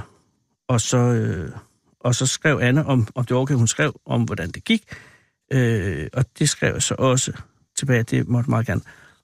og, 0.68 0.82
så, 0.82 0.98
øh, 0.98 1.52
og 2.00 2.16
så 2.16 2.28
skrev 2.28 2.60
Anna, 2.62 2.84
om, 2.84 3.08
om 3.16 3.26
det 3.26 3.38
okay, 3.38 3.56
hun 3.56 3.68
skrev 3.68 4.00
om, 4.06 4.24
hvordan 4.24 4.52
det 4.52 4.64
gik. 4.64 4.84
Øh, 5.52 6.10
og 6.14 6.26
det 6.40 6.50
skrev 6.50 6.74
jeg 6.74 6.84
så 6.84 6.96
også 7.00 7.42
tilbage, 7.76 8.04
det 8.04 8.28
måtte 8.28 8.50
meget 8.50 8.66
gerne. 8.66 8.82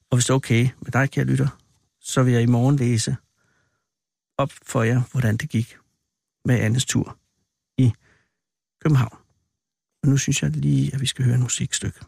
Og 0.10 0.18
hvis 0.18 0.26
det 0.26 0.30
er 0.30 0.36
okay 0.36 0.70
med 0.82 0.92
dig, 0.92 1.12
kære 1.12 1.26
lytter, 1.26 1.48
så 2.00 2.24
vil 2.24 2.34
jeg 2.34 2.42
i 2.42 2.46
morgen 2.46 2.76
læse 2.76 3.16
op 4.38 4.52
for 4.64 4.84
jer, 4.84 5.02
hvordan 5.12 5.38
det 5.38 5.50
gik 5.50 5.78
med 6.46 6.60
Annes 6.60 6.86
tur 6.86 7.18
i 7.78 7.94
København. 8.84 9.18
Og 10.04 10.10
nu 10.10 10.18
synes 10.18 10.44
jeg 10.44 10.52
lige, 10.52 10.94
at 10.94 11.02
vi 11.02 11.06
skal 11.06 11.26
høre 11.26 11.36
et 11.36 11.42
musikstykke. 11.42 12.00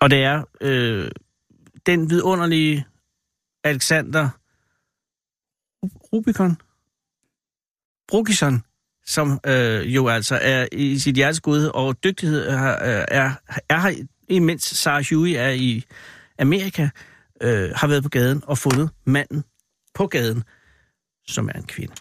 Og 0.00 0.10
det 0.10 0.24
er 0.24 0.44
øh, 0.60 1.10
den 1.86 2.10
vidunderlige 2.10 2.86
Alexander 3.64 4.28
Rubicon? 6.12 6.56
Brugison, 8.08 8.62
som 9.06 9.40
øh, 9.46 9.94
jo 9.94 10.08
altså 10.08 10.38
er 10.42 10.66
i 10.72 10.98
sit 10.98 11.16
hjertes 11.16 11.40
gud, 11.40 11.64
og 11.64 12.04
dygtighed 12.04 12.46
øh, 12.46 12.52
er, 12.52 12.58
er, 12.58 12.98
øh, 12.98 13.04
er, 13.08 13.34
er 13.68 13.80
her, 13.80 14.06
imens 14.28 14.62
Sarah 14.62 15.04
Huey 15.10 15.34
er 15.36 15.48
i 15.48 15.84
Amerika, 16.38 16.88
øh, 17.40 17.70
har 17.74 17.86
været 17.86 18.02
på 18.02 18.08
gaden 18.08 18.42
og 18.46 18.58
fundet 18.58 18.90
manden 19.04 19.44
på 19.94 20.06
gaden, 20.06 20.44
som 21.28 21.48
er 21.48 21.52
en 21.52 21.66
kvinde. 21.66 21.94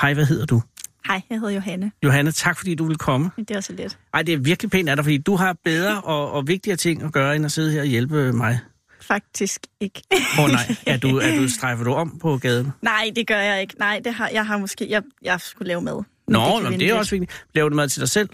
Hej, 0.00 0.14
hvad 0.14 0.26
hedder 0.26 0.46
du? 0.46 0.62
Hej, 1.06 1.22
jeg 1.30 1.38
hedder 1.38 1.54
Johanne. 1.54 1.92
Johanne, 2.04 2.32
tak 2.32 2.58
fordi 2.58 2.74
du 2.74 2.84
vil 2.86 2.96
komme. 2.98 3.30
Det 3.38 3.50
er 3.50 3.60
så 3.60 3.72
lidt. 3.72 3.98
Ej, 4.14 4.22
det 4.22 4.34
er 4.34 4.38
virkelig 4.38 4.70
pænt 4.70 4.88
af 4.88 4.96
dig, 4.96 5.04
fordi 5.04 5.18
du 5.18 5.36
har 5.36 5.56
bedre 5.64 6.00
og, 6.00 6.32
og 6.32 6.46
vigtigere 6.48 6.76
ting 6.76 7.02
at 7.02 7.12
gøre, 7.12 7.36
end 7.36 7.44
at 7.44 7.52
sidde 7.52 7.72
her 7.72 7.80
og 7.80 7.86
hjælpe 7.86 8.32
mig. 8.32 8.58
Faktisk 9.00 9.60
ikke. 9.80 10.02
Åh 10.38 10.44
oh, 10.44 10.50
nej, 10.50 10.76
er 10.86 10.96
du, 10.96 11.18
er 11.18 11.36
du, 11.36 11.48
strejfer 11.58 11.84
du 11.84 11.92
om 11.92 12.18
på 12.18 12.38
gaden? 12.38 12.70
Nej, 12.82 13.10
det 13.16 13.26
gør 13.26 13.38
jeg 13.38 13.60
ikke. 13.60 13.74
Nej, 13.78 14.00
det 14.04 14.14
har, 14.14 14.28
jeg 14.28 14.46
har 14.46 14.58
måske... 14.58 14.86
Jeg, 14.90 15.02
jeg 15.22 15.40
skulle 15.40 15.68
lave 15.68 15.82
mad. 15.82 16.02
Nå, 16.28 16.40
det, 16.56 16.64
vente 16.64 16.78
det 16.78 16.88
er 16.90 16.94
også 16.94 17.10
vigtigt. 17.10 17.44
Laver 17.54 17.68
du 17.68 17.76
mad 17.76 17.88
til 17.88 18.00
dig 18.00 18.08
selv? 18.08 18.28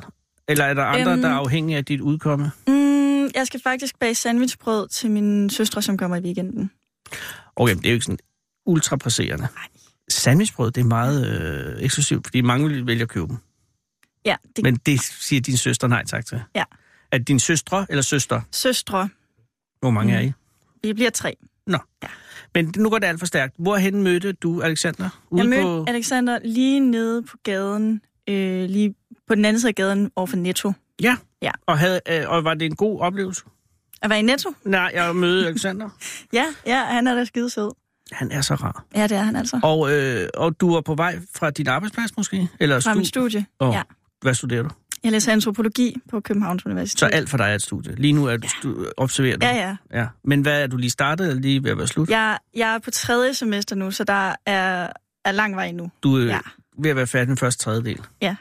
Eller 0.48 0.64
er 0.64 0.74
der 0.74 0.85
andre, 0.85 1.12
Øhm. 1.12 1.22
der 1.22 1.28
er 1.28 1.35
afhængige 1.35 1.76
af 1.78 1.85
dit 1.85 2.00
udkomme? 2.00 2.50
Mm, 2.66 3.22
jeg 3.35 3.46
skal 3.46 3.61
faktisk 3.62 3.98
bage 3.98 4.14
sandwichbrød 4.14 4.88
til 4.88 5.11
min 5.11 5.50
søstre, 5.50 5.83
som 5.83 5.96
kommer 5.98 6.16
i 6.16 6.20
weekenden. 6.20 6.70
Okay, 7.57 7.74
men 7.74 7.78
det 7.83 7.87
er 7.87 7.90
jo 7.90 7.94
ikke 7.94 8.04
sådan 8.04 8.18
ultra 8.66 8.96
presserende. 8.96 9.42
Nej. 9.42 9.68
Sandwichbrød, 10.11 10.71
det 10.71 10.81
er 10.81 10.85
meget 10.85 11.27
øh, 11.77 11.83
eksklusivt, 11.83 12.27
fordi 12.27 12.40
mange 12.40 12.68
vil 12.68 12.87
vælge 12.87 13.03
at 13.03 13.09
købe 13.09 13.27
dem. 13.29 13.37
Ja, 14.25 14.37
det 14.57 14.62
Men 14.64 14.77
det 14.77 15.01
siger 15.01 15.40
din 15.40 15.57
søster 15.57 15.87
nej 15.88 16.05
tak 16.05 16.27
til. 16.27 16.42
Ja. 16.55 16.64
Er 17.12 17.18
det 17.18 17.29
din 17.29 17.38
søstre 17.38 17.87
eller 17.88 18.03
søster? 18.03 18.40
søstre. 18.53 19.09
Hvor 19.81 19.90
mange 19.90 20.12
Mm. 20.12 20.16
er 20.18 20.21
I? 20.21 20.33
Vi 20.83 20.92
bliver 20.92 21.11
tre. 21.11 21.37
Nå. 21.66 21.79
Ja. 22.03 22.09
Men 22.55 22.73
nu 22.77 22.90
går 22.90 22.99
det 22.99 23.07
alt 23.07 23.18
for 23.18 23.27
stærkt. 23.27 23.55
Hvorhen 23.59 24.03
mødte 24.03 24.33
du 24.33 24.61
Alexander? 24.62 25.21
Ude 25.31 25.40
Jeg 25.42 25.49
mødte 25.49 25.62
på... 25.62 25.85
Alexander 25.88 26.38
lige 26.44 26.81
nede 26.81 27.23
på 27.23 27.37
gaden, 27.42 28.01
øh, 28.29 28.68
lige 28.71 28.94
på 29.29 29.35
den 29.35 29.44
anden 29.44 29.61
side 29.61 29.68
af 29.68 29.75
gaden 29.75 30.11
over 30.16 30.27
for 30.27 30.37
Netto. 30.37 30.73
Ja. 31.03 31.16
Ja. 31.42 31.51
Og, 31.66 31.79
havde, 31.79 32.01
øh, 32.09 32.25
og 32.29 32.44
var 32.44 32.55
det 32.55 32.66
en 32.66 32.77
god 32.77 33.01
oplevelse? 33.01 33.42
At 34.03 34.11
være 34.11 34.18
i 34.18 34.23
Netto? 34.23 34.55
Nej, 34.64 34.90
jeg 34.94 35.16
mødte 35.16 35.49
Alexander. 35.49 35.88
Ja, 36.33 36.44
ja, 36.66 36.85
han 36.85 37.07
er 37.07 37.14
da 37.14 37.25
skide 37.25 37.51
sød. 37.51 37.71
Han 38.12 38.33
er 38.33 38.40
så 38.40 38.55
rar. 38.55 38.85
Ja, 38.94 39.03
det 39.07 39.16
er 39.16 39.23
han 39.23 39.37
altså. 39.37 39.61
Og, 39.62 39.92
øh, 39.92 40.29
og 40.35 40.61
du 40.61 40.73
var 40.75 40.81
på 40.81 40.94
vej 40.94 41.18
fra 41.37 41.51
din 41.51 41.68
arbejdsplads 41.68 42.16
måske? 42.16 42.49
Eller 42.61 42.81
Fra 42.81 42.94
mit 42.94 43.07
stu- 43.07 43.09
studie. 43.09 43.47
Åh, 43.61 43.75
Ja. 43.75 43.83
Hvad 44.23 44.35
studerer 44.35 44.62
du? 44.62 44.71
Jeg 45.05 45.12
læser 45.12 45.33
antropologi 45.33 45.97
på 46.11 46.21
Københavns 46.21 46.66
Universitet. 46.66 46.99
Så 47.01 47.07
alt 47.07 47.31
for 47.31 47.37
dig 47.37 47.44
er 47.44 47.55
et 47.55 47.62
studie. 47.62 47.94
Lige 47.94 48.12
nu 48.12 48.27
er 48.27 48.37
du 48.37 48.47
stu- 48.47 48.90
observerer 48.97 49.37
du. 49.37 49.47
Ja, 49.47 49.57
ja. 49.57 49.77
ja. 50.01 50.07
Men 50.25 50.40
hvad 50.42 50.62
er 50.62 50.66
du 50.66 50.77
lige 50.77 50.90
startet, 50.90 51.29
eller 51.29 51.40
lige 51.42 51.64
ved 51.64 51.71
at 51.71 51.79
være 51.79 51.87
slut? 51.87 52.11
Jeg, 52.11 52.38
jeg 52.57 52.75
er 52.75 52.79
på 52.79 52.90
tredje 52.90 53.35
semester 53.35 53.77
nu, 53.77 53.90
så 53.90 54.05
der 54.05 54.33
er, 54.47 54.88
er 55.25 55.33
lang 55.33 55.57
vej 55.57 55.66
endnu. 55.66 55.90
Du 56.03 56.16
er 56.16 56.21
Ja. 56.25 56.27
ja. 56.33 56.38
ved 56.79 56.90
at 56.90 56.97
være 56.97 57.07
færdig 57.07 57.29
med 57.29 57.37
første 57.37 57.64
tredjedel. 57.64 58.01
Ja. 58.23 58.37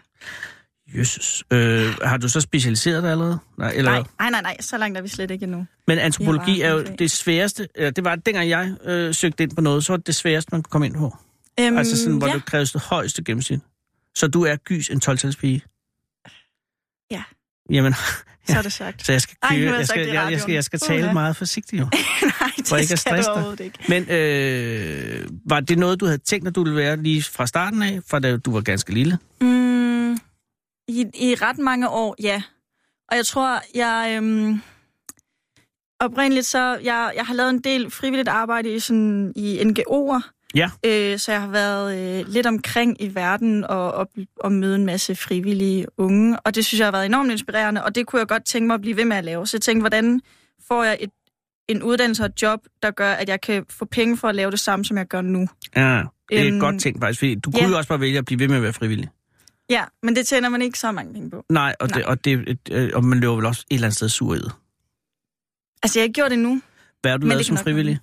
Jesus. 0.96 1.44
Øh, 1.54 1.94
har 2.04 2.18
du 2.18 2.30
så 2.30 2.42
specialiseret 2.42 3.04
dig 3.04 3.12
allerede? 3.12 3.40
Nej, 3.58 3.72
eller? 3.76 3.92
Nej, 3.92 4.04
nej, 4.20 4.30
nej, 4.30 4.42
nej, 4.42 4.58
så 4.60 4.78
langt 4.78 4.98
er 4.98 5.02
vi 5.02 5.08
slet 5.08 5.32
ikke 5.32 5.44
endnu. 5.44 5.66
Men 5.88 5.98
antropologi 6.00 6.62
er 6.62 6.72
jo 6.72 6.84
det 7.00 7.12
sværeste. 7.12 7.68
Eller 7.76 7.92
det 7.92 8.04
var, 8.04 8.16
dengang 8.16 8.50
jeg 8.50 8.74
øh, 8.86 9.14
søgte 9.14 9.44
ind 9.44 9.52
på 9.56 9.62
noget, 9.62 9.86
så 9.86 9.92
var 9.94 9.98
det 9.98 10.08
det 10.08 10.16
sværeste, 10.16 10.50
man 10.52 10.64
kunne 10.64 10.72
komme 10.72 10.88
ind 10.88 10.96
på. 10.96 11.18
Øhm, 11.60 11.78
Altså 11.78 11.98
sådan, 11.98 12.18
hvor 12.18 12.28
ja. 12.28 12.34
det 12.34 12.46
kræves 12.46 12.72
det 12.72 12.82
højeste 12.82 13.24
gennemsnit. 13.24 13.60
Så 14.16 14.28
du 14.28 14.44
er 14.44 14.56
gys 14.56 14.90
en 14.90 15.00
12 15.00 15.36
pige? 15.36 15.62
Ja. 17.12 17.24
Jamen, 17.72 17.94
så 18.48 18.58
er 18.58 18.62
det 18.68 18.74
sagt. 18.74 19.06
så 19.06 19.12
jeg 19.12 19.22
skal, 19.22 19.36
Ej, 19.44 19.50
købe, 19.56 19.66
har 19.68 19.74
jeg 19.74 19.80
jeg, 19.80 19.88
skal, 19.88 20.08
jeg, 20.08 20.32
jeg, 20.32 20.42
skal, 20.42 20.54
jeg 20.54 20.64
skal 20.64 20.80
tale 20.80 21.04
Uha. 21.04 21.14
meget 21.14 21.36
forsigtigt 21.36 21.80
jo. 21.80 21.86
nej, 22.42 22.52
det 22.58 22.68
For 22.68 22.78
ikke 22.78 22.94
at 22.94 23.00
stresse 23.00 23.28
dig. 23.28 23.34
overhovedet 23.34 23.60
ikke. 23.64 23.80
Men 23.90 24.10
øh, 24.10 25.28
var 25.46 25.60
det 25.60 25.78
noget, 25.78 26.00
du 26.00 26.06
havde 26.06 26.18
tænkt, 26.18 26.48
at 26.48 26.56
du 26.56 26.64
ville 26.64 26.78
være 26.78 26.98
lige 26.98 27.24
fra 27.24 27.48
starten 27.48 27.82
af, 27.82 28.00
fra 28.08 28.20
da 28.20 28.38
du 28.38 28.52
var 28.52 28.62
ganske 28.62 28.94
lille? 28.94 29.18
Mm, 29.42 29.67
i, 30.88 31.06
I 31.14 31.36
ret 31.36 31.58
mange 31.58 31.90
år, 31.90 32.16
ja. 32.22 32.42
Og 33.12 33.18
jeg 33.18 33.26
tror, 33.26 33.62
jeg... 33.76 34.18
Øhm, 34.18 34.62
oprindeligt 36.00 36.46
så... 36.46 36.78
Jeg, 36.84 37.14
jeg 37.16 37.26
har 37.26 37.34
lavet 37.34 37.50
en 37.50 37.60
del 37.60 37.92
frivilligt 37.92 38.28
arbejde 38.28 38.76
i, 38.76 38.80
sådan, 38.80 39.34
i 39.36 39.62
NGO'er. 39.62 40.32
Ja. 40.56 40.70
Øh, 40.86 41.20
så 41.20 41.32
jeg 41.32 41.42
har 41.42 41.48
været 41.48 42.20
øh, 42.20 42.26
lidt 42.28 42.48
omkring 42.48 43.02
i 43.02 43.16
verden 43.16 43.64
og, 43.64 43.92
og, 43.92 44.10
og 44.40 44.52
møde 44.52 44.76
en 44.76 44.86
masse 44.86 45.16
frivillige 45.16 45.86
unge. 45.98 46.40
Og 46.40 46.56
det 46.56 46.66
synes 46.66 46.80
jeg 46.80 46.88
har 46.88 46.92
været 46.92 47.06
enormt 47.06 47.32
inspirerende, 47.32 47.84
og 47.84 47.96
det 47.96 48.08
kunne 48.08 48.20
jeg 48.20 48.28
godt 48.28 48.46
tænke 48.46 48.68
mig 48.68 48.74
at 48.74 48.82
blive 48.82 48.98
ved 48.98 49.06
med 49.06 49.18
at 49.18 49.24
lave. 49.24 49.48
Så 49.48 49.58
jeg 49.58 49.62
tænkte, 49.62 49.82
hvordan 49.82 50.22
får 50.68 50.84
jeg 50.84 50.98
et, 51.00 51.10
en 51.70 51.84
uddannelse 51.84 52.24
og 52.24 52.26
et 52.26 52.42
job, 52.42 52.60
der 52.82 52.92
gør, 52.92 53.12
at 53.12 53.30
jeg 53.30 53.42
kan 53.42 53.66
få 53.70 53.86
penge 53.86 54.18
for 54.18 54.28
at 54.28 54.36
lave 54.36 54.52
det 54.52 54.60
samme, 54.60 54.86
som 54.86 54.98
jeg 54.98 55.08
gør 55.08 55.22
nu? 55.22 55.48
Ja, 55.76 55.82
det 56.30 56.40
er 56.40 56.46
Øhm, 56.46 56.48
øhm, 56.48 56.60
godt 56.60 56.82
tænkt 56.82 57.00
faktisk, 57.02 57.20
fordi 57.20 57.36
du 57.36 57.52
kunne 57.52 57.64
ja. 57.64 57.70
jo 57.70 57.78
også 57.78 57.90
bare 57.90 58.00
vælge 58.00 58.18
at 58.18 58.26
blive 58.26 58.40
ved 58.40 58.48
med 58.48 58.56
at 58.56 58.64
være 58.64 58.74
frivillig. 58.74 59.10
Ja, 59.70 59.84
men 60.04 60.16
det 60.16 60.28
tjener 60.28 60.50
man 60.50 60.62
ikke 60.62 60.80
så 60.80 60.92
mange 60.92 61.14
penge 61.14 61.30
på. 61.30 61.46
Nej, 61.50 61.76
og, 61.80 61.88
Nej. 61.88 61.98
Det, 61.98 62.06
og, 62.06 62.26
det, 62.26 62.58
øh, 62.72 62.90
og 62.94 63.04
man 63.04 63.20
løber 63.20 63.36
vel 63.36 63.46
også 63.46 63.66
et 63.70 63.76
eller 63.76 63.88
andet 63.88 63.96
sted 63.98 64.10
sur 64.10 64.34
det. 64.36 64.52
Altså, 65.84 66.00
jeg 66.00 66.02
har 66.02 66.08
ikke 66.08 66.14
gjort 66.14 66.32
det 66.32 66.40
nu. 66.40 66.62
Hvad 67.02 67.12
har 67.12 67.18
du 67.18 67.22
Men 67.26 67.30
lavet 67.30 67.46
som 67.46 67.58
frivillig? 67.58 68.00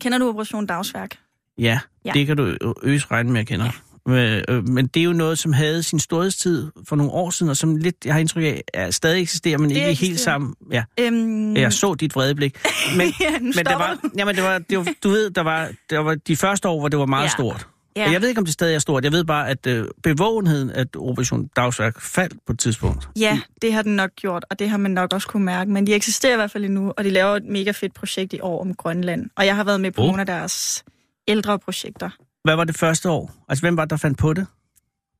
Kender 0.00 0.18
du 0.18 0.28
Operation 0.28 0.66
Dagsværk? 0.66 1.18
Ja, 1.58 1.62
Ja. 1.64 1.78
ja, 2.04 2.12
det 2.12 2.26
kan 2.26 2.36
du 2.36 2.56
øs 2.82 3.10
regne 3.10 3.32
med, 3.32 3.40
at 3.40 3.46
kender. 3.46 3.70
Men, 4.06 4.44
øh, 4.48 4.68
men 4.68 4.86
det 4.86 5.00
er 5.00 5.04
jo 5.04 5.12
noget, 5.12 5.38
som 5.38 5.52
havde 5.52 5.82
sin 5.82 5.98
storhedstid 6.00 6.70
for 6.88 6.96
nogle 6.96 7.12
år 7.12 7.30
siden, 7.30 7.50
og 7.50 7.56
som 7.56 7.76
lidt, 7.76 7.96
jeg 8.04 8.14
har 8.14 8.20
indtryk 8.20 8.44
af, 8.44 8.62
er 8.74 8.90
stadig 8.90 9.22
eksisterer, 9.22 9.58
men 9.58 9.70
Det 9.70 9.76
ikke 9.76 9.88
eksisterer. 9.90 10.08
helt 10.10 10.20
sammen. 10.20 10.54
Ja, 10.72 10.84
Øhm, 11.00 11.56
jeg 11.56 11.72
så 11.72 11.94
dit 11.94 12.14
vrede 12.14 12.34
blik. 12.34 12.56
Men, 12.96 13.12
ja, 13.20 13.38
men 13.38 13.46
det 13.46 13.54
stopper 13.54 13.74
var, 13.78 13.98
jamen 14.18 14.34
det 14.36 14.44
var, 14.44 14.58
det 14.58 14.78
var, 14.78 14.86
du 15.02 15.08
ved, 15.08 15.30
der 15.30 15.40
var, 15.42 15.70
der 15.90 15.98
var 15.98 16.14
de 16.14 16.36
første 16.36 16.68
år, 16.68 16.78
hvor 16.78 16.88
det 16.88 16.98
var 16.98 17.06
meget 17.06 17.24
Ja. 17.24 17.28
stort. 17.28 17.68
Ja. 17.96 18.10
Jeg 18.10 18.20
ved 18.20 18.28
ikke, 18.28 18.38
om 18.38 18.44
det 18.44 18.54
stadig 18.54 18.74
er 18.74 18.78
stort. 18.78 19.04
Jeg 19.04 19.12
ved 19.12 19.24
bare, 19.24 19.48
at 19.48 19.66
øh, 19.66 19.84
bevågenheden 20.02 20.70
af 20.70 20.84
Operation 20.96 21.46
Dagsværk 21.56 22.00
faldt 22.00 22.34
på 22.46 22.52
et 22.52 22.58
tidspunkt. 22.58 23.08
Ja, 23.18 23.40
det 23.62 23.72
har 23.72 23.82
den 23.82 23.96
nok 23.96 24.10
gjort, 24.16 24.44
og 24.50 24.58
det 24.58 24.70
har 24.70 24.76
man 24.76 24.90
nok 24.90 25.12
også 25.12 25.28
kunne 25.28 25.44
mærke. 25.44 25.70
Men 25.70 25.86
de 25.86 25.94
eksisterer 25.94 26.32
i 26.32 26.36
hvert 26.36 26.50
fald 26.50 26.64
endnu, 26.64 26.92
og 26.96 27.04
de 27.04 27.10
laver 27.10 27.36
et 27.36 27.44
mega 27.44 27.70
fedt 27.70 27.94
projekt 27.94 28.32
i 28.32 28.40
år 28.40 28.60
om 28.60 28.74
Grønland. 28.74 29.30
Og 29.36 29.46
jeg 29.46 29.56
har 29.56 29.64
været 29.64 29.80
med 29.80 29.90
på 29.92 30.00
Oh. 30.02 30.06
nogle 30.06 30.20
af 30.20 30.26
deres 30.26 30.84
ældre 31.28 31.58
projekter. 31.58 32.10
Hvad 32.44 32.56
var 32.56 32.64
det 32.64 32.76
første 32.76 33.10
år? 33.10 33.32
Altså, 33.48 33.62
hvem 33.62 33.76
var 33.76 33.84
det, 33.84 33.90
der 33.90 33.96
fandt 33.96 34.18
på 34.18 34.32
det? 34.32 34.46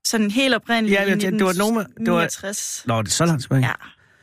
Sådan 0.07 0.30
helt 0.30 0.55
oprindeligt 0.55 0.94
Ja, 1.01 1.01
jeg 1.09 1.09
tænkte, 1.20 1.38
det 1.38 1.44
var 1.46 1.53
nogen 1.59 1.76
det 1.76 2.12
var- 2.12 2.20
69. 2.20 2.82
Nå, 2.86 3.03
det 3.03 3.09
er 3.09 3.12
så 3.12 3.26
langt 3.26 3.42
tilbage. 3.42 3.61
Ja, 3.66 3.72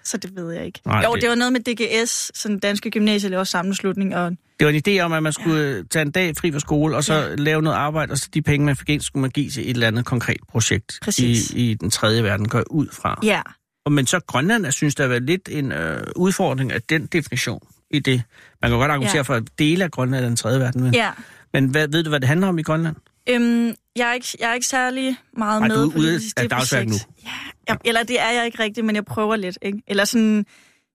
så 0.03 0.17
det 0.17 0.35
ved 0.35 0.51
jeg 0.51 0.65
ikke. 0.65 0.79
Nej, 0.85 1.03
jo, 1.03 1.13
det- 1.13 1.21
det 1.21 1.29
var 1.29 1.35
noget 1.35 1.53
med 1.53 1.61
DGS, 1.61 2.31
sådan 2.39 2.59
Danske 2.59 2.91
Gymnasieelevers 2.91 3.49
Sammenslutning, 3.49 4.15
og 4.15 4.31
Det 4.59 4.67
var 4.67 4.69
en 4.73 4.81
idé 4.87 4.99
om, 5.01 5.13
at 5.13 5.23
man 5.23 5.33
skulle 5.33 5.61
ja. 5.77 5.81
tage 5.91 6.01
en 6.05 6.11
dag 6.11 6.33
fri 6.37 6.51
fra 6.51 6.59
skole, 6.59 6.95
og 6.95 7.03
så 7.03 7.13
Ja. 7.13 7.35
lave 7.35 7.61
noget 7.61 7.77
arbejde, 7.77 8.11
og 8.11 8.17
så 8.17 8.29
de 8.33 8.41
penge, 8.41 8.65
man 8.65 8.75
fik 8.75 8.89
ind, 8.89 9.01
skulle 9.01 9.21
man 9.21 9.29
give 9.31 9.49
til 9.49 9.63
et 9.63 9.69
eller 9.69 9.87
andet 9.87 10.05
konkret 10.05 10.37
projekt 10.49 10.97
Præcis. 11.01 11.49
i, 11.51 11.71
i 11.71 11.73
den 11.73 11.89
tredje 11.89 12.23
verden, 12.23 12.47
går 12.47 12.63
ud 12.71 12.87
fra. 12.91 13.19
ja, 13.23 13.41
Og, 13.85 13.91
men 13.91 14.05
så 14.07 14.19
Grønland, 14.27 14.63
jeg 14.63 14.73
synes, 14.73 14.95
der 14.95 15.03
har 15.03 15.09
været 15.09 15.23
lidt 15.23 15.49
en 15.51 15.71
øh, 15.71 16.03
udfordring 16.15 16.71
af 16.71 16.81
den 16.81 17.05
definition 17.05 17.59
i 17.91 17.99
det. 17.99 18.23
Man 18.61 18.71
kan 18.71 18.79
godt 18.79 18.91
argumentere 18.91 19.17
ja. 19.17 19.21
for, 19.21 19.33
at 19.33 19.43
dele 19.59 19.83
af 19.83 19.91
Grønland 19.91 20.23
er 20.23 20.27
den 20.29 20.37
tredje 20.37 20.59
verden. 20.59 20.83
Men, 20.83 20.93
ja. 20.93 21.09
men 21.53 21.65
hvad, 21.67 21.87
ved 21.87 22.03
du, 22.03 22.09
hvad 22.09 22.19
det 22.19 22.27
handler 22.29 22.47
om 22.47 22.59
i 22.59 22.63
Grønland? 22.63 22.95
Øhm, 23.29 23.73
jeg, 23.95 24.09
er 24.09 24.13
ikke, 24.13 24.27
jeg 24.39 24.49
er 24.49 24.53
ikke 24.53 24.67
særlig 24.67 25.17
meget 25.37 25.61
Ej, 25.61 25.67
med 25.67 25.75
du 25.75 25.89
er 25.89 25.91
på 25.91 25.99
ude 25.99 26.13
det, 26.13 26.33
af 26.37 26.49
dagsværk 26.49 26.87
projekt. 26.87 27.07
Ja, 27.25 27.29
jeg, 27.67 27.77
eller 27.85 28.03
det 28.03 28.21
er 28.21 28.31
jeg 28.31 28.45
ikke 28.45 28.59
rigtigt, 28.59 28.85
men 28.85 28.95
jeg 28.95 29.05
prøver 29.05 29.35
lidt. 29.35 29.57
Ikke? 29.61 29.81
Eller 29.87 30.05
sådan, 30.05 30.45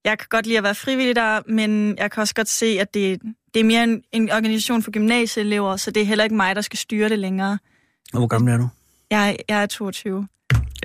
jeg 0.05 0.17
kan 0.17 0.27
godt 0.29 0.45
lide 0.45 0.57
at 0.57 0.63
være 0.63 0.75
frivillig 0.75 1.15
der, 1.15 1.41
men 1.47 1.97
jeg 1.97 2.11
kan 2.11 2.21
også 2.21 2.35
godt 2.35 2.49
se, 2.49 2.65
at 2.65 2.93
det, 2.93 3.21
det 3.53 3.59
er 3.59 3.63
mere 3.63 3.83
en, 3.83 4.01
en 4.11 4.31
organisation 4.31 4.83
for 4.83 4.91
gymnasieelever, 4.91 5.77
så 5.77 5.91
det 5.91 6.01
er 6.01 6.05
heller 6.05 6.23
ikke 6.23 6.35
mig, 6.35 6.55
der 6.55 6.61
skal 6.61 6.79
styre 6.79 7.09
det 7.09 7.19
længere. 7.19 7.57
Og 8.13 8.19
hvor 8.19 8.27
gammel 8.27 8.53
er 8.53 8.57
du? 8.57 8.67
Jeg, 9.11 9.37
jeg 9.49 9.61
er 9.61 9.65
22. 9.65 10.27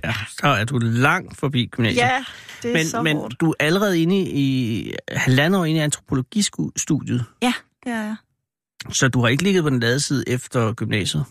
Ja, 0.04 0.14
så 0.40 0.46
er 0.46 0.64
du 0.64 0.78
langt 0.78 1.36
forbi 1.38 1.66
gymnasiet. 1.66 2.02
Ja, 2.02 2.24
det 2.62 2.70
er 2.70 2.74
men, 2.74 2.86
så 2.86 3.02
men 3.02 3.16
hårdt. 3.16 3.40
du 3.40 3.50
er 3.50 3.54
allerede 3.60 4.02
inde 4.02 4.18
i 4.18 4.92
halvandet 5.08 5.60
år 5.60 5.64
inde 5.64 5.80
i 5.80 5.82
antropologistudiet, 5.82 7.24
Ja, 7.42 7.52
det 7.84 7.92
er 7.92 8.02
jeg. 8.02 8.16
Så 8.92 9.08
du 9.08 9.20
har 9.20 9.28
ikke 9.28 9.42
ligget 9.42 9.62
på 9.62 9.70
den 9.70 9.80
lade 9.80 10.00
side 10.00 10.28
efter 10.28 10.72
gymnasiet, 10.72 11.24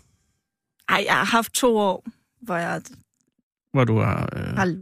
Ej, 0.89 1.04
jeg 1.08 1.14
har 1.14 1.26
haft 1.26 1.54
to 1.54 1.78
år, 1.78 2.06
hvor 2.41 2.56
jeg 2.56 2.82
hvor 3.74 3.84
du 3.84 3.99
har... 3.99 4.30
Øh... 4.36 4.56
har 4.56 4.78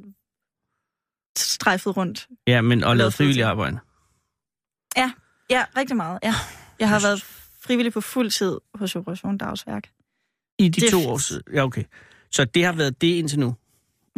strejfet 1.37 1.97
rundt. 1.97 2.27
Ja, 2.47 2.61
men 2.61 2.83
og 2.83 2.97
Lavet 2.97 3.13
frivillig 3.13 3.43
arbejde. 3.43 3.79
Ja, 5.51 5.65
rigtig 5.77 5.97
meget, 5.97 6.19
ja. 6.23 6.33
Jeg 6.79 6.89
har 6.89 6.99
været 6.99 7.23
frivillig 7.61 7.93
på 7.93 8.01
fuld 8.01 8.31
tid 8.31 8.57
hos 8.75 8.95
Operation 8.95 9.37
Dagsværk. 9.37 9.89
I 10.59 10.69
de 10.69 10.81
Det 10.81 10.89
to 10.89 10.97
år? 10.97 11.53
Ja, 11.53 11.63
okay. 11.63 11.83
Så 12.31 12.45
det 12.45 12.65
har 12.65 12.73
været 12.73 13.01
det 13.01 13.07
indtil 13.07 13.39
nu? 13.39 13.55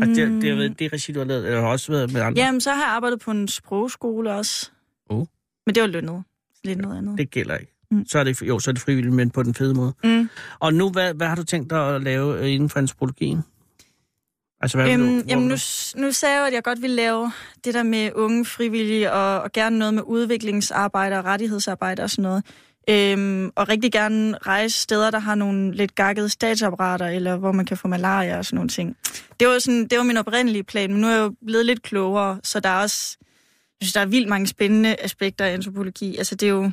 Og 0.02 0.08
det, 0.08 0.42
det 0.42 0.50
har 0.50 0.56
været 0.56 0.80
det 0.80 0.94
regi, 0.94 1.12
du 1.12 1.20
har 1.20 1.26
lavet, 1.26 1.46
eller 1.46 1.62
har 1.62 1.68
også 1.68 1.92
været 1.92 2.14
med 2.14 2.22
andre? 2.22 2.42
Jamen, 2.42 2.62
så 2.62 2.72
har 2.72 2.84
jeg 2.84 2.92
arbejdet 2.92 3.20
på 3.20 3.32
en 3.32 3.48
sprogskole 3.48 4.34
også. 4.34 4.72
Oh. 5.10 5.26
Men 5.66 5.76
det 5.76 5.82
var 5.82 5.88
lønnet. 5.88 6.24
Lidt 6.64 6.80
noget 6.80 6.98
andet. 6.98 7.18
Det 7.18 7.32
gælder 7.32 7.58
ikke. 7.58 7.73
Mm. 7.94 8.06
Så 8.06 8.20
er 8.20 8.24
det, 8.24 8.42
jo, 8.42 8.60
så 8.60 8.72
er 8.72 8.74
det 8.74 8.82
frivilligt, 8.82 9.16
men 9.16 9.30
på 9.30 9.44
den 9.44 9.54
fede 9.54 9.74
måde. 9.74 9.94
Mm. 10.04 10.30
Og 10.60 10.74
nu, 10.74 10.90
hvad, 10.90 11.14
hvad 11.14 11.28
har 11.28 11.36
du 11.36 11.44
tænkt 11.44 11.70
dig 11.70 11.96
at 11.96 12.04
lave 12.04 12.40
øh, 12.40 12.52
inden 12.54 12.70
for 12.70 12.80
antropologien? 12.80 13.44
Altså, 14.62 14.78
hvad 14.78 14.88
du, 14.88 14.92
Øhm, 14.94 15.14
hvor 15.14 15.24
jamen, 15.28 15.48
nu, 15.48 15.56
du? 15.56 16.02
nu 16.02 16.12
sagde 16.12 16.36
jeg 16.36 16.42
jo, 16.42 16.46
at 16.46 16.54
jeg 16.54 16.64
godt 16.64 16.82
ville 16.82 16.96
lave 16.96 17.32
det 17.66 17.74
der 17.74 17.84
med 17.84 18.12
unge 18.16 18.46
frivillige, 18.46 19.12
og, 19.12 19.42
og 19.42 19.52
gerne 19.52 19.80
noget 19.80 19.94
med 19.94 20.04
udviklingsarbejde 20.06 21.20
og 21.20 21.26
rettighedsarbejde 21.26 22.04
og 22.04 22.10
sådan 22.10 22.24
noget. 22.24 22.44
Øhm, 22.90 23.52
og 23.56 23.70
rigtig 23.70 23.92
gerne 23.92 24.38
rejse 24.38 24.82
steder, 24.82 25.12
der 25.12 25.20
har 25.20 25.36
nogle 25.36 25.72
lidt 25.76 25.96
gakkede 25.96 26.30
statsapparater, 26.30 27.08
eller 27.08 27.36
hvor 27.38 27.52
man 27.52 27.66
kan 27.66 27.78
få 27.78 27.88
malaria 27.88 28.38
og 28.38 28.46
sådan 28.46 28.56
nogle 28.56 28.70
ting. 28.70 28.98
Det 29.40 29.48
var, 29.48 29.60
sådan, 29.60 29.88
det 29.88 29.98
var 29.98 30.04
min 30.04 30.18
oprindelige 30.18 30.64
plan, 30.64 30.92
men 30.92 31.02
nu 31.02 31.08
er 31.08 31.12
jeg 31.12 31.20
jo 31.20 31.36
blevet 31.46 31.66
lidt 31.66 31.82
klogere, 31.82 32.40
så 32.44 32.60
der 32.60 32.70
er 32.70 32.82
også... 32.82 33.18
Jeg 33.82 33.86
synes, 33.86 33.94
der 33.94 34.02
er 34.02 34.06
vildt 34.06 34.30
mange 34.30 34.48
spændende 34.48 34.96
aspekter 35.00 35.46
af 35.46 35.54
antropologi. 35.54 36.18
Altså, 36.18 36.36
det 36.36 36.46
er 36.46 36.52
jo... 36.52 36.72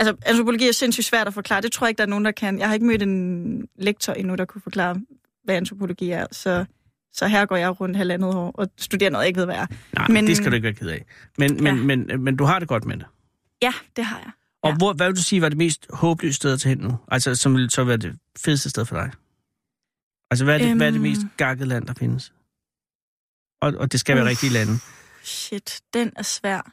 Altså, 0.00 0.16
antropologi 0.26 0.68
er 0.68 0.72
sindssygt 0.72 1.06
svært 1.06 1.26
at 1.26 1.34
forklare. 1.34 1.60
Det 1.62 1.72
tror 1.72 1.86
jeg 1.86 1.90
ikke, 1.90 1.98
der 1.98 2.04
er 2.04 2.08
nogen, 2.08 2.24
der 2.24 2.30
kan. 2.30 2.58
Jeg 2.58 2.66
har 2.68 2.74
ikke 2.74 2.86
mødt 2.86 3.02
en 3.02 3.68
lektor 3.78 4.12
endnu, 4.12 4.34
der 4.34 4.44
kunne 4.44 4.62
forklare, 4.62 5.00
hvad 5.44 5.54
antropologi 5.56 6.10
er. 6.10 6.26
Så, 6.32 6.64
så 7.12 7.26
her 7.26 7.46
går 7.46 7.56
jeg 7.56 7.80
rundt 7.80 7.96
halvandet 7.96 8.34
år 8.34 8.50
og 8.54 8.68
studerer 8.78 9.10
noget, 9.10 9.22
jeg 9.22 9.28
ikke 9.28 9.38
ved, 9.38 9.44
hvad 9.44 9.54
er. 9.56 9.66
Nej, 9.92 10.08
men... 10.08 10.26
det 10.26 10.36
skal 10.36 10.50
du 10.50 10.54
ikke 10.54 10.64
være 10.64 10.74
ked 10.74 10.88
af. 10.88 11.04
Men, 11.38 11.54
men, 11.56 11.64
Ja. 11.66 11.74
men, 11.82 12.06
men, 12.06 12.22
men 12.24 12.36
du 12.36 12.44
har 12.44 12.58
det 12.58 12.68
godt 12.68 12.84
med 12.84 12.96
det. 12.96 13.06
Ja, 13.62 13.72
det 13.96 14.04
har 14.04 14.18
jeg. 14.18 14.30
Og 14.62 14.70
Ja. 14.70 14.76
hvor, 14.76 14.92
hvad 14.92 15.06
vil 15.06 15.16
du 15.16 15.22
sige 15.22 15.42
var 15.42 15.48
det 15.48 15.58
mest 15.58 15.86
håbløse 15.90 16.34
sted 16.34 16.52
at 16.52 16.60
tage 16.60 16.74
hen 16.76 16.84
nu? 16.84 16.96
Altså, 17.08 17.34
som 17.34 17.54
ville 17.54 17.70
så 17.70 17.84
være 17.84 17.96
det 17.96 18.18
fedeste 18.38 18.70
sted 18.70 18.84
for 18.84 18.96
dig? 18.96 19.10
Altså, 20.30 20.44
hvad 20.44 20.54
er 20.54 20.58
det, 20.58 20.68
øhm... 20.68 20.76
hvad 20.76 20.86
er 20.86 20.90
det 20.90 20.96
Øhm. 20.96 21.02
mest 21.02 21.20
gakkede 21.36 21.68
land, 21.68 21.86
der 21.86 21.94
findes? 21.94 22.32
Og, 23.62 23.72
og 23.80 23.92
det 23.92 24.00
skal 24.00 24.14
være 24.16 24.24
Uff. 24.24 24.30
rigtige 24.30 24.52
lande. 24.52 24.72
Shit, 25.22 25.80
den 25.94 26.12
er 26.16 26.22
svær. 26.22 26.72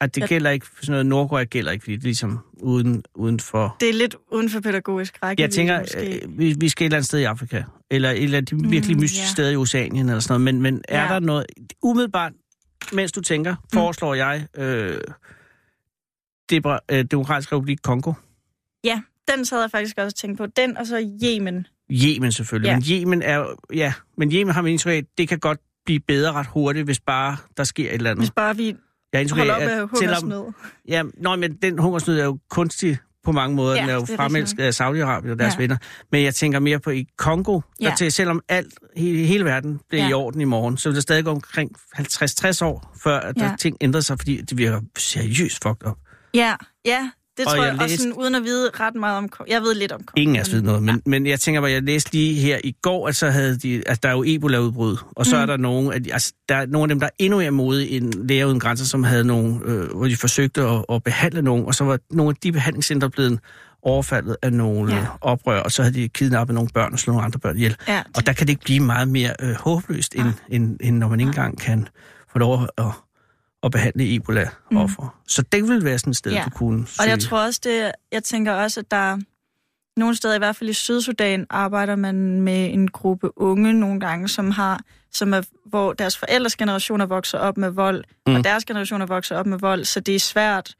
At 0.00 0.14
det 0.14 0.28
gælder 0.28 0.50
ikke, 0.50 0.66
sådan 0.80 0.90
noget 0.92 1.06
Nordkorea 1.06 1.44
gælder 1.44 1.72
ikke, 1.72 1.82
fordi 1.82 1.96
det 1.96 2.02
er 2.02 2.04
ligesom 2.04 2.38
uden, 2.60 3.02
uden 3.14 3.40
for... 3.40 3.76
Det 3.80 3.88
er 3.88 3.92
lidt 3.94 4.16
uden 4.32 4.50
for 4.50 4.60
pædagogisk 4.60 5.18
række. 5.22 5.42
Jeg 5.42 5.50
tænker, 5.50 5.80
øh, 6.00 6.38
vi, 6.38 6.56
vi 6.60 6.68
skal 6.68 6.84
et 6.84 6.86
eller 6.86 6.96
andet 6.96 7.06
sted 7.06 7.18
i 7.18 7.24
Afrika, 7.24 7.62
eller 7.90 8.10
et 8.10 8.22
eller 8.22 8.38
andet 8.38 8.50
de 8.50 8.68
virkelig 8.68 8.96
Mm, 8.96 9.00
mystiske 9.02 9.22
ja. 9.22 9.28
steder 9.32 9.50
i 9.50 9.56
Oceanien, 9.56 10.08
eller 10.08 10.20
sådan 10.20 10.40
noget. 10.40 10.54
Men, 10.54 10.62
men 10.62 10.82
er 10.88 11.02
Ja. 11.02 11.08
der 11.14 11.20
noget... 11.20 11.46
Umiddelbart, 11.82 12.32
mens 12.92 13.12
du 13.12 13.20
tænker, 13.20 13.54
foreslår 13.74 14.14
jeg 14.14 14.46
øh, 14.56 15.00
Debra, 16.50 16.78
øh, 16.90 17.04
Demokratisk 17.04 17.52
Republik 17.52 17.78
Kongo. 17.82 18.12
Ja, 18.84 19.02
den 19.30 19.44
sad 19.44 19.60
jeg 19.60 19.70
faktisk 19.70 19.98
også 19.98 20.06
og 20.06 20.14
tænkt 20.14 20.38
på. 20.38 20.46
Den 20.46 20.76
og 20.76 20.86
så 20.86 21.08
Yemen. 21.24 21.66
Yemen 21.92 22.32
selvfølgelig. 22.32 22.68
Ja. 22.68 22.74
Men 22.74 22.84
Yemen 22.90 23.22
er 23.22 23.46
ja, 23.74 23.92
men 24.16 24.32
Yemen 24.32 24.54
har 24.54 24.62
man 24.62 24.70
indtryk 24.72 25.04
det 25.18 25.28
kan 25.28 25.38
godt 25.38 25.58
blive 25.84 26.00
bedre 26.00 26.32
ret 26.32 26.46
hurtigt, 26.46 26.84
hvis 26.84 27.00
bare 27.00 27.36
der 27.56 27.64
sker 27.64 27.88
et 27.88 27.94
eller 27.94 28.10
andet. 28.10 28.22
Hvis 28.22 28.30
bare 28.30 28.56
vi 28.56 28.74
Jeg 29.12 29.18
har 29.18 29.20
indtryk 29.20 29.38
holder 29.38 29.54
op 29.54 29.60
med 29.60 29.88
hungersnød. 30.00 30.52
ja, 30.88 31.02
nå, 31.16 31.36
men 31.36 31.52
den 31.62 31.78
hungersnød 31.78 32.18
er 32.20 32.24
jo 32.24 32.38
kunstig 32.50 32.98
på 33.24 33.32
mange 33.32 33.56
måder. 33.56 33.74
Ja, 33.74 33.80
den 33.80 33.90
er 33.90 33.94
jo 33.94 34.00
er 34.00 34.16
fremelsket 34.16 34.62
af 34.62 34.70
Saudi-Arabien 34.80 35.30
og 35.30 35.38
deres 35.38 35.54
Ja. 35.54 35.58
venner. 35.58 35.76
Men 36.12 36.22
jeg 36.24 36.34
tænker 36.34 36.58
mere 36.58 36.78
på 36.80 36.90
i 36.90 37.06
Kongo, 37.18 37.52
der 37.54 37.60
Ja. 37.80 37.94
til, 37.98 38.12
selvom 38.12 38.42
alt, 38.48 38.74
hele, 38.96 39.26
hele 39.26 39.44
verden 39.44 39.80
bliver 39.88 40.04
ja. 40.04 40.10
i 40.10 40.12
orden 40.12 40.40
i 40.40 40.44
morgen, 40.44 40.76
så 40.76 40.88
vil 40.88 40.94
det 40.94 41.02
stadig 41.02 41.24
gå 41.24 41.30
omkring 41.30 41.70
50-60 41.96 42.62
år, 42.62 42.96
før 43.02 43.20
at 43.20 43.34
der 43.36 43.44
Ja. 43.44 43.56
ting 43.58 43.76
ændrer 43.80 44.00
sig, 44.00 44.18
fordi 44.18 44.40
det 44.40 44.58
virker 44.58 44.80
seriøst 44.98 45.62
fucked 45.62 45.86
up. 45.90 45.96
Ja, 46.34 46.54
ja. 46.84 47.10
Det 47.38 47.46
Og 47.46 47.52
tror 47.52 47.62
jeg 47.62 47.72
jeg, 47.72 47.72
også 47.72 47.82
læste- 47.86 47.98
sådan, 47.98 48.12
uden 48.12 48.34
at 48.34 48.42
vide 48.44 48.70
ret 48.80 48.94
meget 48.94 49.16
om 49.18 49.28
Kongo. 49.28 49.50
Jeg 49.52 49.62
ved 49.62 49.74
lidt 49.74 49.92
om 49.92 49.98
Kongo. 49.98 50.20
Ingen 50.20 50.36
af 50.36 50.40
os 50.40 50.52
ved 50.52 50.62
noget, 50.62 50.82
men, 50.82 51.02
men 51.06 51.26
jeg 51.26 51.40
tænker 51.40 51.60
bare, 51.60 51.70
jeg 51.70 51.82
læste 51.82 52.12
lige 52.12 52.34
her 52.40 52.58
i 52.64 52.72
går, 52.82 53.08
at 53.08 53.16
så 53.16 53.30
havde 53.30 53.56
de, 53.58 53.82
at 53.86 54.02
der 54.02 54.08
er 54.08 54.12
jo 54.12 54.24
Ebola-udbrud, 54.26 54.96
og 55.16 55.26
så 55.26 55.36
mm. 55.36 55.42
er 55.42 55.46
der 55.46 55.56
nogle 55.56 55.94
af, 55.94 56.02
de, 56.02 56.12
altså, 56.12 56.32
der 56.48 56.56
er 56.56 56.66
nogle 56.66 56.82
af 56.84 56.88
dem, 56.88 57.00
der 57.00 57.06
er 57.06 57.10
endnu 57.18 57.38
mere 57.38 57.50
modige 57.50 57.88
end 57.90 58.12
Læger 58.28 58.46
Uden 58.46 58.60
Grænser, 58.60 58.84
som 58.84 59.04
havde 59.04 59.24
nogle, 59.24 59.60
øh, 59.64 59.90
hvor 59.96 60.06
de 60.06 60.16
forsøgte 60.16 60.62
at, 60.62 60.84
at 60.88 61.02
behandle 61.04 61.42
nogen, 61.42 61.64
og 61.66 61.74
så 61.74 61.84
var 61.84 61.98
nogle 62.10 62.30
af 62.30 62.36
de 62.42 62.52
behandlingscentre 62.52 63.10
blevet 63.10 63.38
overfaldet 63.82 64.36
af 64.42 64.52
nogle 64.52 64.92
Ja. 64.94 64.98
ja. 65.00 65.06
oprør, 65.20 65.60
og 65.60 65.72
så 65.72 65.82
havde 65.82 65.94
de 65.94 66.08
kidnappet 66.08 66.54
nogle 66.54 66.70
børn 66.74 66.92
og 66.92 66.98
slået 66.98 67.14
nogle 67.14 67.24
andre 67.24 67.38
børn 67.38 67.56
ihjel. 67.56 67.76
Ja, 67.88 68.02
Og 68.16 68.26
der 68.26 68.32
kan 68.32 68.46
det 68.46 68.52
ikke 68.52 68.64
blive 68.64 68.80
meget 68.80 69.08
mere 69.08 69.32
øh, 69.40 69.54
håbløst, 69.54 70.14
end, 70.14 70.32
end, 70.48 70.76
end 70.80 70.96
når 70.98 71.08
man 71.08 71.20
ikke 71.20 71.28
engang 71.28 71.58
kan 71.60 71.88
få 72.32 72.38
lov 72.38 72.68
at, 72.78 72.84
at 73.62 73.70
behandle 73.70 74.14
Ebola-offer. 74.14 75.02
Mm. 75.02 75.28
Så 75.28 75.42
det 75.42 75.62
ville 75.68 75.84
være 75.84 75.98
sådan 75.98 76.10
et 76.10 76.16
sted, 76.16 76.32
Ja. 76.32 76.42
du 76.44 76.50
kunne 76.50 76.86
Og 76.98 77.06
jeg 77.06 77.20
søge. 77.22 77.28
tror 77.30 77.38
også, 77.46 77.60
det, 77.64 77.92
jeg 78.12 78.24
tænker 78.24 78.52
også, 78.52 78.80
at 78.80 78.90
der 78.90 79.18
nogle 79.96 80.16
steder, 80.16 80.34
i 80.34 80.38
hvert 80.38 80.56
fald 80.56 80.70
i 80.70 80.72
Sydsudan, 80.72 81.46
arbejder 81.50 81.96
man 81.96 82.40
med 82.40 82.74
en 82.74 82.88
gruppe 82.90 83.38
unge 83.38 83.72
nogle 83.72 84.00
gange, 84.00 84.28
som 84.28 84.50
har, 84.50 84.80
som 85.12 85.34
er, 85.34 85.42
hvor 85.66 85.92
deres 85.92 86.18
forældres 86.18 86.56
generationer 86.56 87.06
vokser 87.06 87.38
op 87.38 87.56
med 87.56 87.68
vold. 87.70 88.04
Mm. 88.26 88.34
og 88.34 88.44
deres 88.44 88.64
generationer 88.64 89.06
vokser 89.06 89.36
op 89.36 89.46
med 89.46 89.58
vold, 89.58 89.84
så 89.84 90.00
det 90.00 90.14
er 90.14 90.20
svært 90.20 90.74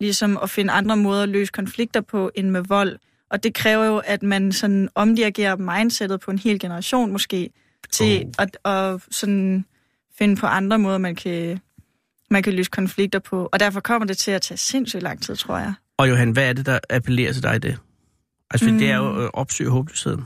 ligesom 0.00 0.38
at 0.42 0.50
finde 0.50 0.72
andre 0.72 0.96
måder 0.96 1.22
at 1.22 1.28
løse 1.28 1.52
konflikter 1.52 2.00
på 2.00 2.30
end 2.34 2.48
med 2.50 2.60
vold. 2.68 2.98
Og 3.30 3.42
det 3.42 3.54
kræver 3.54 3.84
jo, 3.84 3.98
at 4.04 4.22
man 4.22 4.52
sådan 4.52 4.88
omdirigerer 4.94 5.56
mindsetet 5.56 6.20
på 6.20 6.30
en 6.30 6.38
hel 6.38 6.58
generation 6.58 7.12
måske, 7.12 7.50
til 7.90 8.24
Oh. 8.38 8.44
at, 8.44 8.56
at 8.72 9.00
sådan 9.10 9.64
finde 10.18 10.36
på 10.36 10.46
andre 10.46 10.78
måder, 10.78 10.98
man 10.98 11.14
kan, 11.14 11.60
man 12.30 12.42
kan 12.42 12.52
løse 12.52 12.70
konflikter 12.70 13.18
på. 13.18 13.48
Og 13.52 13.60
derfor 13.60 13.80
kommer 13.80 14.06
det 14.06 14.18
til 14.18 14.30
at 14.30 14.42
tage 14.42 14.58
sindssygt 14.58 15.02
lang 15.02 15.22
tid, 15.22 15.36
tror 15.36 15.58
jeg. 15.58 15.74
Og 15.98 16.08
Johan, 16.10 16.30
hvad 16.30 16.48
er 16.48 16.52
det, 16.52 16.66
der 16.66 16.78
appellerer 16.90 17.32
til 17.32 17.42
dig 17.42 17.56
i 17.56 17.58
det? 17.58 17.78
Altså, 18.50 18.70
mm. 18.70 18.78
det 18.78 18.90
er 18.90 18.96
jo 18.96 19.12
Mm. 19.12 19.18
øh, 19.20 19.30
opsøge 19.32 19.70
håbløsheden. 19.70 20.24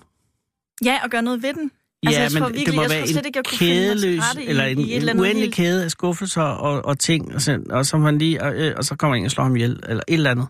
Ja, 0.85 0.99
og 1.05 1.11
gøre 1.11 1.23
noget 1.23 1.43
ved 1.43 1.55
den. 1.55 1.71
Ja, 2.03 2.09
Altså, 2.09 2.21
jeg 2.23 2.31
tror 2.31 2.41
men 2.41 2.47
virkelig- 2.49 2.67
det 2.67 2.75
må 2.75 2.83
jeg 2.83 2.91
være 2.91 3.01
tror 3.01 3.07
slet 3.07 3.19
en 3.21 3.27
ikke, 3.27 3.37
jeg 3.37 3.45
kunne 3.45 3.59
kædeløs, 3.59 4.23
eller 4.39 4.65
en, 4.65 4.79
eller 4.79 4.93
en 4.93 5.09
andet 5.09 5.21
uendelig 5.21 5.43
helt- 5.43 5.55
kæde 5.55 5.85
af 5.85 5.91
skuffelser 5.91 6.43
og, 6.43 6.85
og 6.85 6.99
ting, 6.99 7.35
og 7.35 7.43
så, 7.43 7.61
og 7.71 7.87
så 7.87 7.97
man 7.99 8.19
lige, 8.19 8.43
og, 8.43 8.55
øh, 8.55 8.75
og 8.77 8.85
så 8.85 8.97
kommer 8.97 9.17
en 9.17 9.25
og 9.25 9.31
slår 9.31 9.45
ham 9.45 9.57
ihjel, 9.57 9.81
eller 9.89 10.03
et 10.09 10.15
eller 10.15 10.31
andet. 10.31 10.47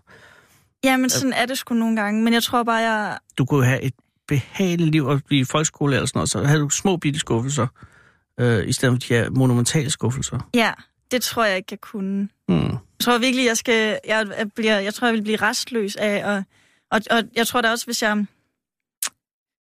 Ja, 0.84 0.96
men 0.96 1.10
sådan 1.10 1.32
er 1.32 1.46
det 1.46 1.58
sgu 1.58 1.74
nogle 1.74 1.96
gange. 1.96 2.22
Men 2.24 2.34
jeg 2.34 2.42
tror 2.42 2.62
bare, 2.62 2.76
jeg... 2.76 3.18
Du 3.38 3.44
kunne 3.44 3.64
have 3.64 3.82
et 3.82 3.92
behageligt 4.28 4.90
liv 4.90 5.04
og 5.06 5.20
blive 5.26 5.46
folkeskole 5.46 5.96
eller 5.96 6.06
sådan 6.06 6.18
noget, 6.18 6.30
så 6.30 6.44
havde 6.44 6.60
du 6.60 6.68
små 6.70 6.96
bitte 6.96 7.20
skuffelser, 7.20 7.66
øh, 8.40 8.68
i 8.68 8.72
stedet 8.72 8.92
for 8.94 8.98
de 8.98 9.14
her 9.14 9.30
monumentale 9.30 9.90
skuffelser. 9.90 10.48
Ja, 10.54 10.72
det 11.10 11.22
tror 11.22 11.44
jeg 11.44 11.56
ikke, 11.56 11.68
jeg 11.70 11.80
kunne. 11.80 12.28
Hmm. 12.48 12.70
Jeg 12.70 13.00
tror 13.00 13.18
virkelig, 13.18 13.46
jeg 13.46 13.56
skal... 13.56 13.98
Jeg, 14.06 14.26
jeg, 14.38 14.52
bliver, 14.52 14.78
jeg 14.78 14.94
tror, 14.94 15.06
jeg 15.06 15.14
vil 15.14 15.22
blive 15.22 15.36
restløs 15.36 15.96
af... 15.96 16.24
Og, 16.24 16.44
og, 16.90 17.00
og 17.10 17.22
jeg 17.36 17.46
tror 17.46 17.60
da 17.60 17.70
også, 17.70 17.84
hvis 17.84 18.02
jeg... 18.02 18.16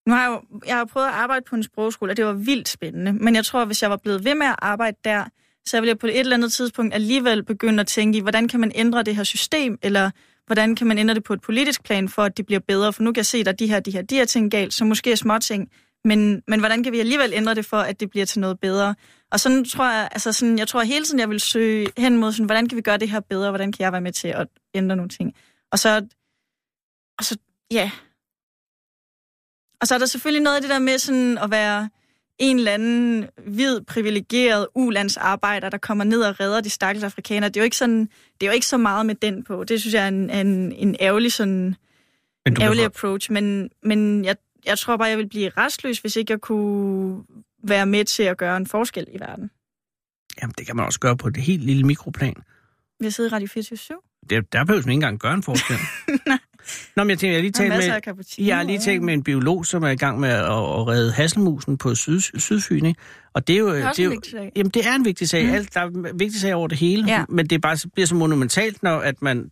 Nu 0.06 0.14
har 0.14 0.22
jeg 0.22 0.30
jo 0.30 0.60
jeg 0.66 0.76
har 0.76 0.84
prøvet 0.84 1.06
at 1.06 1.12
arbejde 1.12 1.44
på 1.48 1.56
en 1.56 1.62
sprogskole, 1.62 2.12
og 2.12 2.16
det 2.16 2.24
var 2.24 2.32
vildt 2.32 2.68
spændende. 2.68 3.12
Men 3.12 3.34
jeg 3.34 3.44
tror, 3.44 3.64
hvis 3.64 3.82
jeg 3.82 3.90
var 3.90 3.96
blevet 3.96 4.24
ved 4.24 4.34
med 4.34 4.46
at 4.46 4.56
arbejde 4.58 4.96
der, 5.04 5.24
så 5.66 5.80
ville 5.80 5.88
jeg 5.88 5.98
på 5.98 6.06
et 6.06 6.18
eller 6.18 6.36
andet 6.36 6.52
tidspunkt 6.52 6.94
alligevel 6.94 7.44
begynde 7.44 7.80
at 7.80 7.86
tænke 7.86 8.18
i, 8.18 8.20
hvordan 8.20 8.48
kan 8.48 8.60
man 8.60 8.72
ændre 8.74 9.02
det 9.02 9.16
her 9.16 9.24
system, 9.24 9.78
eller 9.82 10.10
hvordan 10.46 10.76
kan 10.76 10.86
man 10.86 10.98
ændre 10.98 11.14
det 11.14 11.24
på 11.24 11.32
et 11.32 11.40
politisk 11.40 11.84
plan, 11.84 12.08
for 12.08 12.22
at 12.22 12.36
det 12.36 12.46
bliver 12.46 12.60
bedre? 12.60 12.92
For 12.92 13.02
nu 13.02 13.12
kan 13.12 13.16
jeg 13.16 13.26
se, 13.26 13.38
at 13.38 13.46
der 13.46 13.52
er 13.52 13.56
de 13.56 13.66
her, 13.66 13.80
de 13.80 13.90
her, 13.90 14.02
de 14.02 14.14
her 14.14 14.24
ting 14.24 14.50
galt, 14.50 14.74
så 14.74 14.84
måske 14.84 15.12
er 15.12 15.16
små 15.16 15.38
ting. 15.38 15.70
Men, 16.08 16.42
men 16.46 16.60
hvordan 16.60 16.82
kan 16.82 16.92
vi 16.92 17.00
alligevel 17.00 17.32
ændre 17.34 17.54
det 17.54 17.66
for, 17.66 17.76
at 17.76 18.00
det 18.00 18.10
bliver 18.10 18.26
til 18.26 18.40
noget 18.40 18.60
bedre? 18.60 18.94
Og 19.32 19.40
sådan 19.40 19.64
tror 19.64 19.90
jeg, 19.90 20.08
altså 20.12 20.32
sådan, 20.32 20.58
jeg 20.58 20.68
tror 20.68 20.82
hele 20.82 21.04
tiden, 21.04 21.20
jeg 21.20 21.30
vil 21.30 21.40
søge 21.40 21.88
hen 21.98 22.16
mod, 22.16 22.32
sådan, 22.32 22.46
hvordan 22.46 22.68
kan 22.68 22.76
vi 22.76 22.82
gøre 22.82 22.98
det 22.98 23.10
her 23.10 23.20
bedre? 23.20 23.50
Hvordan 23.50 23.72
kan 23.72 23.84
jeg 23.84 23.92
være 23.92 24.00
med 24.00 24.12
til 24.12 24.28
at 24.28 24.46
ændre 24.74 24.96
nogle 24.96 25.08
ting? 25.08 25.34
Og 25.72 25.78
så, 25.78 26.06
og 27.18 27.24
så 27.24 27.36
ja. 27.70 27.90
Og 29.80 29.86
så 29.86 29.94
er 29.94 29.98
der 29.98 30.06
selvfølgelig 30.06 30.42
noget 30.42 30.56
af 30.56 30.62
det 30.62 30.70
der 30.70 30.78
med 30.78 30.98
sådan 30.98 31.38
at 31.38 31.50
være 31.50 31.88
en 32.38 32.58
eller 32.58 32.72
anden 32.72 33.28
hvid, 33.46 33.80
privilegeret 33.80 34.66
ulandsarbejder, 34.74 35.68
der 35.68 35.78
kommer 35.78 36.04
ned 36.04 36.22
og 36.22 36.40
redder 36.40 36.60
de 36.60 36.70
stakkels 36.70 37.04
afrikanere. 37.04 37.48
Det 37.48 37.56
er 37.56 37.60
jo 37.60 37.64
ikke, 37.64 37.76
sådan, 37.76 38.00
det 38.40 38.46
er 38.46 38.46
jo 38.46 38.52
ikke 38.52 38.66
så 38.66 38.76
meget 38.76 39.06
med 39.06 39.14
den 39.14 39.44
på. 39.44 39.64
Det 39.64 39.80
synes 39.80 39.94
jeg 39.94 40.04
er 40.04 40.08
en, 40.08 40.30
en, 40.30 40.72
en 40.72 40.96
ærgerlig, 41.00 41.32
sådan, 41.32 41.76
Men 42.44 42.62
ærgerlig 42.62 42.84
approach. 42.84 43.32
Men, 43.32 43.70
men 43.82 44.24
jeg, 44.24 44.36
jeg 44.68 44.78
tror 44.78 44.96
bare, 44.96 45.08
jeg 45.08 45.18
vil 45.18 45.28
blive 45.28 45.50
restløs, 45.56 45.98
hvis 45.98 46.16
ikke 46.16 46.32
jeg 46.32 46.40
kunne 46.40 47.24
være 47.62 47.86
med 47.86 48.04
til 48.04 48.22
at 48.22 48.36
gøre 48.36 48.56
en 48.56 48.66
forskel 48.66 49.06
i 49.12 49.20
verden. 49.20 49.50
jamen, 50.42 50.54
det 50.58 50.66
kan 50.66 50.76
man 50.76 50.84
også 50.84 51.00
gøre 51.00 51.16
på 51.16 51.28
et 51.28 51.36
helt 51.36 51.62
lille 51.62 51.84
mikroplan. 51.84 52.34
Vi 53.00 53.06
har 53.06 53.10
siddet 53.10 53.30
i 53.30 53.34
Radio 53.34 53.48
24 53.48 53.98
Det, 54.30 54.52
der 54.52 54.64
behøver 54.64 54.82
man 54.82 54.90
ikke 54.90 54.92
engang 54.92 55.18
gøre 55.18 55.34
en 55.34 55.42
forskel. 55.42 55.76
Nå, 56.96 57.04
men 57.04 57.10
jeg 57.10 57.18
tænker, 57.18 57.32
jeg 57.32 57.38
har 57.38 57.42
lige 57.42 57.64
er 57.64 57.78
talt 57.98 58.16
med. 58.38 58.46
Jeg 58.46 58.56
har 58.56 58.62
lige 58.62 58.78
talt 58.78 59.02
med 59.02 59.14
en 59.14 59.22
biolog, 59.22 59.66
som 59.66 59.82
er 59.82 59.88
i 59.88 59.96
gang 59.96 60.20
med 60.20 60.28
at, 60.28 60.44
at 60.44 60.86
redde 60.86 61.12
hasselmusen 61.12 61.78
på 61.78 61.94
syd, 61.94 62.20
Sydfyn. 62.20 62.84
Ikke? 62.84 63.00
Og 63.34 63.48
det 63.48 63.54
er 63.54 63.58
jo... 63.58 63.74
Det 63.74 63.82
er 63.82 63.92
det 63.92 63.98
en 63.98 64.04
jo, 64.04 64.10
vigtig 64.10 64.30
sag. 64.30 64.52
Jamen, 64.56 64.70
det 64.70 64.86
er 64.86 64.94
en 64.94 65.04
vigtig 65.04 65.28
sag. 65.28 65.46
Mm. 65.46 65.52
Alt, 65.52 65.74
der 65.74 65.80
er 65.80 66.14
vigtig 66.14 66.40
sag 66.40 66.54
over 66.54 66.68
det 66.68 66.78
hele. 66.78 67.04
Ja. 67.08 67.24
Men 67.28 67.46
det 67.46 67.56
er 67.56 67.60
bare, 67.60 67.76
bliver 67.94 68.06
så 68.06 68.14
monumentalt, 68.14 68.82
når 68.82 68.98
at 68.98 69.22
man 69.22 69.50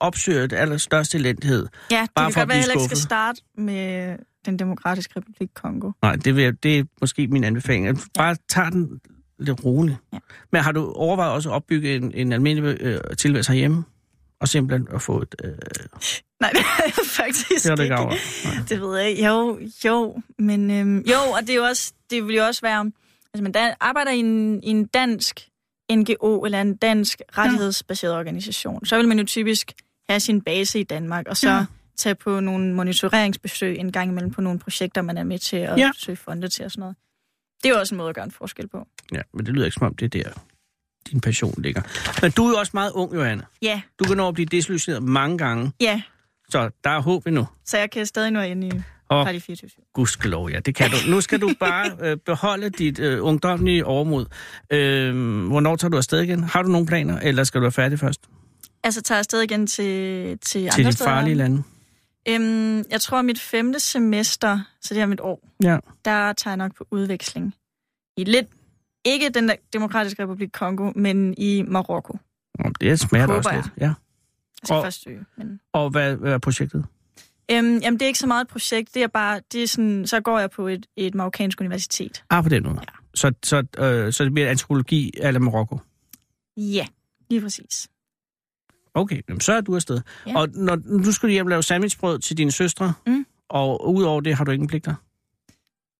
opsøger 0.00 0.46
det 0.46 0.56
allerstørste 0.56 1.18
elendighed. 1.18 1.66
Ja, 1.90 2.00
det 2.00 2.10
Bare 2.14 2.26
kan 2.26 2.32
for 2.32 2.40
godt 2.40 2.42
at 2.42 2.48
være, 2.48 2.58
at 2.58 2.66
jeg 2.66 2.74
ikke 2.74 2.84
skal 2.84 2.96
starte 2.96 3.40
med 3.58 4.16
den 4.46 4.58
demokratiske 4.58 5.12
republik 5.16 5.48
Kongo. 5.54 5.90
Nej, 6.02 6.16
det, 6.16 6.36
vil, 6.36 6.56
det 6.62 6.78
er 6.78 6.84
måske 7.00 7.26
min 7.26 7.44
anbefaling. 7.44 8.00
Bare 8.14 8.36
tager 8.48 8.70
den 8.70 9.00
lidt 9.38 9.64
roligt. 9.64 9.96
Ja. 10.12 10.18
Men 10.52 10.62
har 10.62 10.72
du 10.72 10.92
overvejet 10.92 11.32
også 11.32 11.48
at 11.48 11.54
opbygge 11.54 11.96
en, 11.96 12.12
en 12.14 12.32
almindelig 12.32 12.76
øh, 12.80 13.00
tilværelse 13.18 13.52
herhjemme? 13.52 13.84
Og 14.40 14.48
simpelthen 14.48 14.88
at 14.94 15.02
få 15.02 15.22
et... 15.22 15.34
Øh, 15.44 15.50
Nej, 16.40 16.50
det 16.50 16.60
er 16.60 16.82
jeg 16.84 16.92
faktisk 17.06 17.62
det 17.62 17.68
har 17.68 17.76
du 17.76 17.82
ikke. 17.82 17.94
Nej. 17.94 18.54
Det 18.68 18.80
ved 18.80 18.98
jeg 18.98 19.10
ikke. 19.10 19.26
Jo, 19.26 19.58
jo, 19.84 20.22
men 20.38 20.70
øhm, 20.70 20.98
jo, 20.98 21.16
og 21.34 21.40
det, 21.40 21.50
er 21.50 21.54
jo 21.54 21.64
også, 21.64 21.92
det 22.10 22.26
vil 22.26 22.36
jo 22.36 22.44
også 22.46 22.60
være, 22.60 22.92
altså 23.34 23.42
man 23.42 23.52
dan- 23.52 23.74
arbejder 23.80 24.10
i 24.10 24.18
en, 24.18 24.62
i 24.62 24.68
en 24.70 24.86
dansk 24.86 25.40
NGO 25.92 26.44
eller 26.44 26.60
en 26.60 26.76
dansk 26.76 27.22
rettighedsbaseret 27.38 28.14
organisation, 28.14 28.86
så 28.86 28.96
vil 28.96 29.08
man 29.08 29.18
jo 29.18 29.24
typisk 29.24 29.72
have 30.08 30.20
sin 30.20 30.40
base 30.40 30.80
i 30.80 30.82
Danmark, 30.82 31.26
og 31.28 31.36
så 31.36 31.48
Ja. 31.48 31.56
ja. 31.56 31.64
tage 31.96 32.14
på 32.14 32.40
nogle 32.40 32.74
monitoreringsbesøg 32.74 33.78
en 33.78 33.92
gang 33.92 34.10
imellem 34.10 34.30
på 34.32 34.40
nogle 34.40 34.58
projekter, 34.58 35.02
man 35.02 35.16
er 35.18 35.24
med 35.24 35.38
til 35.38 35.56
at 35.56 35.62
Ja. 35.62 35.76
ja. 35.84 35.90
søge 35.96 36.16
fonde 36.16 36.48
til 36.48 36.64
og 36.64 36.70
sådan 36.70 36.80
noget. 36.80 36.96
Det 37.62 37.68
er 37.68 37.72
jo 37.74 37.78
også 37.80 37.94
en 37.94 37.96
måde 37.96 38.08
at 38.08 38.14
gøre 38.14 38.24
en 38.24 38.30
forskel 38.30 38.68
på. 38.68 38.86
Ja, 39.12 39.20
men 39.34 39.46
det 39.46 39.54
lyder 39.54 39.64
ikke 39.64 39.74
som 39.74 39.86
om, 39.86 39.94
det 39.94 40.14
er 40.14 40.22
der, 40.22 40.30
din 41.10 41.20
passion 41.20 41.54
ligger. 41.58 41.82
Men 42.22 42.30
du 42.30 42.44
er 42.46 42.50
jo 42.50 42.56
også 42.58 42.70
meget 42.74 42.92
ung, 42.92 43.14
Johanne. 43.14 43.42
Ja, 43.62 43.80
Du 43.98 44.04
kan 44.04 44.16
nå 44.16 44.28
at 44.28 44.34
blive 44.34 44.46
desillusioneret 44.46 45.02
mange 45.02 45.38
gange, 45.38 45.72
ja. 45.80 46.02
så 46.50 46.70
der 46.84 46.90
er 46.90 47.00
håb 47.02 47.26
endnu. 47.26 47.46
Så 47.64 47.78
jeg 47.78 47.90
kan 47.90 48.06
stadig 48.06 48.30
nå 48.30 48.40
ind 48.40 48.64
i 48.64 48.70
Og 49.08 49.26
Radio 49.26 49.40
24 49.40 49.70
gudskelov, 49.94 50.50
ja, 50.50 50.60
det 50.60 50.74
kan 50.74 50.90
du. 50.90 50.96
Nu 51.10 51.20
skal 51.20 51.40
du 51.40 51.50
bare 51.60 51.90
øh, 52.10 52.16
beholde 52.16 52.70
dit 52.70 52.98
øh, 52.98 53.24
ungdomlige 53.24 53.84
overmod. 53.86 54.26
Øh, 54.72 55.46
hvornår 55.46 55.76
tager 55.76 55.90
du 55.90 55.96
afsted 55.96 56.20
igen? 56.20 56.42
Har 56.44 56.62
du 56.62 56.68
nogle 56.68 56.86
planer, 56.86 57.20
eller 57.20 57.44
skal 57.44 57.58
du 57.60 57.62
være 57.62 57.72
færdig 57.72 57.98
først? 57.98 58.20
Altså 58.84 59.02
tager 59.02 59.16
jeg 59.16 59.20
afsted 59.20 59.42
igen 59.42 59.66
til, 59.66 59.84
til, 60.38 60.38
Til 60.40 60.58
andre 60.80 60.82
de 60.90 60.92
steder 60.92 61.10
i 61.10 61.12
farlige 61.14 61.34
lande? 61.34 61.62
Øhm, 62.28 62.84
jeg 62.90 63.00
tror, 63.00 63.22
mit 63.22 63.40
femte 63.40 63.80
semester, 63.80 64.60
så 64.82 64.94
det 64.94 65.00
er 65.02 65.06
mit 65.06 65.20
år, 65.20 65.48
Ja. 65.62 65.78
der 66.04 66.32
tager 66.32 66.52
jeg 66.52 66.56
nok 66.56 66.76
på 66.78 66.86
udveksling. 66.90 67.54
I 68.16 68.24
lidt, 68.24 68.46
ikke 69.06 69.28
den 69.30 69.48
der 69.48 69.54
demokratiske 69.72 70.22
republik 70.22 70.48
Kongo, 70.52 70.92
men 70.96 71.34
i 71.38 71.62
Marokko. 71.62 72.18
Det 72.80 73.00
smager 73.00 73.26
også 73.28 73.50
lidt. 73.54 73.66
Ja. 73.78 73.84
Jeg 73.86 73.94
skal 74.64 74.76
Og- 74.76 74.84
først 74.84 75.02
søge. 75.02 75.24
Men... 75.36 75.60
Og 75.72 75.90
hvad, 75.90 76.16
hvad 76.16 76.32
er 76.32 76.38
projektet? 76.38 76.84
Øhm, 77.50 77.78
jamen, 77.78 77.92
det 77.92 78.02
er 78.02 78.06
ikke 78.06 78.18
så 78.18 78.26
meget 78.26 78.40
et 78.44 78.48
projekt. 78.48 78.94
Det 78.94 79.02
er 79.02 79.06
bare, 79.06 79.40
det 79.52 79.62
er 79.62 79.66
sådan, 79.66 80.06
så 80.06 80.20
går 80.20 80.38
jeg 80.38 80.50
på 80.50 80.68
et, 80.68 80.86
et 80.96 81.14
marokkansk 81.14 81.60
universitet. 81.60 82.24
Ah, 82.30 82.42
på 82.42 82.48
den 82.48 82.62
måde. 82.62 82.76
Ja. 82.80 82.92
Så, 83.14 83.32
så, 83.44 83.56
øh, 83.78 84.12
så 84.12 84.24
det 84.24 84.32
bliver 84.32 84.50
antropologi 84.50 85.10
eller 85.16 85.40
Marokko? 85.40 85.78
Ja, 86.56 86.86
lige 87.30 87.40
præcis. 87.40 87.88
Okay, 88.94 89.20
jamen, 89.28 89.40
så 89.40 89.52
er 89.52 89.60
du 89.60 89.74
afsted. 89.74 90.00
Ja. 90.26 90.38
Og 90.38 90.48
når 90.54 90.76
du 90.76 91.12
skulle 91.12 91.32
hjem 91.32 91.46
og 91.46 91.50
lave 91.50 91.62
sandwichbrød 91.62 92.18
til 92.18 92.38
dine 92.38 92.50
søstre, 92.52 92.92
Mm. 93.06 93.26
og 93.48 93.94
udover 93.94 94.20
det 94.20 94.34
har 94.36 94.44
du 94.44 94.50
ingen 94.50 94.68
pligter? 94.68 94.94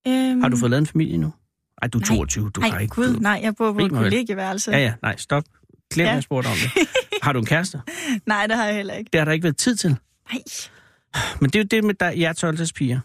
Øhm, 0.09 0.41
Har 0.41 0.49
du 0.49 0.57
fået 0.57 0.71
lavet 0.71 0.81
en 0.81 0.87
familie 0.87 1.19
nu? 1.19 1.33
Ej, 1.83 1.89
du 1.89 1.99
er 1.99 2.03
Nej. 2.11 2.16
22, 2.16 2.51
du 2.51 2.61
Nej, 2.61 2.70
har 2.70 2.79
ikke 2.79 2.95
gud, 2.95 3.16
nej, 3.20 3.41
jeg 3.43 3.57
bor 3.57 3.72
på 3.72 3.79
et 3.79 3.91
kollegieværelse. 3.91 4.70
Ja, 4.70 4.79
ja, 4.79 4.93
nej, 5.03 5.16
stop. 5.16 5.45
Glem, 5.95 6.05
ja. 6.05 6.09
Ja. 6.11 6.14
jeg 6.14 6.22
spurgte 6.22 6.47
om 6.47 6.53
det. 6.62 6.89
Har 7.22 7.33
du 7.33 7.39
en 7.39 7.47
kæreste? 7.47 7.81
Nej, 8.27 8.47
det 8.47 8.57
har 8.57 8.64
jeg 8.66 8.74
heller 8.74 8.95
ikke. 8.95 9.09
Det 9.12 9.20
har 9.20 9.24
der 9.24 9.33
ikke 9.33 9.43
været 9.45 9.57
tid 9.57 9.77
til. 9.77 9.91
Nej, 10.33 10.43
Men 11.41 11.51
det 11.51 11.57
er 11.57 11.62
jo 11.62 11.66
det 11.70 11.85
med 11.85 11.95
dig, 11.95 12.12
jer 12.16 12.33
12 12.33 12.59
piger. 12.74 13.01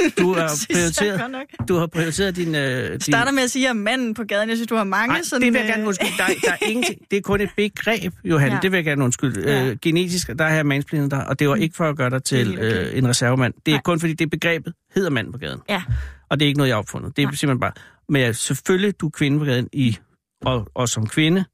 Du 0.18 0.34
har 0.34 0.66
prioriteret, 0.72 1.68
du 1.68 1.74
har 1.76 1.86
prioriteret 1.86 2.36
din... 2.36 2.54
Øh, 2.54 2.90
din... 2.90 3.00
starter 3.00 3.32
med 3.32 3.42
at 3.42 3.50
sige, 3.50 3.68
at 3.68 3.76
manden 3.76 4.14
på 4.14 4.24
gaden, 4.24 4.48
jeg 4.48 4.56
synes, 4.56 4.68
du 4.68 4.74
har 4.74 4.84
mange 4.84 5.14
Ej, 5.14 5.22
sådan... 5.22 5.42
det 5.42 5.52
vil 5.52 5.58
jeg 5.58 5.68
gerne 5.68 5.82
øh, 5.82 5.88
undskylde. 5.88 6.12
Der, 6.18 6.26
der 6.44 6.52
er 6.52 6.66
ingenting. 6.70 7.00
Det 7.10 7.16
er 7.16 7.20
kun 7.20 7.40
et 7.40 7.50
begreb, 7.56 8.14
Johan. 8.24 8.52
Ja. 8.52 8.58
Det 8.62 8.72
vil 8.72 8.78
jeg 8.78 8.84
gerne 8.84 9.04
undskylde. 9.04 9.50
Ja. 9.50 9.66
Øh, 9.66 9.76
genetisk, 9.82 10.30
der 10.38 10.44
har 10.44 10.54
jeg 10.54 10.66
mansplanet 10.66 11.10
dig, 11.10 11.26
og 11.28 11.38
det 11.38 11.48
var 11.48 11.56
ikke 11.56 11.76
for 11.76 11.88
at 11.88 11.96
gøre 11.96 12.10
dig 12.10 12.22
til 12.24 12.58
er 12.58 12.80
øh, 12.80 12.98
en 12.98 13.08
reservemand. 13.08 13.54
Det 13.66 13.72
er 13.72 13.76
Nej. 13.76 13.82
kun 13.82 14.00
fordi, 14.00 14.12
det 14.12 14.30
begrebet 14.30 14.74
hedder 14.94 15.10
mand 15.10 15.32
på 15.32 15.38
gaden. 15.38 15.60
Ja, 15.68 15.82
Og 16.28 16.40
det 16.40 16.46
er 16.46 16.48
ikke 16.48 16.58
noget, 16.58 16.68
jeg 16.68 16.74
har 16.74 16.80
opfundet. 16.80 17.16
Det 17.16 17.22
er 17.22 17.26
Nej. 17.26 17.34
simpelthen 17.34 17.60
bare... 17.60 17.72
Men 18.08 18.22
ja, 18.22 18.32
selvfølgelig, 18.32 19.00
du 19.00 19.06
er 19.06 19.10
kvinde 19.10 19.38
på 19.38 19.44
gaden, 19.44 19.68
i, 19.72 19.96
og, 20.42 20.66
og 20.74 20.88
som 20.88 21.06
kvinde, 21.06 21.44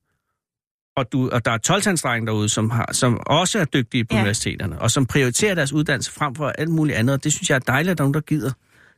og, 0.97 1.13
du, 1.13 1.31
og 1.31 1.45
der 1.45 1.51
er 1.51 1.59
12 1.59 1.83
derude, 2.27 2.49
som, 2.49 2.71
har, 2.71 2.89
som 2.93 3.21
også 3.27 3.59
er 3.59 3.65
dygtige 3.65 4.05
på 4.05 4.15
ja. 4.15 4.21
Universiteterne, 4.21 4.81
og 4.81 4.91
som 4.91 5.07
prioriterer 5.07 5.55
deres 5.55 5.73
uddannelse 5.73 6.13
frem 6.13 6.35
for 6.35 6.49
alt 6.49 6.71
muligt 6.71 6.99
andet. 6.99 7.15
Og 7.15 7.25
det 7.25 7.33
synes 7.33 7.51
jeg 7.51 7.57
er 7.57 7.61
dejligt, 7.61 7.91
at 7.91 7.99
der 7.99 8.05
er 8.05 8.07
nogen, 8.07 8.15
der 8.15 8.21
gider. 8.21 8.53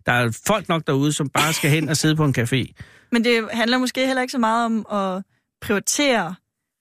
Der 0.07 0.12
er 0.12 0.40
folk 0.46 0.68
nok 0.68 0.86
derude, 0.86 1.12
som 1.12 1.28
bare 1.28 1.53
skal 1.53 1.70
hen 1.70 1.88
og 1.88 1.96
sidde 1.96 2.16
på 2.16 2.24
en 2.24 2.34
café. 2.38 2.72
men 3.12 3.24
det 3.24 3.49
handler 3.53 3.78
måske 3.78 4.07
heller 4.07 4.22
ikke 4.22 4.32
så 4.32 4.38
meget 4.38 4.64
om 4.64 4.86
at 4.92 5.22
prioritere, 5.61 6.34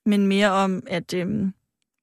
men 0.05 0.27
mere 0.27 0.51
om, 0.51 0.83
at 0.87 1.13
øhm, 1.13 1.53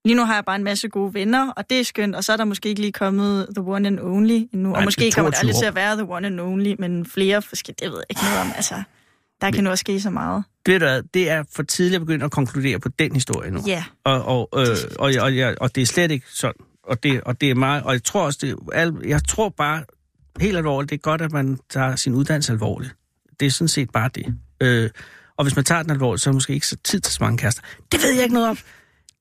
lige 0.04 0.16
nu 0.16 0.24
har 0.24 0.34
jeg 0.34 0.44
bare 0.44 0.56
en 0.56 0.64
masse 0.64 0.88
gode 0.88 1.14
venner, 1.14 1.50
og 1.50 1.70
det 1.70 1.80
er 1.80 1.84
skønt, 1.84 2.14
og 2.14 2.24
så 2.24 2.32
er 2.32 2.36
der 2.36 2.44
måske 2.44 2.68
ikke 2.68 2.80
lige 2.80 2.92
kommet 2.92 3.48
the 3.56 3.64
one 3.64 3.86
and 3.88 4.00
only 4.00 4.48
endnu. 4.52 4.68
Nej, 4.68 4.78
og 4.78 4.84
måske 4.84 5.08
er 5.08 5.12
kommer 5.12 5.30
det 5.30 5.40
22 5.40 5.48
aldrig 5.48 5.60
til 5.60 5.66
at 5.66 5.74
være 5.74 5.96
the 5.96 6.08
one 6.08 6.26
and 6.26 6.40
only, 6.40 6.74
men 6.78 7.06
flere 7.06 7.42
forskellige, 7.42 7.84
det 7.84 7.92
ved 7.92 7.98
jeg 7.98 8.06
ikke 8.10 8.22
noget 8.22 8.40
om. 8.40 8.52
Altså, 8.56 8.82
der 9.44 9.50
kan 9.50 9.64
nu 9.64 9.70
også 9.70 9.80
ske 9.80 10.00
så 10.00 10.10
meget. 10.10 10.44
Ved 10.66 10.80
du 10.80 11.02
det 11.14 11.30
er 11.30 11.44
for 11.52 11.62
tidligt 11.62 11.94
at 11.94 12.00
begynde 12.06 12.24
at 12.24 12.30
konkludere 12.30 12.78
på 12.80 12.88
den 12.88 13.12
historie 13.14 13.50
nu. 13.50 13.60
Ja, 13.66 13.84
Og, 14.04 14.22
og, 14.24 14.48
øh, 14.56 14.66
og, 14.98 15.12
og, 15.20 15.32
og, 15.32 15.54
og 15.60 15.74
det 15.74 15.82
er 15.82 15.86
slet 15.86 16.10
ikke 16.10 16.26
sådan. 16.30 16.64
Og 16.84 17.02
det, 17.02 17.20
og 17.20 17.40
det 17.40 17.50
er 17.50 17.54
meget, 17.54 17.82
og 17.82 17.92
jeg 17.92 18.04
tror 18.04 18.24
også, 18.24 18.38
det, 18.42 18.56
al- 18.72 19.02
jeg 19.06 19.24
tror 19.24 19.48
bare 19.48 19.84
helt 20.40 20.56
alvorligt, 20.56 20.90
det 20.90 20.96
er 20.96 21.00
godt, 21.00 21.22
at 21.22 21.32
man 21.32 21.58
tager 21.70 21.96
sin 21.96 22.14
uddannelse 22.14 22.52
alvorligt. 22.52 22.96
Det 23.40 23.46
er 23.46 23.50
sådan 23.50 23.68
set 23.68 23.90
bare 23.90 24.10
det. 24.14 24.34
Øh, 24.60 24.90
og 25.36 25.44
hvis 25.44 25.56
man 25.56 25.64
tager 25.64 25.82
den 25.82 25.90
alvorligt, 25.90 26.22
så 26.22 26.30
er 26.30 26.32
der 26.32 26.36
måske 26.36 26.52
ikke 26.54 26.66
så 26.66 26.76
tid 26.84 27.00
til 27.00 27.12
så 27.12 27.18
mange 27.20 27.38
kærester. 27.38 27.62
Det 27.92 28.02
ved 28.02 28.12
jeg 28.14 28.22
ikke 28.22 28.34
noget 28.34 28.48
om. 28.48 28.58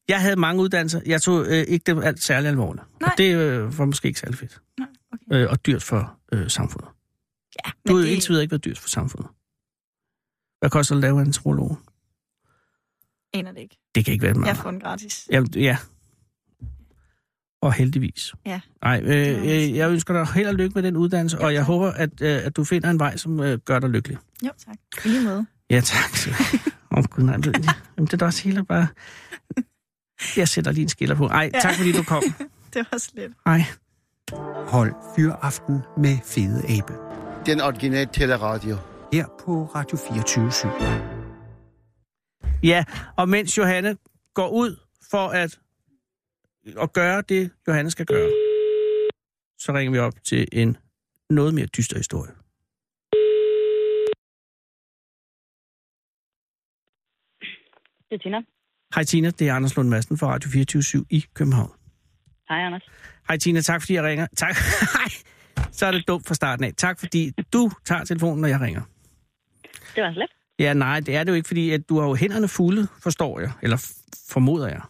Jeg 0.07 0.21
havde 0.21 0.35
mange 0.35 0.61
uddannelser. 0.61 1.01
Jeg 1.05 1.21
tog 1.21 1.45
øh, 1.47 1.65
ikke 1.67 1.83
det 1.95 2.03
alt 2.03 2.23
særlig 2.23 2.49
alvorligt. 2.49 2.85
Nej. 3.01 3.09
Og 3.11 3.17
det 3.17 3.35
øh, 3.35 3.77
var 3.77 3.85
måske 3.85 4.07
ikke 4.07 4.19
særlig 4.19 4.37
fedt. 4.39 4.59
Nej, 4.79 4.87
okay. 5.31 5.41
Øh, 5.43 5.49
og 5.49 5.65
dyrt 5.65 5.83
for 5.83 6.13
øh, 6.33 6.49
samfundet. 6.49 6.87
ja 7.65 7.69
Du 7.87 7.93
har 7.93 7.93
men 7.93 8.01
jo 8.03 8.07
det, 8.07 8.13
indtil 8.13 8.29
videre 8.29 8.43
ikke 8.43 8.51
været 8.51 8.65
dyrt 8.65 8.79
for 8.79 8.89
samfundet. 8.89 9.29
Hvad 10.63 10.69
koster 10.69 10.95
det 10.95 10.99
at 10.99 11.01
lave 11.01 11.21
en 11.21 11.27
antropolog? 11.27 11.77
aner 13.33 13.51
det 13.51 13.59
ikke. 13.59 13.77
Det 13.95 14.05
kan 14.05 14.11
ikke 14.13 14.23
være 14.25 14.33
meget. 14.33 14.47
Jeg 14.47 14.57
får 14.57 14.71
den 14.71 14.79
gratis. 14.79 15.27
Ja, 15.31 15.43
ja. 15.55 15.77
Og 17.61 17.73
heldigvis. 17.73 18.33
Ja. 18.45 18.59
Nej, 18.83 19.01
øh, 19.03 19.37
øh, 19.45 19.75
jeg 19.75 19.91
ønsker 19.91 20.13
dig 20.13 20.27
held 20.33 20.47
og 20.47 20.53
lykke 20.55 20.73
med 20.75 20.83
den 20.83 20.95
uddannelse, 20.97 21.37
Ja, 21.37 21.45
og 21.45 21.53
jeg 21.53 21.59
tak. 21.59 21.67
håber, 21.67 21.91
at, 21.91 22.21
øh, 22.21 22.45
at 22.45 22.55
du 22.55 22.63
finder 22.63 22.89
en 22.89 22.99
vej, 22.99 23.17
som 23.17 23.39
øh, 23.39 23.57
gør 23.65 23.79
dig 23.79 23.89
lykkelig. 23.89 24.17
Jo, 24.45 24.49
tak. 24.65 25.05
I 25.05 25.07
lige 25.07 25.23
måde. 25.23 25.45
Ja, 25.69 25.81
tak. 25.81 26.11
Åh, 26.91 26.97
oh, 26.97 27.03
gud, 27.03 27.23
nej. 27.23 27.37
Det, 27.37 27.45
jamen, 27.97 28.05
det 28.05 28.13
er 28.13 28.17
da 28.17 28.25
også 28.25 28.43
hele 28.43 28.65
bare... 28.65 28.87
Jeg 30.37 30.47
sætter 30.47 30.71
lige 30.71 30.83
en 30.83 30.89
skiller 30.89 31.15
på. 31.15 31.27
Ej, 31.27 31.49
Ja. 31.53 31.59
tak 31.59 31.73
fordi 31.75 31.91
du 31.91 32.03
kom. 32.03 32.23
Det 32.73 32.87
var 32.91 32.97
slet. 32.97 33.31
Hej. 33.45 33.61
Hold 34.67 34.93
Fyraften 35.15 35.79
med 35.97 36.17
Fede 36.25 36.63
Abe. 36.77 36.93
Den 37.45 37.61
originale 37.61 38.09
teleradio. 38.13 38.77
Her 39.13 39.27
på 39.45 39.65
Radio 39.65 39.97
24 39.97 40.51
Ja, 42.63 42.83
og 43.17 43.29
mens 43.29 43.57
Johanne 43.57 43.97
går 44.33 44.49
ud 44.49 44.75
for 45.11 45.27
at, 45.27 45.59
at 46.81 46.93
gøre 46.93 47.21
det, 47.21 47.51
Johanne 47.67 47.91
skal 47.91 48.05
gøre, 48.05 48.29
så 49.59 49.73
ringer 49.73 49.91
vi 49.91 49.99
op 49.99 50.13
til 50.23 50.47
en 50.51 50.77
noget 51.29 51.53
mere 51.53 51.65
dyster 51.65 51.97
historie. 51.97 52.31
Det 58.09 58.15
er 58.15 58.23
Tina. 58.23 58.37
Hej 58.95 59.03
Tina, 59.03 59.29
det 59.29 59.49
er 59.49 59.53
Anders 59.53 59.75
Lund 59.75 59.89
Madsen 59.89 60.17
fra 60.17 60.27
Radio 60.27 60.49
24 60.49 61.05
i 61.09 61.25
København. 61.33 61.71
Hej, 62.49 62.59
Anders. 62.65 62.89
Hej 63.27 63.37
Tina, 63.37 63.61
tak 63.61 63.81
fordi 63.81 63.93
jeg 63.93 64.03
ringer. 64.03 64.27
Tak. 64.37 64.55
Hej. 64.97 65.09
Så 65.71 65.85
er 65.85 65.91
det 65.91 66.07
dumt 66.07 66.27
fra 66.27 66.33
starten 66.33 66.65
af. 66.65 66.73
Tak 66.77 66.99
fordi 66.99 67.31
du 67.53 67.71
tager 67.85 68.03
telefonen, 68.03 68.41
når 68.41 68.47
jeg 68.47 68.61
ringer. 68.61 68.81
Det 69.95 70.03
var 70.03 70.13
slet. 70.13 70.31
Ja, 70.59 70.73
nej, 70.73 70.99
det 70.99 71.15
er 71.15 71.23
det 71.23 71.31
jo 71.31 71.35
ikke, 71.35 71.47
fordi 71.47 71.71
at 71.71 71.89
du 71.89 71.99
har 71.99 72.07
jo 72.07 72.15
hænderne 72.15 72.47
fulde, 72.47 72.87
forstår 73.03 73.39
jeg. 73.39 73.51
Eller 73.61 73.93
formoder 74.29 74.67
jeg. 74.67 74.81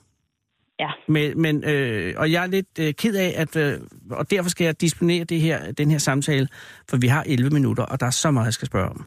Ja. 0.79 0.89
Men, 1.07 1.41
men 1.41 1.63
øh, 1.63 2.13
og 2.17 2.31
jeg 2.31 2.43
er 2.43 2.47
lidt 2.47 2.79
øh, 2.79 2.93
ked 2.93 3.15
af, 3.15 3.33
at, 3.37 3.55
øh, 3.55 3.79
og 4.11 4.31
derfor 4.31 4.49
skal 4.49 4.65
jeg 4.65 4.81
disponere 4.81 5.23
det 5.23 5.41
her, 5.41 5.71
den 5.71 5.91
her 5.91 5.97
samtale, 5.97 6.47
for 6.89 6.97
vi 6.97 7.07
har 7.07 7.23
11 7.27 7.49
minutter, 7.49 7.83
og 7.83 7.99
der 7.99 8.05
er 8.05 8.11
så 8.11 8.31
meget, 8.31 8.45
jeg 8.45 8.53
skal 8.53 8.65
spørge 8.65 8.89
om. 8.89 9.05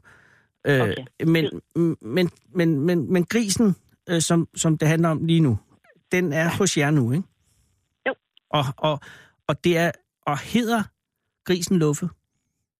Øh, 0.66 0.80
Okay. 0.80 0.94
men, 1.26 1.60
men, 2.00 2.30
men, 2.54 2.80
men, 2.80 3.12
men 3.12 3.24
grisen, 3.24 3.76
øh, 4.08 4.20
som, 4.20 4.48
som 4.56 4.78
det 4.78 4.88
handler 4.88 5.08
om 5.08 5.24
lige 5.24 5.40
nu, 5.40 5.58
den 6.12 6.32
er 6.32 6.48
hos 6.58 6.78
jer 6.78 6.90
nu, 6.90 7.12
ikke? 7.12 7.24
Jo. 8.08 8.14
Og, 8.50 8.64
og, 8.76 9.00
og 9.46 9.64
det 9.64 9.78
er, 9.78 9.90
og 10.26 10.38
hedder 10.38 10.82
grisen 11.44 11.78
Luffe? 11.78 12.08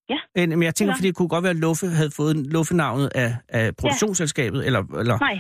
Ja. 0.09 0.19
Øh, 0.39 0.49
Men 0.49 0.63
jeg 0.63 0.75
tænker, 0.75 0.93
Ja. 0.93 0.97
fordi 0.97 1.07
det 1.09 1.15
kunne 1.17 1.29
godt 1.29 1.43
være, 1.43 1.51
at 1.51 1.57
Luffe 1.57 1.87
havde 1.87 2.11
fået 2.11 2.37
Luffe-navnet 2.37 3.11
af, 3.15 3.37
af 3.49 3.77
produktionsselskabet, 3.77 4.67
eller, 4.67 4.81
eller 4.99 5.19
Nej. 5.19 5.35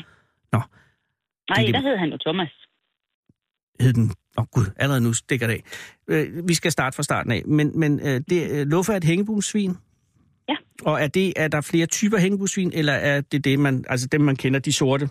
Nå. 0.53 0.59
Nej, 1.51 1.57
Det 1.67 1.69
er 1.69 1.73
der 1.73 1.81
hed 1.89 1.97
han 1.97 2.09
jo 2.11 2.19
Thomas. 2.27 2.53
hed 3.81 3.93
den... 3.93 4.05
Åh 4.39 4.43
oh, 4.43 4.47
gud, 4.53 4.65
allerede 4.77 5.01
nu 5.03 5.13
stikker 5.13 5.47
det 5.47 5.55
af. 5.55 5.63
Øh, 6.09 6.49
vi 6.49 6.55
skal 6.55 6.73
starte 6.73 6.97
fra 6.97 7.03
starten 7.03 7.33
af. 7.33 7.43
Men, 7.47 7.79
men 7.81 8.01
øh, 8.01 8.21
det, 8.31 8.51
øh, 8.51 8.67
Luffe 8.67 8.93
er 8.93 8.97
et 8.97 9.05
hængebusvin? 9.05 9.77
Ja. 10.49 10.57
Og 10.83 11.03
er, 11.03 11.07
det, 11.07 11.33
er 11.37 11.49
der 11.49 11.61
flere 11.61 11.87
typer 11.87 12.19
hængebusvin, 12.19 12.73
eller 12.75 12.93
er 12.93 13.21
det, 13.21 13.45
det 13.45 13.59
man, 13.59 13.85
altså 13.89 14.07
dem, 14.13 14.21
man 14.21 14.37
kender, 14.37 14.61
de 14.61 14.73
sorte? 14.73 15.09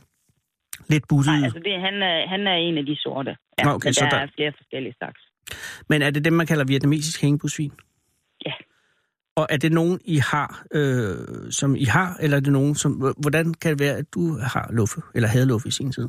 Lidt 0.89 1.07
buttede. 1.09 1.35
Nej, 1.35 1.45
altså 1.45 1.59
det, 1.59 1.81
han, 1.81 1.93
er, 2.03 2.27
han 2.27 2.47
er 2.47 2.53
en 2.53 2.77
af 2.77 2.85
de 2.85 2.95
sorte. 2.95 3.35
Ja, 3.59 3.63
Nå, 3.63 3.69
okay, 3.71 3.87
men 3.87 3.93
så 3.93 4.03
der, 4.03 4.09
der- 4.09 4.17
er 4.17 4.27
flere 4.35 4.53
forskellige 4.57 4.93
slags. 4.97 5.19
Men 5.89 6.01
er 6.01 6.09
det 6.09 6.25
dem, 6.25 6.33
man 6.33 6.47
kalder 6.47 6.65
vietnamesisk 6.65 7.21
hængebusvin? 7.21 7.71
Og 9.35 9.47
er 9.49 9.57
det 9.57 9.71
nogen, 9.71 9.99
I 10.05 10.17
har, 10.17 10.65
øh, 10.73 11.51
som 11.51 11.75
I 11.75 11.83
har, 11.83 12.17
eller 12.21 12.37
er 12.37 12.41
det 12.41 12.53
nogen, 12.53 12.75
som... 12.75 12.91
Hvordan 13.21 13.53
kan 13.61 13.71
det 13.71 13.79
være, 13.79 13.97
at 13.97 14.05
du 14.15 14.23
har 14.53 14.69
Luffe, 14.73 15.01
eller 15.15 15.29
havde 15.29 15.47
Luffe 15.47 15.67
i 15.67 15.71
sin 15.71 15.91
tid? 15.91 16.07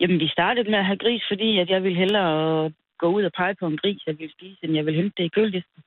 Jamen, 0.00 0.18
vi 0.18 0.28
startede 0.28 0.70
med 0.70 0.78
at 0.78 0.86
have 0.86 0.98
gris, 0.98 1.22
fordi 1.30 1.58
at 1.58 1.68
jeg 1.70 1.82
ville 1.82 1.98
hellere 1.98 2.72
gå 2.98 3.06
ud 3.16 3.22
og 3.24 3.32
pege 3.36 3.54
på 3.60 3.66
en 3.66 3.76
gris, 3.76 4.02
jeg 4.06 4.14
ville 4.18 4.32
spise, 4.38 4.58
end 4.62 4.74
jeg 4.74 4.86
ville 4.86 5.00
hente 5.02 5.14
det 5.16 5.24
i 5.24 5.28
køledisken. 5.28 5.82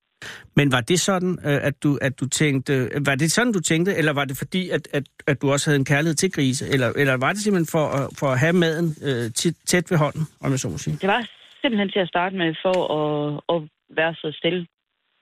Men 0.55 0.71
var 0.71 0.81
det 0.81 0.99
sådan, 0.99 1.31
øh, 1.45 1.59
at 1.69 1.83
du, 1.83 1.97
at 2.01 2.19
du 2.19 2.25
tænkte, 2.29 2.73
var 3.05 3.15
det 3.15 3.31
sådan, 3.31 3.53
du 3.53 3.59
tænkte, 3.59 3.95
eller 3.95 4.13
var 4.13 4.25
det 4.25 4.37
fordi, 4.37 4.69
at, 4.69 4.87
at, 4.93 5.03
at 5.27 5.41
du 5.41 5.51
også 5.51 5.69
havde 5.69 5.79
en 5.79 5.85
kærlighed 5.85 6.15
til 6.15 6.31
grise, 6.31 6.63
eller, 6.73 6.89
eller 6.95 7.13
var 7.17 7.29
det 7.33 7.41
simpelthen 7.41 7.71
for, 7.77 7.85
at- 7.99 8.09
for 8.19 8.27
at 8.27 8.39
have 8.39 8.53
maden 8.53 8.87
øh, 9.07 9.31
tæt, 9.39 9.53
tæt 9.65 9.91
ved 9.91 9.97
hånden, 9.97 10.23
om 10.43 10.51
jeg 10.51 10.59
så 10.59 10.69
må 10.69 10.77
sige? 10.77 10.97
Det 11.01 11.07
var 11.07 11.21
simpelthen 11.61 11.89
til 11.89 11.99
at 11.99 12.07
starte 12.07 12.35
med 12.35 12.55
for 12.65 12.77
at, 13.01 13.41
at 13.55 13.69
være 13.99 14.13
så 14.15 14.29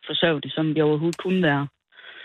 selvforsørgende, 0.03 0.49
som 0.51 0.75
vi 0.75 0.81
overhovedet 0.81 1.17
kunne 1.17 1.43
være. 1.43 1.67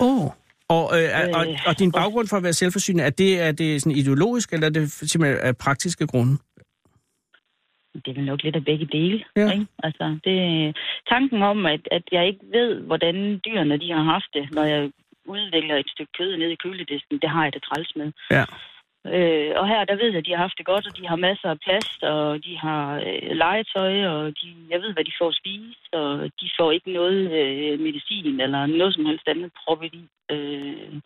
Åh, 0.00 0.24
oh, 0.24 0.30
Og, 0.68 0.84
øh, 0.98 1.08
og, 1.34 1.46
Øh, 1.46 1.58
og 1.68 1.78
din 1.78 1.92
baggrund 1.92 2.28
for 2.28 2.36
at 2.36 2.42
være 2.42 2.52
selvforsynende, 2.52 3.04
er 3.04 3.10
det, 3.10 3.40
er 3.40 3.52
det 3.52 3.82
sådan 3.82 3.98
ideologisk, 3.98 4.52
eller 4.52 4.66
er 4.66 4.70
det 4.70 4.90
simpelthen 4.90 5.40
af 5.48 5.56
praktiske 5.56 6.06
grunde? 6.06 6.36
Det 7.94 8.08
er 8.10 8.14
vel 8.14 8.24
nok 8.24 8.42
lidt 8.42 8.56
af 8.56 8.64
begge 8.64 8.86
dele. 8.86 9.24
Ja. 9.36 9.50
Ikke? 9.52 9.66
Altså, 9.82 10.18
det, 10.24 10.36
tanken 11.08 11.42
om, 11.42 11.66
at, 11.66 11.80
at 11.90 12.02
jeg 12.12 12.26
ikke 12.26 12.44
ved, 12.52 12.80
hvordan 12.80 13.40
dyrene 13.46 13.78
de 13.78 13.92
har 13.92 14.02
haft 14.02 14.30
det, 14.34 14.44
når 14.52 14.64
jeg 14.64 14.90
udvikler 15.26 15.76
et 15.76 15.88
stykke 15.94 16.12
kød 16.18 16.36
ned 16.36 16.50
i 16.50 16.62
køledisken, 16.64 17.18
det 17.22 17.30
har 17.30 17.42
jeg 17.44 17.52
det 17.54 17.62
træls 17.62 17.92
med. 17.96 18.12
Ja. 18.30 18.44
Øh, 19.06 19.50
og 19.60 19.68
her, 19.68 19.84
der 19.84 19.96
ved 19.96 20.08
jeg, 20.10 20.18
at 20.18 20.26
de 20.26 20.30
har 20.30 20.38
haft 20.46 20.58
det 20.58 20.66
godt, 20.66 20.86
og 20.86 20.96
de 20.96 21.08
har 21.08 21.16
masser 21.16 21.48
af 21.50 21.58
plast, 21.66 22.02
og 22.02 22.44
de 22.44 22.58
har 22.58 22.94
øh, 23.06 23.30
legetøj, 23.42 24.06
og 24.06 24.22
de, 24.40 24.46
jeg 24.70 24.80
ved, 24.80 24.92
hvad 24.92 25.04
de 25.04 25.12
får 25.20 25.28
at 25.28 25.34
spise, 25.42 25.80
og 25.92 26.30
de 26.40 26.50
får 26.60 26.70
ikke 26.72 26.92
noget 26.92 27.20
øh, 27.40 27.80
medicin 27.80 28.40
eller 28.40 28.66
noget 28.66 28.94
som 28.94 29.04
helst 29.06 29.28
andet 29.28 29.52
proppet 29.64 29.94
i. 29.94 30.04
Øh, 30.30 31.00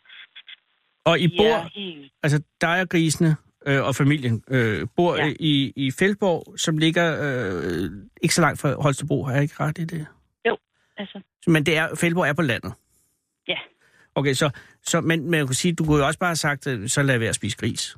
Og 1.05 1.19
I 1.19 1.27
bor, 1.37 1.69
helt... 1.75 2.11
altså 2.23 2.41
dig 2.61 2.81
og 2.81 2.89
grisene 2.89 3.35
øh, 3.67 3.83
og 3.87 3.95
familien, 3.95 4.43
øh, 4.49 4.87
bor 4.97 5.15
Ja. 5.15 5.33
i, 5.39 5.73
i 5.75 5.91
Feldborg, 5.99 6.59
som 6.59 6.77
ligger 6.77 7.07
øh, 7.25 7.89
ikke 8.21 8.35
så 8.35 8.41
langt 8.41 8.61
fra 8.61 8.81
Holstebro, 8.81 9.23
har 9.23 9.33
jeg 9.33 9.43
ikke 9.43 9.55
ret 9.59 9.77
i 9.79 9.85
det? 9.85 10.07
Altså, 10.97 11.21
Men 11.47 11.65
det 11.65 11.77
er, 11.77 11.87
Feldborg 11.99 12.27
er 12.27 12.33
på 12.33 12.41
landet? 12.41 12.73
Ja. 13.47 13.57
Okay, 14.15 14.33
så, 14.33 14.49
så 14.83 15.01
men, 15.01 15.25
men 15.25 15.33
jeg 15.33 15.45
kunne 15.45 15.55
sige, 15.55 15.73
du 15.73 15.85
kunne 15.85 15.97
jo 15.97 16.05
også 16.07 16.19
bare 16.19 16.29
have 16.29 16.35
sagt, 16.35 16.67
øh, 16.67 16.89
så 16.89 17.03
lad 17.03 17.17
være 17.17 17.29
at 17.29 17.35
spise 17.35 17.57
gris. 17.57 17.97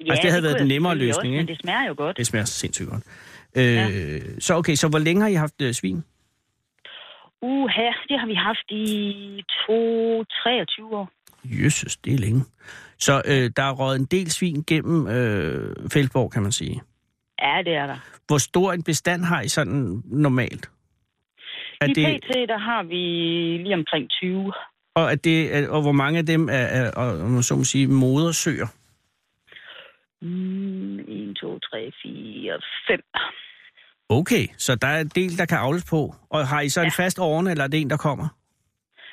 ja, 0.00 0.10
Altså, 0.10 0.22
det 0.22 0.30
havde 0.30 0.42
været 0.42 0.54
kunne 0.54 0.60
den 0.60 0.68
nemmere 0.68 0.94
løsning, 0.94 1.16
også, 1.16 1.30
Men 1.30 1.40
ikke? 1.40 1.52
det 1.52 1.60
smager 1.60 1.86
jo 1.88 1.94
godt. 1.96 2.16
Det 2.16 2.26
smager 2.26 2.44
sindssygt 2.44 2.88
godt. 2.88 3.02
Øh, 3.56 3.74
ja. 3.74 4.18
Så 4.38 4.54
okay, 4.54 4.74
så 4.74 4.88
hvor 4.88 4.98
længe 4.98 5.22
har 5.22 5.28
I 5.28 5.34
haft 5.34 5.62
øh, 5.62 5.72
svin? 5.74 6.04
Uh, 7.42 7.68
her, 7.68 7.92
det 8.08 8.20
har 8.20 8.26
vi 8.26 8.34
haft 8.34 8.70
i 8.70 9.42
to, 9.66 10.24
23 10.24 10.96
år. 10.96 11.10
Jesus, 11.44 11.96
det 11.96 12.14
er 12.14 12.18
længe. 12.18 12.44
Så 12.98 13.22
øh, 13.26 13.50
der 13.56 13.62
er 13.62 13.72
røget 13.72 14.00
en 14.00 14.06
del 14.06 14.30
svin 14.30 14.64
gennem 14.66 15.06
øh, 15.06 15.90
Feldborg, 15.92 16.32
kan 16.32 16.42
man 16.42 16.52
sige. 16.52 16.80
Ja, 17.42 17.62
det 17.64 17.74
er 17.74 17.86
der. 17.86 17.96
Hvor 18.26 18.38
stor 18.38 18.72
en 18.72 18.82
bestand 18.82 19.24
har 19.24 19.40
I 19.40 19.48
sådan 19.48 20.02
normalt? 20.04 20.70
Er 21.80 21.86
I 21.86 21.92
det, 21.92 22.20
PT, 22.22 22.34
der 22.48 22.58
har 22.58 22.82
vi 22.82 22.96
lige 23.62 23.74
omkring 23.74 24.10
20. 24.10 24.52
og, 24.94 25.12
er 25.12 25.14
det, 25.14 25.68
og 25.68 25.82
hvor 25.82 25.92
mange 25.92 26.18
af 26.18 26.26
dem 26.26 26.48
er, 26.48 26.52
er 26.52 26.90
og, 26.90 27.44
så 27.44 27.56
må 27.56 27.64
sige, 27.64 27.86
modersøer? 27.86 28.66
Mm, 30.22 30.98
1, 30.98 31.36
2, 31.40 31.58
3, 31.58 31.92
4, 32.02 32.60
5. 32.88 33.00
Okay, 34.08 34.46
så 34.58 34.74
der 34.74 34.86
er 34.88 35.00
en 35.00 35.08
del, 35.14 35.38
der 35.38 35.44
kan 35.46 35.58
avles 35.58 35.84
på. 35.90 36.14
Og 36.30 36.46
har 36.48 36.60
I 36.60 36.68
så 36.68 36.80
en 36.80 36.92
Ja. 36.98 37.02
fast 37.04 37.18
ovne, 37.18 37.50
eller 37.50 37.64
er 37.64 37.68
det 37.68 37.80
en, 37.80 37.90
der 37.90 37.96
kommer? 37.96 38.28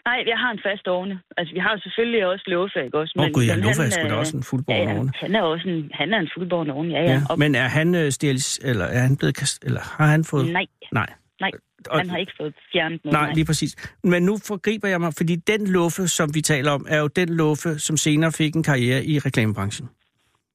Nej, 0.06 0.24
jeg 0.28 0.38
har 0.38 0.52
en 0.52 0.60
fast 0.66 0.88
ovne. 0.88 1.20
Altså, 1.38 1.54
vi 1.54 1.60
har 1.60 1.72
jo 1.72 1.80
selvfølgelig 1.80 2.26
også 2.26 2.44
Luffe, 2.48 2.86
ikke 2.86 2.98
også? 3.00 3.14
Åh 3.20 3.26
oh, 3.26 3.32
gud, 3.32 3.44
ja, 3.44 3.56
men 3.56 3.64
Luffa 3.66 3.84
er 3.84 3.90
sgu 3.90 4.08
da 4.10 4.14
også 4.16 4.38
en 4.38 4.44
ja, 4.44 4.50
fuldborgen 4.50 4.90
ja, 4.90 4.98
ovne. 4.98 5.12
han 5.16 5.36
er 5.36 5.42
også 5.42 5.68
en, 5.70 5.92
han 5.94 6.14
er 6.14 6.20
en 6.20 6.30
fuldborgen 6.38 6.70
ovne, 6.70 6.92
ja, 6.94 7.02
ja. 7.02 7.12
Ja. 7.12 7.22
Og, 7.30 7.40
Men 7.40 7.56
er 7.56 7.68
han 7.68 7.96
øh, 7.96 8.12
sterilis, 8.12 8.60
eller 8.64 8.86
er 8.86 9.00
han 9.00 9.18
blevet 9.18 9.36
kast, 9.36 9.64
eller 9.66 9.82
har 9.98 10.06
han 10.08 10.24
fået... 10.24 10.46
nej, 10.54 10.66
Nej. 10.92 11.10
nej, 11.42 11.52
Og- 11.92 11.98
han 12.00 12.10
har 12.10 12.18
ikke 12.18 12.34
fået 12.42 12.54
fjernet 12.72 13.06
noget. 13.06 13.14
Nej, 13.20 13.34
lige 13.34 13.46
præcis. 13.46 13.98
Men 14.04 14.24
nu 14.24 14.38
forgriber 14.48 14.88
jeg 14.88 15.00
mig, 15.02 15.14
fordi 15.18 15.36
den 15.36 15.68
luffe, 15.68 16.08
som 16.08 16.36
vi 16.36 16.42
taler 16.42 16.72
om, 16.72 16.86
er 16.90 17.00
jo 17.00 17.08
den 17.08 17.30
luffe, 17.36 17.80
som 17.80 17.98
senere 17.98 18.32
fik 18.32 18.56
en 18.56 18.64
karriere 18.64 19.06
i 19.06 19.20
reklamebranchen. 19.20 19.90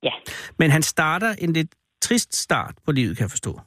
Ja. 0.02 0.10
Men 0.58 0.70
han 0.70 0.82
starter 0.82 1.34
en 1.38 1.52
lidt 1.52 1.68
trist 2.02 2.34
start 2.36 2.74
på 2.86 2.92
livet, 2.92 3.16
kan 3.16 3.24
jeg 3.24 3.30
forstå. 3.30 3.60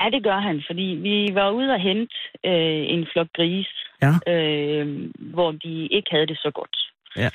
Ja, 0.00 0.10
det 0.10 0.22
gør 0.24 0.38
han, 0.40 0.62
fordi 0.68 0.82
vi 0.82 1.34
var 1.34 1.50
ude 1.50 1.70
og 1.70 1.80
hente 1.80 2.14
øh, 2.46 2.84
en 2.94 3.06
flok 3.12 3.26
gris, 3.36 3.68
Ja. 4.02 4.32
øh, 4.32 5.10
hvor 5.32 5.52
de 5.52 5.86
ikke 5.86 6.08
havde 6.10 6.26
det 6.26 6.38
så 6.38 6.50
godt. 6.54 6.76
Ja. 7.16 7.30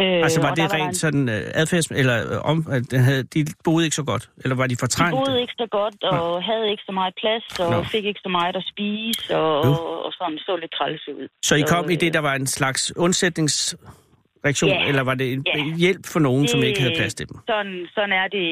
Øh, 0.00 0.22
Altså 0.26 0.40
var 0.46 0.54
det 0.54 0.72
rent 0.74 0.88
en- 0.88 0.94
sådan 0.94 1.28
øh, 1.28 1.60
adfærds... 1.60 1.86
Eller 1.86 2.16
øh, 2.32 2.50
om, 2.50 2.66
at 2.76 2.82
den 2.90 3.00
havde, 3.08 3.22
de 3.34 3.40
boede 3.64 3.84
ikke 3.86 3.96
så 3.96 4.04
godt? 4.12 4.24
Eller 4.44 4.56
var 4.56 4.66
de 4.66 4.74
De 4.74 4.76
fortrængt? 4.84 5.16
boede 5.18 5.40
ikke 5.40 5.52
så 5.62 5.66
godt, 5.78 5.98
og 6.04 6.42
havde 6.50 6.66
ikke 6.72 6.82
så 6.88 6.92
meget 6.92 7.14
plads, 7.22 7.60
og 7.60 7.70
Nå. 7.70 7.82
fik 7.82 8.04
ikke 8.04 8.20
så 8.22 8.28
meget 8.38 8.56
at 8.56 8.64
spise, 8.72 9.36
og, 9.36 9.66
Jo. 9.66 9.72
og 10.06 10.12
sådan 10.18 10.38
så 10.38 10.52
lidt 10.62 10.72
træls 10.78 11.08
ud. 11.08 11.28
Så 11.42 11.54
I 11.54 11.60
Så, 11.60 11.66
kom 11.74 11.90
i 11.90 11.96
det, 11.96 12.06
øh, 12.06 12.12
der 12.12 12.20
var 12.28 12.34
en 12.34 12.46
slags 12.46 12.96
undsætningsreaktion, 12.96 14.70
Ja. 14.70 14.88
eller 14.88 15.02
var 15.02 15.14
det 15.14 15.32
en 15.32 15.42
Ja. 15.46 15.64
hjælp 15.76 16.06
for 16.12 16.20
nogen, 16.20 16.48
som 16.48 16.60
Det- 16.60 16.66
ikke 16.68 16.80
havde 16.80 16.94
plads 16.96 17.14
til 17.14 17.28
dem? 17.28 17.36
Sådan, 17.48 17.86
sådan 17.94 18.12
er 18.22 18.28
det 18.36 18.46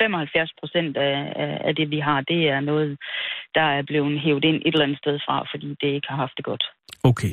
75 0.00 0.50
procent 0.60 0.96
af, 0.96 1.16
af- 1.66 1.74
det, 1.74 1.90
vi 1.90 1.98
har, 1.98 2.20
det 2.20 2.40
er 2.48 2.60
noget, 2.60 2.98
der 3.54 3.66
er 3.76 3.82
blevet 3.82 4.20
hævet 4.20 4.44
ind 4.44 4.56
et 4.56 4.72
eller 4.74 4.84
andet 4.86 4.98
sted 4.98 5.18
fra, 5.26 5.36
fordi 5.52 5.68
det 5.80 5.88
ikke 5.96 6.08
har 6.10 6.16
haft 6.16 6.36
det 6.36 6.44
godt. 6.44 6.64
Okay. 7.04 7.32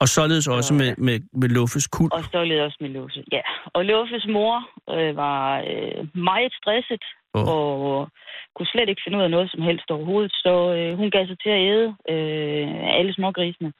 Og 0.00 0.08
således 0.08 0.48
også 0.48 0.74
med, 0.74 0.90
med, 0.96 1.20
med 1.32 1.48
Luffes 1.48 1.86
kul. 1.86 2.08
Og 2.12 2.24
således 2.32 2.60
også 2.66 2.78
med 2.80 2.90
Luffe. 2.90 3.24
Ja, 3.32 3.40
og 3.76 3.84
Luffes 3.84 4.26
mor 4.26 4.54
øh, 4.96 5.16
var 5.16 5.58
øh, 5.70 6.22
meget 6.30 6.52
stresset, 6.60 7.04
oh. 7.34 7.48
og 7.48 8.08
kunne 8.56 8.66
slet 8.66 8.88
ikke 8.88 9.02
finde 9.04 9.18
ud 9.18 9.22
af 9.22 9.30
noget 9.30 9.50
som 9.50 9.62
helst 9.62 9.90
overhovedet, 9.90 10.32
så 10.32 10.54
øh, 10.76 10.96
hun 10.96 11.10
gav 11.10 11.26
sig 11.26 11.38
til 11.42 11.50
at 11.50 11.60
æde 11.70 11.88
øh, 12.12 12.98
alle 12.98 13.14
smågrisene. 13.14 13.72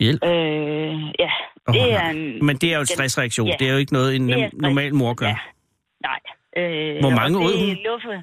Hjælp. 0.00 0.24
Øh, 0.24 1.00
ja, 1.24 1.30
det 1.74 1.92
er 1.92 2.10
en... 2.10 2.46
Men 2.46 2.56
det 2.56 2.68
er 2.70 2.74
jo 2.74 2.80
en 2.80 2.86
stressreaktion. 2.86 3.48
Ja. 3.48 3.56
Det 3.58 3.68
er 3.68 3.72
jo 3.72 3.78
ikke 3.78 3.92
noget, 3.92 4.16
en 4.16 4.26
normal 4.52 4.94
mor 4.94 5.14
gør. 5.14 5.26
Ja. 5.26 5.38
Nej. 6.02 6.20
Øh, 6.58 6.96
Hvor 7.04 7.10
mange 7.20 7.38
åd 7.38 7.54
hun? 7.62 7.76
Luffe, 7.88 8.14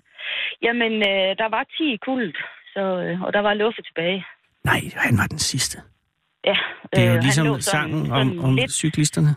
jamen, 0.66 0.94
øh, 1.12 1.30
der 1.42 1.50
var 1.56 1.64
10 1.78 1.84
i 1.94 1.98
kuldet, 2.08 2.38
så, 2.74 2.84
øh, 3.06 3.22
og 3.22 3.34
der 3.34 3.40
var 3.40 3.54
Luffe 3.54 3.82
tilbage. 3.82 4.26
Nej, 4.64 4.82
han 4.96 5.18
var 5.18 5.28
den 5.28 5.40
sidste. 5.40 5.78
Ja, 6.46 6.58
Det 6.94 7.00
er 7.00 7.04
jo 7.04 7.08
øh, 7.08 7.14
han 7.14 7.24
ligesom 7.24 7.46
sådan- 7.46 7.62
sangen 7.62 8.12
om, 8.12 8.28
sådan 8.28 8.40
om 8.46 8.56
lidt, 8.56 8.72
cyklisterne. 8.84 9.34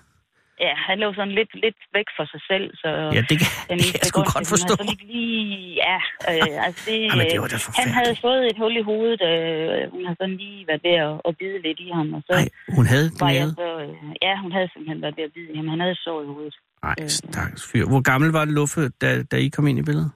Ja, 0.66 0.74
han 0.88 0.96
lå 0.98 1.08
sådan 1.14 1.34
lidt, 1.40 1.52
lidt 1.64 1.80
væk 1.96 2.08
for 2.18 2.24
sig 2.32 2.40
selv, 2.50 2.66
så... 2.82 2.88
Ja, 3.16 3.20
det 3.30 3.36
kan, 3.42 3.48
den 3.70 3.78
kan 3.84 3.94
jeg 4.02 4.08
sgu 4.10 4.18
godt 4.36 4.48
forstå. 4.54 4.72
sådan 4.76 4.92
ikke 4.94 5.06
lige... 5.14 5.46
Ja, 5.86 5.98
øh, 6.30 6.56
altså 6.66 6.80
det... 6.90 6.98
Jamen, 7.10 7.26
det 7.32 7.38
var 7.42 7.48
da 7.52 7.56
han 7.58 7.66
forfærdeligt. 7.68 7.96
havde 8.00 8.16
fået 8.26 8.42
et 8.50 8.56
hul 8.62 8.74
i 8.82 8.84
hovedet, 8.90 9.20
øh, 9.32 9.80
hun 9.94 10.02
har 10.08 10.14
sådan 10.20 10.36
lige 10.42 10.60
været 10.70 10.82
ved 10.88 10.96
at, 11.06 11.12
at 11.28 11.32
bide 11.40 11.58
lidt 11.66 11.78
i 11.86 11.88
ham, 11.98 12.08
og 12.16 12.20
så 12.26 12.32
Nej, 12.38 12.48
hun 12.78 12.84
havde 12.92 13.06
jeg 13.38 13.48
så... 13.62 13.68
Øh, 13.84 13.94
ja, 14.26 14.32
hun 14.44 14.50
havde 14.56 14.68
simpelthen 14.72 15.00
været 15.04 15.16
ved 15.18 15.24
at 15.28 15.32
bide 15.36 15.50
i 15.52 15.56
ham. 15.60 15.68
Han 15.74 15.80
havde 15.84 15.96
sår 16.04 16.18
i 16.26 16.28
hovedet. 16.34 16.56
Nej, 16.82 17.08
stakkels 17.08 17.64
fyr. 17.72 17.84
Hvor 17.86 18.00
gammel 18.10 18.30
var 18.30 18.44
det 18.44 18.54
Luffe, 18.54 18.88
da, 19.00 19.22
da 19.22 19.36
I 19.36 19.48
kom 19.48 19.66
ind 19.66 19.78
i 19.78 19.82
billedet? 19.82 20.10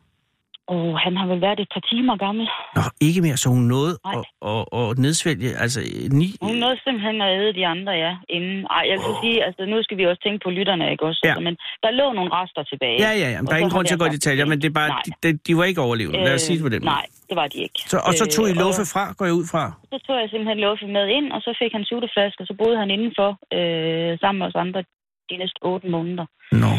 Og 0.74 0.84
han 1.04 1.14
har 1.20 1.26
vel 1.32 1.40
været 1.46 1.60
et 1.60 1.70
par 1.74 1.84
timer 1.90 2.16
gammel. 2.24 2.46
Nå, 2.76 2.82
ikke 3.08 3.20
mere, 3.26 3.36
så 3.42 3.48
hun 3.56 3.64
nåede 3.74 3.94
at, 4.12 4.24
at, 4.50 4.62
at 4.78 4.98
nedsvælge, 5.04 5.50
altså 5.64 5.80
ni... 6.20 6.28
Hun 6.48 6.56
nåede 6.62 6.78
simpelthen 6.84 7.16
at 7.26 7.30
æde 7.38 7.52
de 7.58 7.64
andre, 7.74 7.92
ja, 8.04 8.12
inden. 8.36 8.58
Ej, 8.76 8.82
jeg 8.90 8.96
vil 9.02 9.12
oh. 9.14 9.20
sige, 9.22 9.36
altså 9.46 9.62
nu 9.72 9.76
skal 9.86 9.96
vi 9.98 10.04
også 10.10 10.22
tænke 10.26 10.40
på 10.46 10.50
lytterne, 10.58 10.84
ikke 10.92 11.04
også? 11.08 11.20
Ja. 11.24 11.28
Altså, 11.28 11.42
men 11.46 11.54
der 11.82 11.90
lå 12.00 12.06
nogle 12.18 12.30
rester 12.38 12.62
tilbage. 12.72 12.96
Ja, 13.06 13.12
ja, 13.22 13.28
ja, 13.34 13.38
Og 13.40 13.46
der 13.46 13.54
er 13.56 13.60
ingen 13.62 13.74
grund 13.76 13.86
til 13.86 13.96
at 13.98 14.02
gå 14.04 14.08
i 14.12 14.16
detaljer, 14.18 14.44
men 14.52 14.58
det 14.62 14.68
er 14.72 14.76
bare, 14.82 14.90
nej. 14.94 15.02
de, 15.22 15.28
de, 15.46 15.52
var 15.58 15.64
ikke 15.70 15.80
overlevende. 15.86 16.24
Lad 16.28 16.34
os 16.38 16.42
sige 16.48 16.56
det 16.58 16.64
på 16.68 16.72
den 16.74 16.80
måde. 16.82 16.96
Nej, 16.96 17.06
det 17.28 17.36
var 17.40 17.46
de 17.52 17.58
ikke. 17.66 17.78
Så, 17.92 17.96
og 18.08 18.12
så 18.20 18.24
tog 18.34 18.44
I 18.48 18.54
Øh, 18.54 18.62
Luffe 18.62 18.84
fra, 18.94 19.04
går 19.18 19.24
jeg 19.30 19.36
ud 19.40 19.46
fra? 19.52 19.64
Og 19.82 19.88
så 19.92 19.98
tog 20.06 20.16
jeg 20.22 20.28
simpelthen 20.32 20.58
Luffe 20.64 20.86
med 20.96 21.06
ind, 21.16 21.26
og 21.34 21.40
så 21.46 21.50
fik 21.60 21.72
han 21.76 21.84
suteflaske, 21.90 22.38
og 22.42 22.46
så 22.50 22.54
boede 22.60 22.76
han 22.82 22.88
indenfor 22.96 23.30
øh, 23.58 24.10
sammen 24.22 24.38
med 24.40 24.46
os 24.50 24.58
andre 24.64 24.82
de 25.30 25.36
næste 25.36 25.58
otte 25.62 25.88
måneder. 25.88 26.26
Nå. 26.52 26.72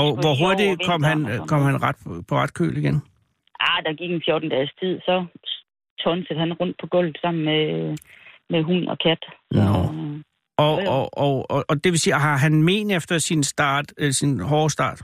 Og 0.00 0.08
hvor 0.22 0.34
hurtigt 0.42 0.86
kom 0.88 1.02
han, 1.02 1.20
kom 1.50 1.62
han 1.62 1.82
ret 1.82 1.96
på, 2.04 2.10
på 2.28 2.34
ret 2.42 2.54
køl 2.54 2.76
igen? 2.76 2.96
Ah, 3.60 3.78
der 3.84 3.92
gik 4.00 4.10
en 4.10 4.22
14 4.26 4.48
dages 4.48 4.72
tid, 4.80 5.00
så 5.00 5.14
tonsede 6.04 6.38
han 6.38 6.52
rundt 6.60 6.76
på 6.80 6.86
gulvet 6.86 7.18
sammen 7.22 7.44
med, 7.44 7.62
med 8.50 8.62
hund 8.62 8.88
og 8.88 8.98
kat. 8.98 9.22
Nå. 9.50 9.60
øh, 9.60 10.20
Og, 10.58 10.74
og, 10.96 11.18
og, 11.24 11.50
og, 11.50 11.64
og 11.68 11.84
det 11.84 11.92
vil 11.92 12.00
sige, 12.00 12.14
har 12.14 12.36
han 12.36 12.62
men 12.62 12.90
efter 12.90 13.18
sin 13.18 13.42
start, 13.42 13.92
øh, 13.98 14.12
sin 14.12 14.40
hårde 14.40 14.70
start? 14.70 15.02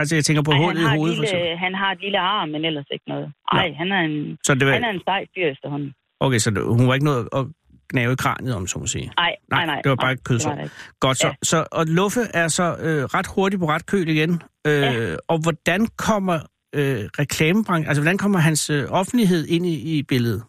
Altså, 0.00 0.14
jeg 0.14 0.24
tænker 0.24 0.42
på 0.42 0.50
ej, 0.50 0.58
hullet 0.58 0.80
i 0.80 0.96
hovedet, 0.96 1.16
for 1.16 1.22
eksempel. 1.22 1.44
lille, 1.46 1.58
han 1.58 1.74
har 1.74 1.92
et 1.92 2.00
lille 2.00 2.18
arm, 2.18 2.48
men 2.48 2.64
ellers 2.64 2.86
ikke 2.92 3.08
noget. 3.08 3.32
Nej, 3.52 3.72
han 3.80 3.92
er 3.92 4.00
en, 4.00 4.38
Så 4.44 4.54
det 4.54 4.62
han 4.62 4.84
er 4.84 4.86
var, 4.86 4.94
en 4.94 5.00
sej 5.04 5.26
fyr 5.34 5.46
efterhånden. 5.46 5.94
okay, 6.20 6.38
så 6.38 6.50
det, 6.50 6.62
hun 6.78 6.88
var 6.88 6.94
ikke 6.94 7.04
noget 7.04 7.28
at 7.32 7.44
gnave 7.92 8.12
i 8.12 8.16
kraniet 8.16 8.54
om, 8.54 8.66
så 8.66 8.78
må 8.78 8.86
sige. 8.86 9.10
Nej, 9.16 9.36
nej, 9.50 9.66
nej. 9.66 9.80
det 9.82 9.90
var 9.90 9.96
bare 9.96 10.12
et 10.12 10.24
kødsår. 10.24 10.68
Godt, 11.00 11.18
så, 11.18 11.26
Ja. 11.26 11.32
så 11.42 11.66
og 11.72 11.86
Luffe 11.86 12.20
er 12.34 12.48
så 12.48 12.62
øh, 12.62 13.04
ret 13.04 13.26
hurtigt 13.34 13.60
på 13.60 13.68
ret 13.68 13.86
køl 13.86 14.08
igen. 14.08 14.42
Øh, 14.66 14.72
Ja. 14.82 15.16
Og 15.28 15.38
hvordan 15.42 15.86
kommer 15.86 16.34
øh, 16.74 17.00
reklamebranchen, 17.20 17.88
altså 17.88 18.02
hvordan 18.02 18.18
kommer 18.18 18.38
hans 18.38 18.70
øh, 18.70 18.84
offentlighed 18.90 19.46
ind 19.46 19.66
i, 19.66 19.98
i 19.98 20.02
billedet? 20.02 20.42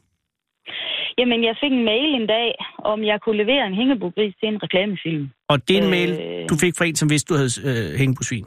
Jamen, 1.17 1.43
jeg 1.43 1.55
fik 1.63 1.71
en 1.79 1.85
mail 1.85 2.09
en 2.21 2.27
dag, 2.27 2.49
om 2.91 3.03
jeg 3.03 3.17
kunne 3.23 3.37
levere 3.43 3.67
en 3.67 3.73
hængebogris 3.73 4.33
til 4.39 4.47
en 4.49 4.63
reklamefilm. 4.63 5.29
Og 5.49 5.67
det 5.67 5.73
er 5.73 5.77
en 5.77 5.83
Øh. 5.83 5.89
mail, 5.89 6.11
du 6.49 6.55
fik 6.63 6.73
fra 6.77 6.85
en, 6.85 6.95
som 6.95 7.09
vidste, 7.09 7.33
du 7.33 7.37
havde 7.41 7.51
øh, 7.69 7.99
hængt 7.99 8.17
på 8.17 8.23
svin. 8.23 8.45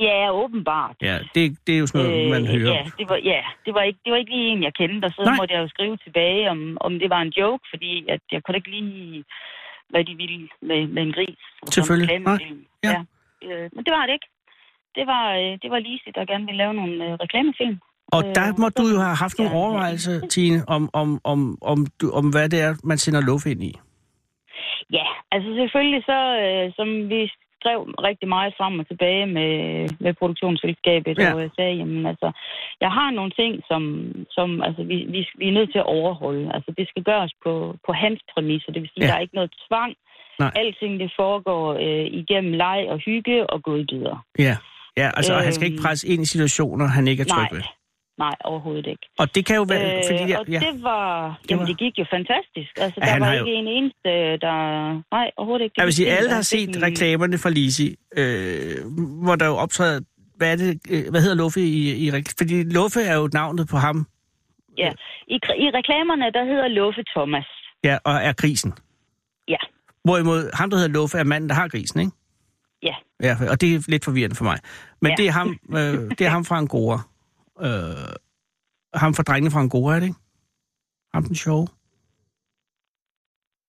Ja, 0.00 0.32
åbenbart. 0.32 0.96
Ja, 1.02 1.18
det, 1.34 1.58
det 1.66 1.74
er 1.74 1.78
jo 1.78 1.86
sådan 1.86 2.06
noget, 2.10 2.30
man 2.30 2.46
hører. 2.46 2.70
Øh, 2.72 2.76
Ja, 2.76 2.84
det 2.98 3.06
var, 3.08 3.16
ja 3.32 3.40
det, 3.64 3.74
var 3.74 3.82
ikke, 3.82 3.98
det 4.04 4.10
var 4.12 4.18
ikke 4.18 4.30
lige 4.36 4.48
en, 4.52 4.62
jeg 4.62 4.74
kendte, 4.74 5.04
og 5.06 5.10
så 5.16 5.22
Nej. 5.24 5.36
måtte 5.36 5.54
jeg 5.54 5.62
jo 5.62 5.68
skrive 5.68 5.96
tilbage, 5.96 6.50
om, 6.50 6.78
om 6.80 6.98
det 6.98 7.10
var 7.10 7.20
en 7.22 7.32
joke, 7.40 7.64
fordi 7.72 7.92
at 8.08 8.20
jeg 8.32 8.42
kunne 8.42 8.56
ikke 8.56 8.70
lige, 8.70 9.24
hvad 9.90 10.04
de 10.04 10.14
ville 10.14 10.48
med, 10.62 10.86
med 10.86 11.02
en 11.02 11.12
gris. 11.12 11.38
Selvfølgelig. 11.70 12.14
reklamefilm. 12.14 12.60
Nej. 12.82 12.92
Ja. 12.92 12.98
Øh, 13.48 13.70
men 13.74 13.84
det 13.84 13.92
var 13.96 14.06
det 14.06 14.12
ikke. 14.12 14.28
Det 14.94 15.06
var, 15.06 15.24
øh, 15.40 15.52
det 15.62 15.70
var 15.70 15.78
Lise, 15.78 16.10
der 16.14 16.24
gerne 16.24 16.44
ville 16.46 16.58
lave 16.62 16.74
nogle 16.74 17.04
øh, 17.06 17.12
reklamefilm. 17.24 17.78
Og 18.16 18.20
Øh, 18.28 18.34
der 18.34 18.46
må 18.62 18.66
så- 18.68 18.74
du 18.78 18.84
jo 18.94 18.98
have 19.06 19.16
haft 19.24 19.38
nogle 19.38 19.52
Ja. 19.52 19.58
overvejelser, 19.62 20.26
Tine, 20.34 20.60
om, 20.68 20.90
om, 20.92 21.20
om, 21.24 21.40
om, 21.72 21.78
om 22.12 22.26
hvad 22.34 22.48
det 22.48 22.60
er, 22.66 22.72
man 22.84 22.98
sender 22.98 23.20
luft 23.20 23.46
ind 23.46 23.62
i. 23.70 23.72
Ja, 24.98 25.06
altså 25.32 25.48
selvfølgelig 25.60 26.02
så, 26.12 26.18
øh, 26.44 26.72
som 26.76 26.88
vi 27.10 27.20
skrev 27.58 27.78
rigtig 28.08 28.28
meget 28.36 28.52
frem 28.58 28.74
og 28.82 28.86
tilbage 28.88 29.26
med, 29.38 29.52
med 30.04 30.12
produktionsselskabet, 30.20 31.18
Ja. 31.18 31.34
og 31.34 31.40
jeg 31.46 31.50
sagde, 31.56 31.74
jamen 31.80 32.06
altså, 32.12 32.28
jeg 32.84 32.90
har 32.98 33.10
nogle 33.10 33.30
ting, 33.40 33.52
som, 33.70 33.82
som 34.36 34.48
altså, 34.66 34.82
vi, 34.90 34.96
vi, 35.14 35.20
vi 35.40 35.46
er 35.48 35.52
nødt 35.58 35.70
til 35.72 35.78
at 35.84 35.90
overholde. 35.98 36.44
Altså, 36.54 36.70
det 36.78 36.88
skal 36.88 37.02
gøres 37.10 37.32
på, 37.44 37.52
på 37.86 37.92
hans 37.92 38.20
præmisser, 38.32 38.72
det 38.72 38.80
vil 38.82 38.90
sige, 38.94 39.04
Ja. 39.04 39.08
der 39.10 39.16
er 39.16 39.24
ikke 39.26 39.34
noget 39.40 39.52
tvang. 39.68 39.92
Nej. 40.42 40.52
Alting 40.56 41.00
det 41.00 41.10
foregår 41.20 41.64
øh, 41.86 42.06
igennem 42.22 42.52
leg 42.52 42.80
og 42.92 42.98
hygge 42.98 43.50
og 43.50 43.62
goddyder. 43.62 44.16
Ja. 44.38 44.56
Ja, 44.96 45.10
altså, 45.18 45.32
øh, 45.34 45.40
han 45.46 45.52
skal 45.52 45.64
Øhm. 45.66 45.72
ikke 45.72 45.82
presse 45.82 46.08
ind 46.08 46.22
i 46.22 46.26
situationer, 46.34 46.86
han 46.86 47.08
ikke 47.08 47.20
er 47.20 47.24
tryg 47.34 47.38
Nej, 47.42 47.48
ved. 47.52 47.62
Nej, 48.18 48.34
overhovedet 48.44 48.86
ikke. 48.86 49.06
Og 49.18 49.34
det 49.34 49.46
kan 49.46 49.56
jo 49.56 49.62
være, 49.68 49.96
øh, 49.96 50.02
fordi... 50.10 50.32
og 50.32 50.44
Ja, 50.48 50.58
det 50.58 50.82
var, 50.82 51.40
jamen 51.50 51.60
var- 51.60 51.66
det 51.66 51.78
gik 51.78 51.98
jo 51.98 52.04
fantastisk. 52.10 52.70
Altså, 52.76 53.00
Ja, 53.02 53.12
der 53.12 53.18
var 53.18 53.32
ikke 53.32 53.52
en 53.54 53.68
eneste, 53.68 54.08
der... 54.46 54.92
Nej, 55.16 55.30
overhovedet 55.36 55.64
ikke. 55.64 55.74
Det 55.74 55.78
jeg 55.78 55.86
vil 55.86 55.94
sige, 55.94 56.10
alle, 56.10 56.28
der 56.28 56.34
har 56.34 56.42
set 56.42 56.76
en- 56.76 56.82
reklamerne 56.82 57.38
for 57.38 57.48
Lisi, 57.48 57.96
øh, 58.16 58.76
hvor 59.24 59.34
der 59.36 59.46
jo 59.46 59.56
optræder... 59.56 60.00
Hvad, 60.36 60.52
er 60.52 60.56
det, 60.56 60.80
øh, 60.90 61.10
hvad 61.10 61.20
hedder 61.20 61.36
Luffe 61.36 61.60
i, 61.60 62.06
i 62.08 62.12
Fordi 62.38 62.62
Luffe 62.62 63.00
er 63.00 63.16
jo 63.16 63.28
navnet 63.32 63.68
på 63.68 63.76
ham, 63.76 64.06
Ja, 64.78 64.92
i, 65.28 65.34
i 65.34 65.70
reklamerne, 65.78 66.24
der 66.32 66.44
hedder 66.44 66.68
Luffe 66.68 67.02
Thomas. 67.16 67.46
ja, 67.84 67.98
og 68.04 68.14
er 68.14 68.32
grisen. 68.32 68.72
Ja. 69.48 69.56
Hvorimod 70.04 70.50
ham, 70.54 70.70
der 70.70 70.76
hedder 70.76 70.92
Luffe, 70.92 71.18
er 71.18 71.24
manden, 71.24 71.48
der 71.50 71.54
har 71.54 71.68
grisen, 71.68 72.00
ikke? 72.00 72.12
Ja. 72.82 72.94
Ja, 73.22 73.36
og 73.50 73.60
det 73.60 73.74
er 73.74 73.84
lidt 73.88 74.04
forvirrende 74.04 74.36
for 74.36 74.44
mig. 74.44 74.58
Men. 75.02 75.10
Ja. 75.10 75.14
det, 75.16 75.26
er 75.28 75.32
ham, 75.32 75.58
øh, 75.70 76.10
det 76.18 76.20
er 76.20 76.28
ham 76.28 76.44
fra 76.44 76.58
Angora. 76.58 77.00
Øh, 77.62 78.14
ham 78.94 79.14
fra 79.14 79.22
drengene 79.22 79.50
fra 79.50 79.60
Angora, 79.60 79.94
er 79.96 80.00
det 80.00 80.06
ikke? 80.06 80.18
Ham 81.14 81.24
den 81.24 81.36
sjove. 81.36 81.66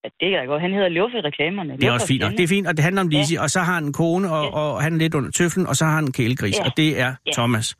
Ja, 0.03 0.09
det 0.19 0.27
kan 0.31 0.39
jeg 0.39 0.47
godt. 0.47 0.61
Han 0.61 0.73
hedder 0.73 0.89
Luffe 0.89 1.17
i 1.17 1.21
reklamerne. 1.21 1.73
Det 1.77 1.83
er 1.83 1.91
også 1.91 2.07
fint 2.07 2.21
nok. 2.21 2.31
Det 2.31 2.43
er 2.43 2.47
fint, 2.47 2.67
og 2.67 2.77
det 2.77 2.83
handler 2.83 3.01
om 3.01 3.07
Lisi, 3.07 3.33
ja. 3.35 3.41
og 3.41 3.49
så 3.49 3.59
har 3.59 3.73
han 3.73 3.83
en 3.83 3.93
kone, 3.93 4.31
og, 4.31 4.43
Ja. 4.43 4.49
og 4.49 4.81
han 4.83 4.93
er 4.93 4.97
lidt 4.97 5.13
under 5.15 5.31
tøflen, 5.31 5.67
og 5.67 5.75
så 5.75 5.85
har 5.85 5.95
han 5.95 6.03
en 6.03 6.11
kælegris, 6.11 6.57
Ja. 6.59 6.65
og 6.65 6.71
det 6.77 6.99
er 6.99 7.13
Ja. 7.25 7.31
Thomas. 7.33 7.75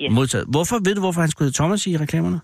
Ja. 0.00 0.08
Modtaget. 0.10 0.46
Hvorfor, 0.50 0.76
ved 0.84 0.94
du, 0.94 1.00
hvorfor 1.00 1.20
han 1.20 1.30
skulle 1.30 1.46
hedde 1.46 1.56
Thomas 1.56 1.86
i 1.86 1.96
reklamerne? 1.96 2.40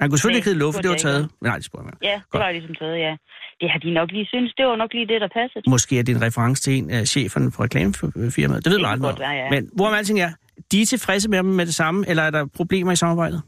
Han 0.00 0.10
kunne 0.10 0.18
selvfølgelig 0.18 0.38
ikke 0.38 0.48
hedde 0.50 0.58
Luffe, 0.58 0.82
det 0.82 0.90
var 0.90 0.96
taget. 0.96 1.30
Nej, 1.40 1.56
det 1.56 1.64
spurgte 1.64 1.86
jeg. 1.88 1.96
Ja, 2.08 2.14
det 2.14 2.30
Godt. 2.30 2.40
var 2.42 2.50
ligesom 2.52 2.74
taget, 2.74 2.98
ja. 2.98 3.16
Det 3.60 3.70
har 3.70 3.78
de 3.78 3.90
nok 3.94 4.08
lige 4.12 4.26
synes. 4.26 4.54
Det 4.58 4.66
var 4.66 4.76
nok 4.76 4.92
lige 4.92 5.06
det, 5.12 5.20
der 5.20 5.28
passede. 5.28 5.62
Måske 5.70 5.98
er 5.98 6.02
det 6.02 6.14
en 6.16 6.22
reference 6.22 6.62
til 6.62 6.72
en 6.78 6.90
af 6.90 7.06
cheferne 7.06 7.50
på 7.50 7.62
reklamefirmaet. 7.62 8.64
Det 8.64 8.70
ved 8.70 8.78
Det 8.78 8.82
man 8.82 8.90
aldrig. 8.92 9.08
godt 9.10 9.18
være, 9.20 9.30
ja. 9.30 9.50
Men 9.50 9.70
hvorom 9.76 9.94
alting 9.94 10.20
er, 10.20 10.30
de 10.72 10.82
er 10.82 10.86
tilfredse 10.86 11.30
med 11.30 11.38
dem 11.38 11.46
med 11.46 11.66
det 11.66 11.74
samme, 11.74 12.08
eller 12.08 12.22
er 12.22 12.30
der 12.30 12.46
problemer 12.56 12.92
i 12.92 12.96
samarbejdet? 12.96 13.42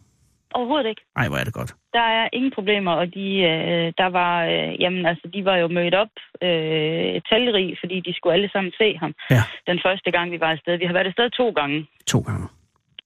Overhovedet 0.55 0.89
ikke. 0.89 1.03
Nej, 1.17 1.29
hvor 1.29 1.37
er 1.37 1.45
det 1.45 1.55
godt. 1.55 1.75
Der 1.93 2.07
er 2.19 2.29
ingen 2.33 2.53
problemer, 2.55 2.93
og 2.93 3.07
de, 3.15 3.29
øh, 3.51 3.93
der 4.01 4.09
var, 4.19 4.35
øh, 4.45 4.81
jamen, 4.83 5.07
altså, 5.07 5.31
de 5.35 5.45
var 5.45 5.57
jo 5.57 5.69
mødt 5.69 5.95
op 5.95 6.15
øh, 6.43 7.21
talrige, 7.31 7.77
fordi 7.83 7.97
de 8.07 8.13
skulle 8.17 8.35
alle 8.35 8.51
sammen 8.53 8.73
se 8.81 8.97
ham. 9.03 9.13
Ja. 9.31 9.43
Den 9.67 9.79
første 9.87 10.11
gang, 10.11 10.31
vi 10.31 10.41
var 10.41 10.51
afsted. 10.51 10.79
Vi 10.79 10.85
har 10.85 10.93
været 10.93 11.07
afsted 11.07 11.31
to 11.31 11.51
gange. 11.51 11.87
To 12.07 12.19
gange. 12.21 12.47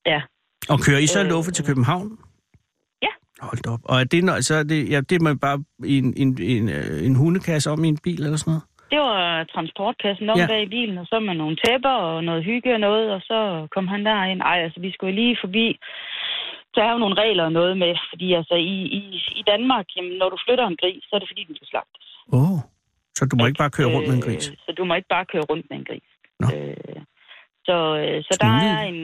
Ja. 0.07 0.21
Og 0.69 0.79
kører 0.81 0.99
I 0.99 1.07
så 1.07 1.21
Øh, 1.21 1.27
Luffe 1.27 1.51
til 1.51 1.65
København? 1.65 2.19
Ja. 3.03 3.13
Hold 3.41 3.67
op. 3.69 3.81
Og 3.85 4.01
er 4.01 4.05
det, 4.05 4.45
så 4.47 4.55
er 4.55 4.63
det, 4.63 4.91
ja, 4.91 5.01
det 5.01 5.17
er 5.17 5.23
man 5.23 5.39
bare 5.39 5.65
i 5.85 5.99
en, 5.99 6.15
en, 6.17 6.39
en, 6.43 6.69
øh, 6.69 7.07
en 7.07 7.15
hundekasse 7.15 7.71
om 7.71 7.85
i 7.85 7.89
en 7.89 7.99
bil 8.05 8.23
eller 8.25 8.37
sådan 8.37 8.51
noget? 8.51 8.63
Det 8.93 9.01
var 9.01 9.45
transportkassen 9.55 10.31
om 10.31 10.37
Ja. 10.39 10.43
ja. 10.43 10.49
bag 10.53 10.63
i 10.63 10.73
bilen, 10.77 10.97
og 11.03 11.07
så 11.11 11.17
med 11.21 11.35
nogle 11.43 11.57
tæpper 11.65 11.95
og 12.11 12.25
noget 12.29 12.43
hygge 12.51 12.71
og 12.77 12.81
noget, 12.89 13.07
og 13.17 13.21
så 13.31 13.39
kom 13.75 13.87
han 13.93 14.03
derind. 14.11 14.41
Ej, 14.43 14.59
altså, 14.67 14.81
vi 14.81 14.91
skulle 14.93 15.15
lige 15.21 15.37
forbi. 15.45 15.67
Der 16.75 16.83
er 16.85 16.93
jo 16.93 16.99
nogle 17.05 17.17
regler 17.23 17.45
og 17.45 17.53
noget 17.53 17.75
med, 17.83 17.93
fordi 18.11 18.29
altså 18.41 18.55
i, 18.55 18.77
i, 19.01 19.03
i 19.41 19.43
Danmark, 19.53 19.87
jamen, 19.97 20.13
når 20.21 20.29
du 20.35 20.39
flytter 20.47 20.67
en 20.67 20.77
gris, 20.83 21.03
så 21.09 21.11
er 21.17 21.19
det 21.21 21.29
fordi, 21.33 21.45
den 21.49 21.57
skal 21.57 21.69
slagtes. 21.73 22.07
Åh. 22.33 22.53
Oh. 22.53 22.59
Så 23.19 23.23
du 23.31 23.35
må 23.37 23.47
ikke 23.47 23.63
bare 23.65 23.77
køre 23.79 23.89
rundt 23.95 24.09
med 24.09 24.17
en 24.17 24.23
gris? 24.29 24.45
Øh, 24.51 24.57
Så 24.67 24.71
du 24.79 24.85
må 24.85 24.95
ikke 24.95 25.13
bare 25.17 25.27
køre 25.33 25.45
rundt 25.51 25.67
med 25.71 25.77
en 25.79 25.85
gris. 25.91 26.09
Nå. 26.43 26.47
Øh, 26.57 27.01
så, 27.69 27.77
øh, 28.03 28.19
så 28.29 28.33
der 28.45 28.53
er 28.71 28.79
en, 28.93 29.01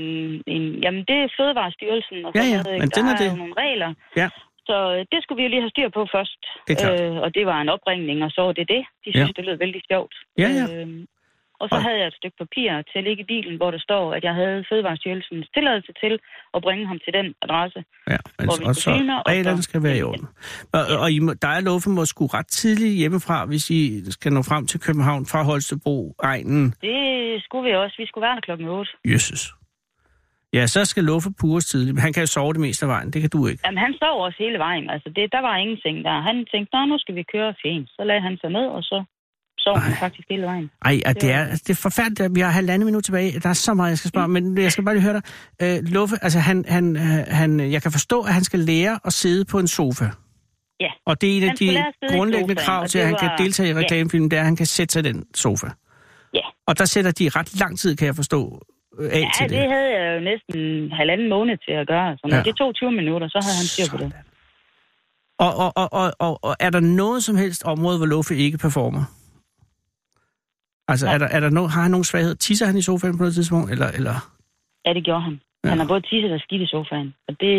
en... 0.55 0.63
Jamen, 0.85 1.03
det 1.09 1.17
er 1.25 1.29
Fødevarestyrelsen 1.39 2.19
og 2.27 2.33
Ja, 2.35 2.41
sådan 2.41 2.53
ja, 2.53 2.59
ikke? 2.59 2.83
men 2.83 2.91
den 2.97 3.05
der 3.05 3.11
er 3.11 3.15
er 3.15 3.23
det. 3.31 3.39
nogle 3.43 3.55
regler. 3.65 3.91
Ja. 4.21 4.29
Så 4.69 4.77
øh, 4.95 5.01
det 5.13 5.19
skulle 5.23 5.39
vi 5.41 5.45
jo 5.47 5.53
lige 5.53 5.65
have 5.65 5.75
styr 5.77 5.89
på 5.99 6.03
først. 6.17 6.41
Det 6.67 6.73
er 6.75 6.79
klart. 6.85 7.01
Øh, 7.01 7.17
og 7.25 7.29
det 7.37 7.45
var 7.51 7.59
en 7.61 7.69
opringning, 7.77 8.19
og 8.27 8.31
så 8.35 8.41
var 8.47 8.53
det 8.61 8.67
det. 8.75 8.83
De 9.05 9.09
synes, 9.13 9.29
Ja. 9.31 9.37
det 9.37 9.45
lød 9.49 9.57
vældig 9.65 9.83
sjovt. 9.91 10.15
Ja, 10.43 10.49
ja. 10.59 10.65
Øh, 10.75 10.89
og 11.63 11.69
så 11.69 11.75
Og- 11.75 11.83
havde 11.87 11.99
jeg 12.01 12.07
et 12.13 12.15
stykke 12.21 12.37
papir 12.45 12.71
til 12.91 12.97
at 13.01 13.05
ligge 13.09 13.23
i 13.23 13.27
bilen, 13.35 13.57
hvor 13.57 13.71
der 13.71 13.79
står, 13.89 14.05
at 14.17 14.23
jeg 14.29 14.35
havde 14.35 14.65
Fødevarestyrelsens 14.71 15.47
tilladelse 15.57 15.93
til 16.03 16.19
at 16.55 16.63
bringe 16.63 16.87
ham 16.91 16.99
til 17.05 17.13
den 17.19 17.27
adresse. 17.45 17.81
Ja, 18.13 18.19
men, 18.39 18.45
Hvor 18.47 18.57
vi 18.61 18.65
og 18.69 18.75
skulle 18.77 19.07
så 19.09 19.15
og 19.19 19.29
reglerne 19.33 19.63
skal 19.63 19.83
være 19.83 19.97
i 19.99 20.03
orden. 20.03 20.27
Og, 20.77 20.83
og 21.03 21.09
I 21.17 21.19
må, 21.19 21.31
der 21.45 21.49
er 21.49 21.61
Luffe 21.61 21.91
må 21.91 22.05
sgu 22.05 22.27
ret 22.27 22.47
tidligt 22.47 22.95
hjemmefra, 23.03 23.47
hvis 23.47 23.71
I 23.71 24.11
skal 24.17 24.33
nå 24.33 24.43
frem 24.51 24.67
til 24.67 24.81
København 24.81 25.27
fra 25.27 25.43
Holstebro, 25.43 26.15
egnen. 26.23 26.65
Det 26.87 26.99
skulle 27.45 27.65
vi 27.71 27.75
også. 27.77 27.95
Vi 27.99 28.07
skulle 28.07 28.23
være 28.27 28.35
der 28.35 28.41
klokken 28.41 28.69
8. 28.69 28.91
Jesus. 29.15 29.41
Ja, 30.53 30.67
så 30.67 30.85
skal 30.85 31.05
Luffe 31.05 31.31
pures 31.41 31.65
tidligt, 31.67 31.95
men 31.95 32.03
han 32.03 32.13
kan 32.13 32.23
jo 32.23 32.27
sove 32.27 32.53
det 32.53 32.61
meste 32.61 32.85
af 32.87 32.89
vejen. 32.89 33.11
Det 33.13 33.21
kan 33.21 33.31
du 33.31 33.47
ikke. 33.47 33.61
Jamen, 33.67 33.79
han 33.79 33.95
sov 34.03 34.15
også 34.27 34.37
hele 34.39 34.59
vejen. 34.59 34.91
Altså, 34.91 35.09
det, 35.17 35.25
der 35.33 35.41
var 35.49 35.57
ingenting 35.57 35.97
der. 36.05 36.21
Han 36.29 36.37
tænkte, 36.53 36.71
nå, 36.77 36.81
nu 36.87 36.99
skal 36.99 37.15
vi 37.15 37.25
køre 37.35 37.55
fint. 37.65 37.89
Så 37.97 38.03
lagde 38.05 38.21
han 38.21 38.37
sig 38.41 38.51
ned, 38.51 38.67
og 38.77 38.83
så 38.83 39.05
sov 39.59 39.79
han 39.79 39.95
faktisk 40.05 40.27
hele 40.31 40.43
vejen. 40.43 40.71
Ej, 40.85 41.01
det, 41.07 41.21
Det 41.23 41.31
er, 41.33 41.39
var- 41.39 41.61
det 41.67 41.71
er 41.71 41.75
forfærdeligt. 41.89 42.21
at 42.21 42.31
Vi 42.35 42.41
har 42.41 42.51
halvandet 42.51 42.87
minut 42.87 43.05
tilbage. 43.05 43.41
Der 43.41 43.49
er 43.49 43.53
så 43.53 43.75
meget, 43.75 43.91
jeg 43.91 43.99
skal 43.99 44.09
spørge, 44.09 44.29
men 44.29 44.59
jeg 44.59 44.73
skal 44.73 44.85
bare 44.85 44.95
lige 44.95 45.05
høre 45.09 45.15
dig. 45.19 45.23
Øh, 45.63 45.79
Luffe, 45.95 46.17
altså 46.23 46.39
han, 46.39 46.65
han, 46.69 46.97
øh, 46.97 47.03
han, 47.41 47.61
jeg 47.75 47.83
kan 47.83 47.93
forstå, 47.93 48.21
at 48.21 48.33
han 48.35 48.45
skal 48.45 48.61
lære 48.61 48.99
at 49.05 49.13
sidde 49.13 49.45
på 49.45 49.59
en 49.59 49.67
sofa. 49.67 50.05
Ja. 50.81 50.91
Og 51.07 51.21
det 51.21 51.33
er 51.33 51.37
en 51.37 51.49
af 51.49 51.55
de 51.57 51.69
grundlæggende 52.17 52.55
sofaen, 52.55 52.67
krav 52.67 52.87
til, 52.87 52.99
at 52.99 53.07
han 53.07 53.17
kan 53.21 53.29
var- 53.31 53.37
deltage 53.37 53.69
i 53.69 53.73
ja. 53.73 53.79
reklamefilmen, 53.79 54.31
det 54.31 54.37
er, 54.37 54.41
at 54.41 54.47
han 54.47 54.57
kan 54.57 54.67
sætte 54.67 54.93
sig 54.93 55.01
i 55.01 55.13
den 55.13 55.25
sofa. 55.35 55.67
Ja. 56.35 56.41
Og 56.67 56.79
der 56.79 56.85
sætter 56.85 57.11
de 57.11 57.29
ret 57.29 57.61
lang 57.61 57.79
tid, 57.79 57.97
kan 57.97 58.07
jeg 58.07 58.17
forstå, 58.17 58.63
af 58.99 59.21
Ja, 59.21 59.31
til 59.39 59.49
det 59.49 59.51
det. 59.51 59.71
havde 59.75 59.91
jeg 59.99 60.07
jo 60.17 60.21
næsten 60.31 60.91
halvanden 60.93 61.29
måned 61.29 61.57
til 61.67 61.73
at 61.73 61.87
gøre. 61.87 62.17
Så 62.17 62.27
når 62.31 62.37
Ja. 62.37 62.43
det 62.43 62.57
tog 62.57 62.75
20 62.75 62.93
minutter, 62.93 63.29
så 63.29 63.39
havde 63.45 63.57
han 63.61 63.67
styr 63.75 63.89
på 63.93 63.99
det. 64.05 64.13
Og, 65.39 65.53
og, 65.65 65.73
og, 65.77 65.89
og, 65.93 66.13
og, 66.19 66.39
og 66.45 66.57
er 66.61 66.71
der 66.71 66.81
noget 66.81 67.23
som 67.25 67.37
helst 67.37 67.65
område, 67.65 67.97
hvor 67.99 68.07
Luffe 68.07 68.37
ikke 68.37 68.59
performer? 68.59 69.05
Altså, 70.89 71.07
Nej. 71.07 71.15
er 71.15 71.19
der, 71.19 71.27
er 71.27 71.41
der 71.41 71.51
no, 71.51 71.67
har 71.67 71.83
han 71.83 71.91
nogen 71.91 72.05
svaghed? 72.05 72.35
Tisser 72.35 72.67
han 72.67 72.77
i 72.77 72.83
sofaen 72.83 73.17
på 73.17 73.23
noget 73.23 73.35
tidspunkt? 73.35 73.71
Eller, 73.71 73.89
eller? 73.99 74.17
Ja, 74.87 74.93
det 74.95 75.05
gjorde 75.05 75.23
han. 75.23 75.33
Ja. 75.33 75.39
Ja. 75.65 75.69
Han 75.69 75.79
har 75.79 75.87
både 75.87 76.01
tisset 76.01 76.33
og 76.33 76.41
skidt 76.41 76.63
i 76.63 76.67
sofaen. 76.67 77.15
Og 77.29 77.33
det, 77.41 77.53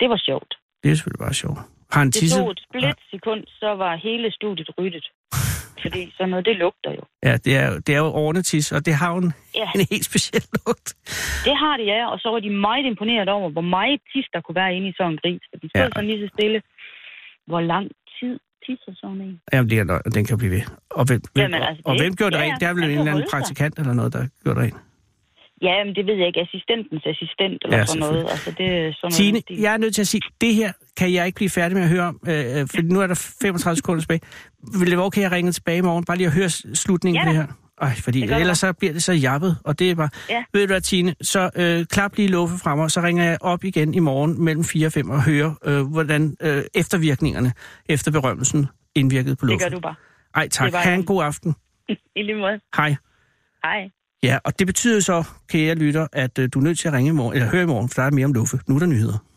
det 0.00 0.06
var 0.10 0.20
sjovt. 0.28 0.54
Det 0.82 0.90
er 0.90 0.94
selvfølgelig 0.94 1.24
bare 1.26 1.34
sjovt. 1.34 1.58
Har 1.92 1.98
han 2.00 2.06
Det 2.06 2.14
tisset? 2.14 2.38
tog 2.40 2.50
et 2.50 2.62
split 2.68 2.98
sekund, 3.10 3.42
så 3.60 3.68
var 3.82 3.96
hele 3.96 4.30
studiet 4.32 4.68
ryddet. 4.78 5.06
Fordi 5.84 6.00
sådan 6.16 6.30
noget, 6.32 6.44
det 6.50 6.56
lugter 6.64 6.90
jo. 6.98 7.02
Ja, 7.28 7.34
det 7.44 7.52
er, 7.62 7.68
det 7.86 7.92
er 7.96 8.00
jo 8.06 8.10
ornetis, 8.24 8.66
og 8.76 8.80
det 8.86 8.94
har 9.00 9.08
jo 9.12 9.18
en, 9.24 9.32
Ja, 9.60 9.68
en 9.78 9.86
helt 9.92 10.04
speciel 10.10 10.42
lugt. 10.66 10.88
det 11.46 11.54
har 11.62 11.74
det, 11.80 11.86
ja. 11.94 12.00
Og 12.12 12.18
så 12.22 12.28
var 12.34 12.40
de 12.46 12.50
meget 12.68 12.84
imponeret 12.92 13.28
over, 13.28 13.48
hvor 13.56 13.66
meget 13.76 14.00
tis, 14.12 14.26
der 14.34 14.40
kunne 14.40 14.54
være 14.62 14.74
inde 14.76 14.88
i 14.88 14.94
sådan 14.98 15.12
en 15.12 15.18
gris. 15.22 15.42
For 15.50 15.56
de 15.60 15.66
stod 15.70 15.82
Ja. 15.82 15.88
sådan 15.94 16.08
lige 16.10 16.20
så 16.24 16.28
stille. 16.38 16.58
Hvor 17.50 17.60
lang 17.72 17.86
tid 18.18 18.34
tisser 18.66 18.92
sådan 19.02 19.20
en? 19.26 19.40
Jamen, 19.52 19.70
det 19.70 19.78
er, 19.78 19.98
den 20.16 20.24
kan 20.28 20.38
blive 20.38 20.52
ved. 20.56 20.62
Og 20.98 21.04
hvem, 21.08 21.20
hvem, 21.34 21.42
Jamen, 21.42 21.62
altså, 21.68 21.82
og, 21.84 21.90
og 21.90 21.94
det- 21.94 22.02
hvem 22.02 22.16
gjorde 22.18 22.32
det 22.36 22.40
ja, 22.42 22.44
rent? 22.46 22.60
Det 22.60 22.66
er 22.68 22.74
vel 22.74 22.82
en 22.84 22.88
eller 22.90 23.00
anden 23.00 23.12
holde 23.12 23.26
sig. 23.26 23.34
praktikant 23.36 23.74
eller 23.78 23.94
noget, 24.00 24.12
der 24.16 24.22
gjorde 24.44 24.56
det 24.60 24.64
rent. 24.66 24.80
Ja, 25.68 25.84
men 25.84 25.92
det 25.96 26.04
ved 26.08 26.14
jeg 26.20 26.26
ikke. 26.30 26.40
Assistentens 26.48 27.02
assistent 27.12 27.58
eller 27.64 27.76
Ja, 27.78 27.84
sådan 27.86 28.00
noget. 28.06 28.22
Altså, 28.34 28.50
det 28.58 28.66
er 28.78 28.92
sådan 29.00 29.10
Tine, 29.20 29.30
noget. 29.32 29.42
stil. 29.44 29.60
jeg 29.64 29.72
er 29.76 29.80
nødt 29.84 29.94
til 29.94 30.02
at 30.06 30.10
sige, 30.14 30.22
det 30.40 30.54
her 30.54 30.72
kan 30.96 31.12
jeg 31.12 31.26
ikke 31.26 31.36
blive 31.36 31.50
færdig 31.50 31.76
med 31.76 31.82
at 31.84 31.88
høre 31.90 32.02
om, 32.02 32.20
øh, 32.28 32.60
øh, 32.60 32.66
for 32.68 32.82
nu 32.82 33.00
er 33.00 33.06
der 33.06 33.14
35 33.40 33.76
sekunder 33.76 34.00
tilbage. 34.00 34.20
Vil 34.78 34.90
det 34.90 34.96
være 34.96 35.06
okay, 35.06 35.18
at 35.18 35.22
jeg 35.22 35.32
ringer 35.32 35.52
tilbage 35.52 35.78
i 35.78 35.80
morgen, 35.80 36.04
bare 36.04 36.16
lige 36.16 36.26
at 36.26 36.32
høre 36.32 36.48
slutningen 36.48 37.20
Ja 37.24 37.24
da. 37.24 37.28
det 37.28 37.36
her? 37.36 37.46
Ej, 37.82 37.94
fordi 37.94 38.20
Det 38.20 38.36
ellers 38.40 38.58
så 38.58 38.72
bliver 38.72 38.92
det 38.92 39.02
så 39.02 39.12
jappet, 39.12 39.56
og 39.64 39.78
det 39.78 39.90
er 39.90 39.94
bare... 39.94 40.08
Ja. 40.30 40.44
Ved 40.52 40.60
du 40.60 40.66
hvad, 40.66 40.80
Tine, 40.80 41.14
så 41.22 41.50
øh, 41.56 41.86
klap 41.86 42.16
lige 42.16 42.28
luffe 42.28 42.58
frem, 42.58 42.78
og 42.78 42.90
så 42.90 43.00
ringer 43.02 43.24
jeg 43.24 43.38
op 43.40 43.64
igen 43.64 43.94
i 43.94 43.98
morgen 43.98 44.44
mellem 44.44 44.64
4 44.64 44.86
og 44.86 44.92
5 44.92 45.10
og 45.10 45.22
hører, 45.24 45.54
øh, 45.64 45.82
hvordan 45.82 46.36
øh, 46.42 46.62
eftervirkningerne 46.74 47.52
efter 47.88 48.10
berømmelsen 48.10 48.66
indvirkede 48.94 49.36
på 49.36 49.46
Det 49.46 49.52
luften. 49.52 49.70
gør 49.70 49.76
du 49.76 49.80
bare. 49.80 49.94
Ej, 50.34 50.48
tak. 50.48 50.64
Det 50.66 50.72
var 50.72 50.78
Ha' 50.80 50.94
en 50.94 51.04
god 51.04 51.24
aften. 51.24 51.54
I 52.16 52.22
lige 52.22 52.36
måde. 52.36 52.60
Hej. 52.76 52.94
Hej. 53.64 53.90
Ja, 54.22 54.38
og 54.44 54.58
det 54.58 54.66
betyder 54.66 55.00
så, 55.00 55.24
kære 55.48 55.74
lytter, 55.74 56.06
at 56.12 56.38
øh, 56.38 56.48
du 56.54 56.58
er 56.58 56.62
nødt 56.62 56.78
til 56.78 56.88
at 56.88 56.94
ringe 56.94 57.08
i 57.08 57.12
morgen, 57.12 57.34
eller 57.36 57.50
høre 57.50 57.62
i 57.62 57.66
morgen, 57.66 57.88
for 57.88 58.02
der 58.02 58.06
er 58.06 58.10
mere 58.12 58.24
om 58.26 58.32
luffe. 58.32 58.58
Nu 58.68 58.74
er 58.74 58.78
der 58.78 58.86
nyheder. 58.86 59.18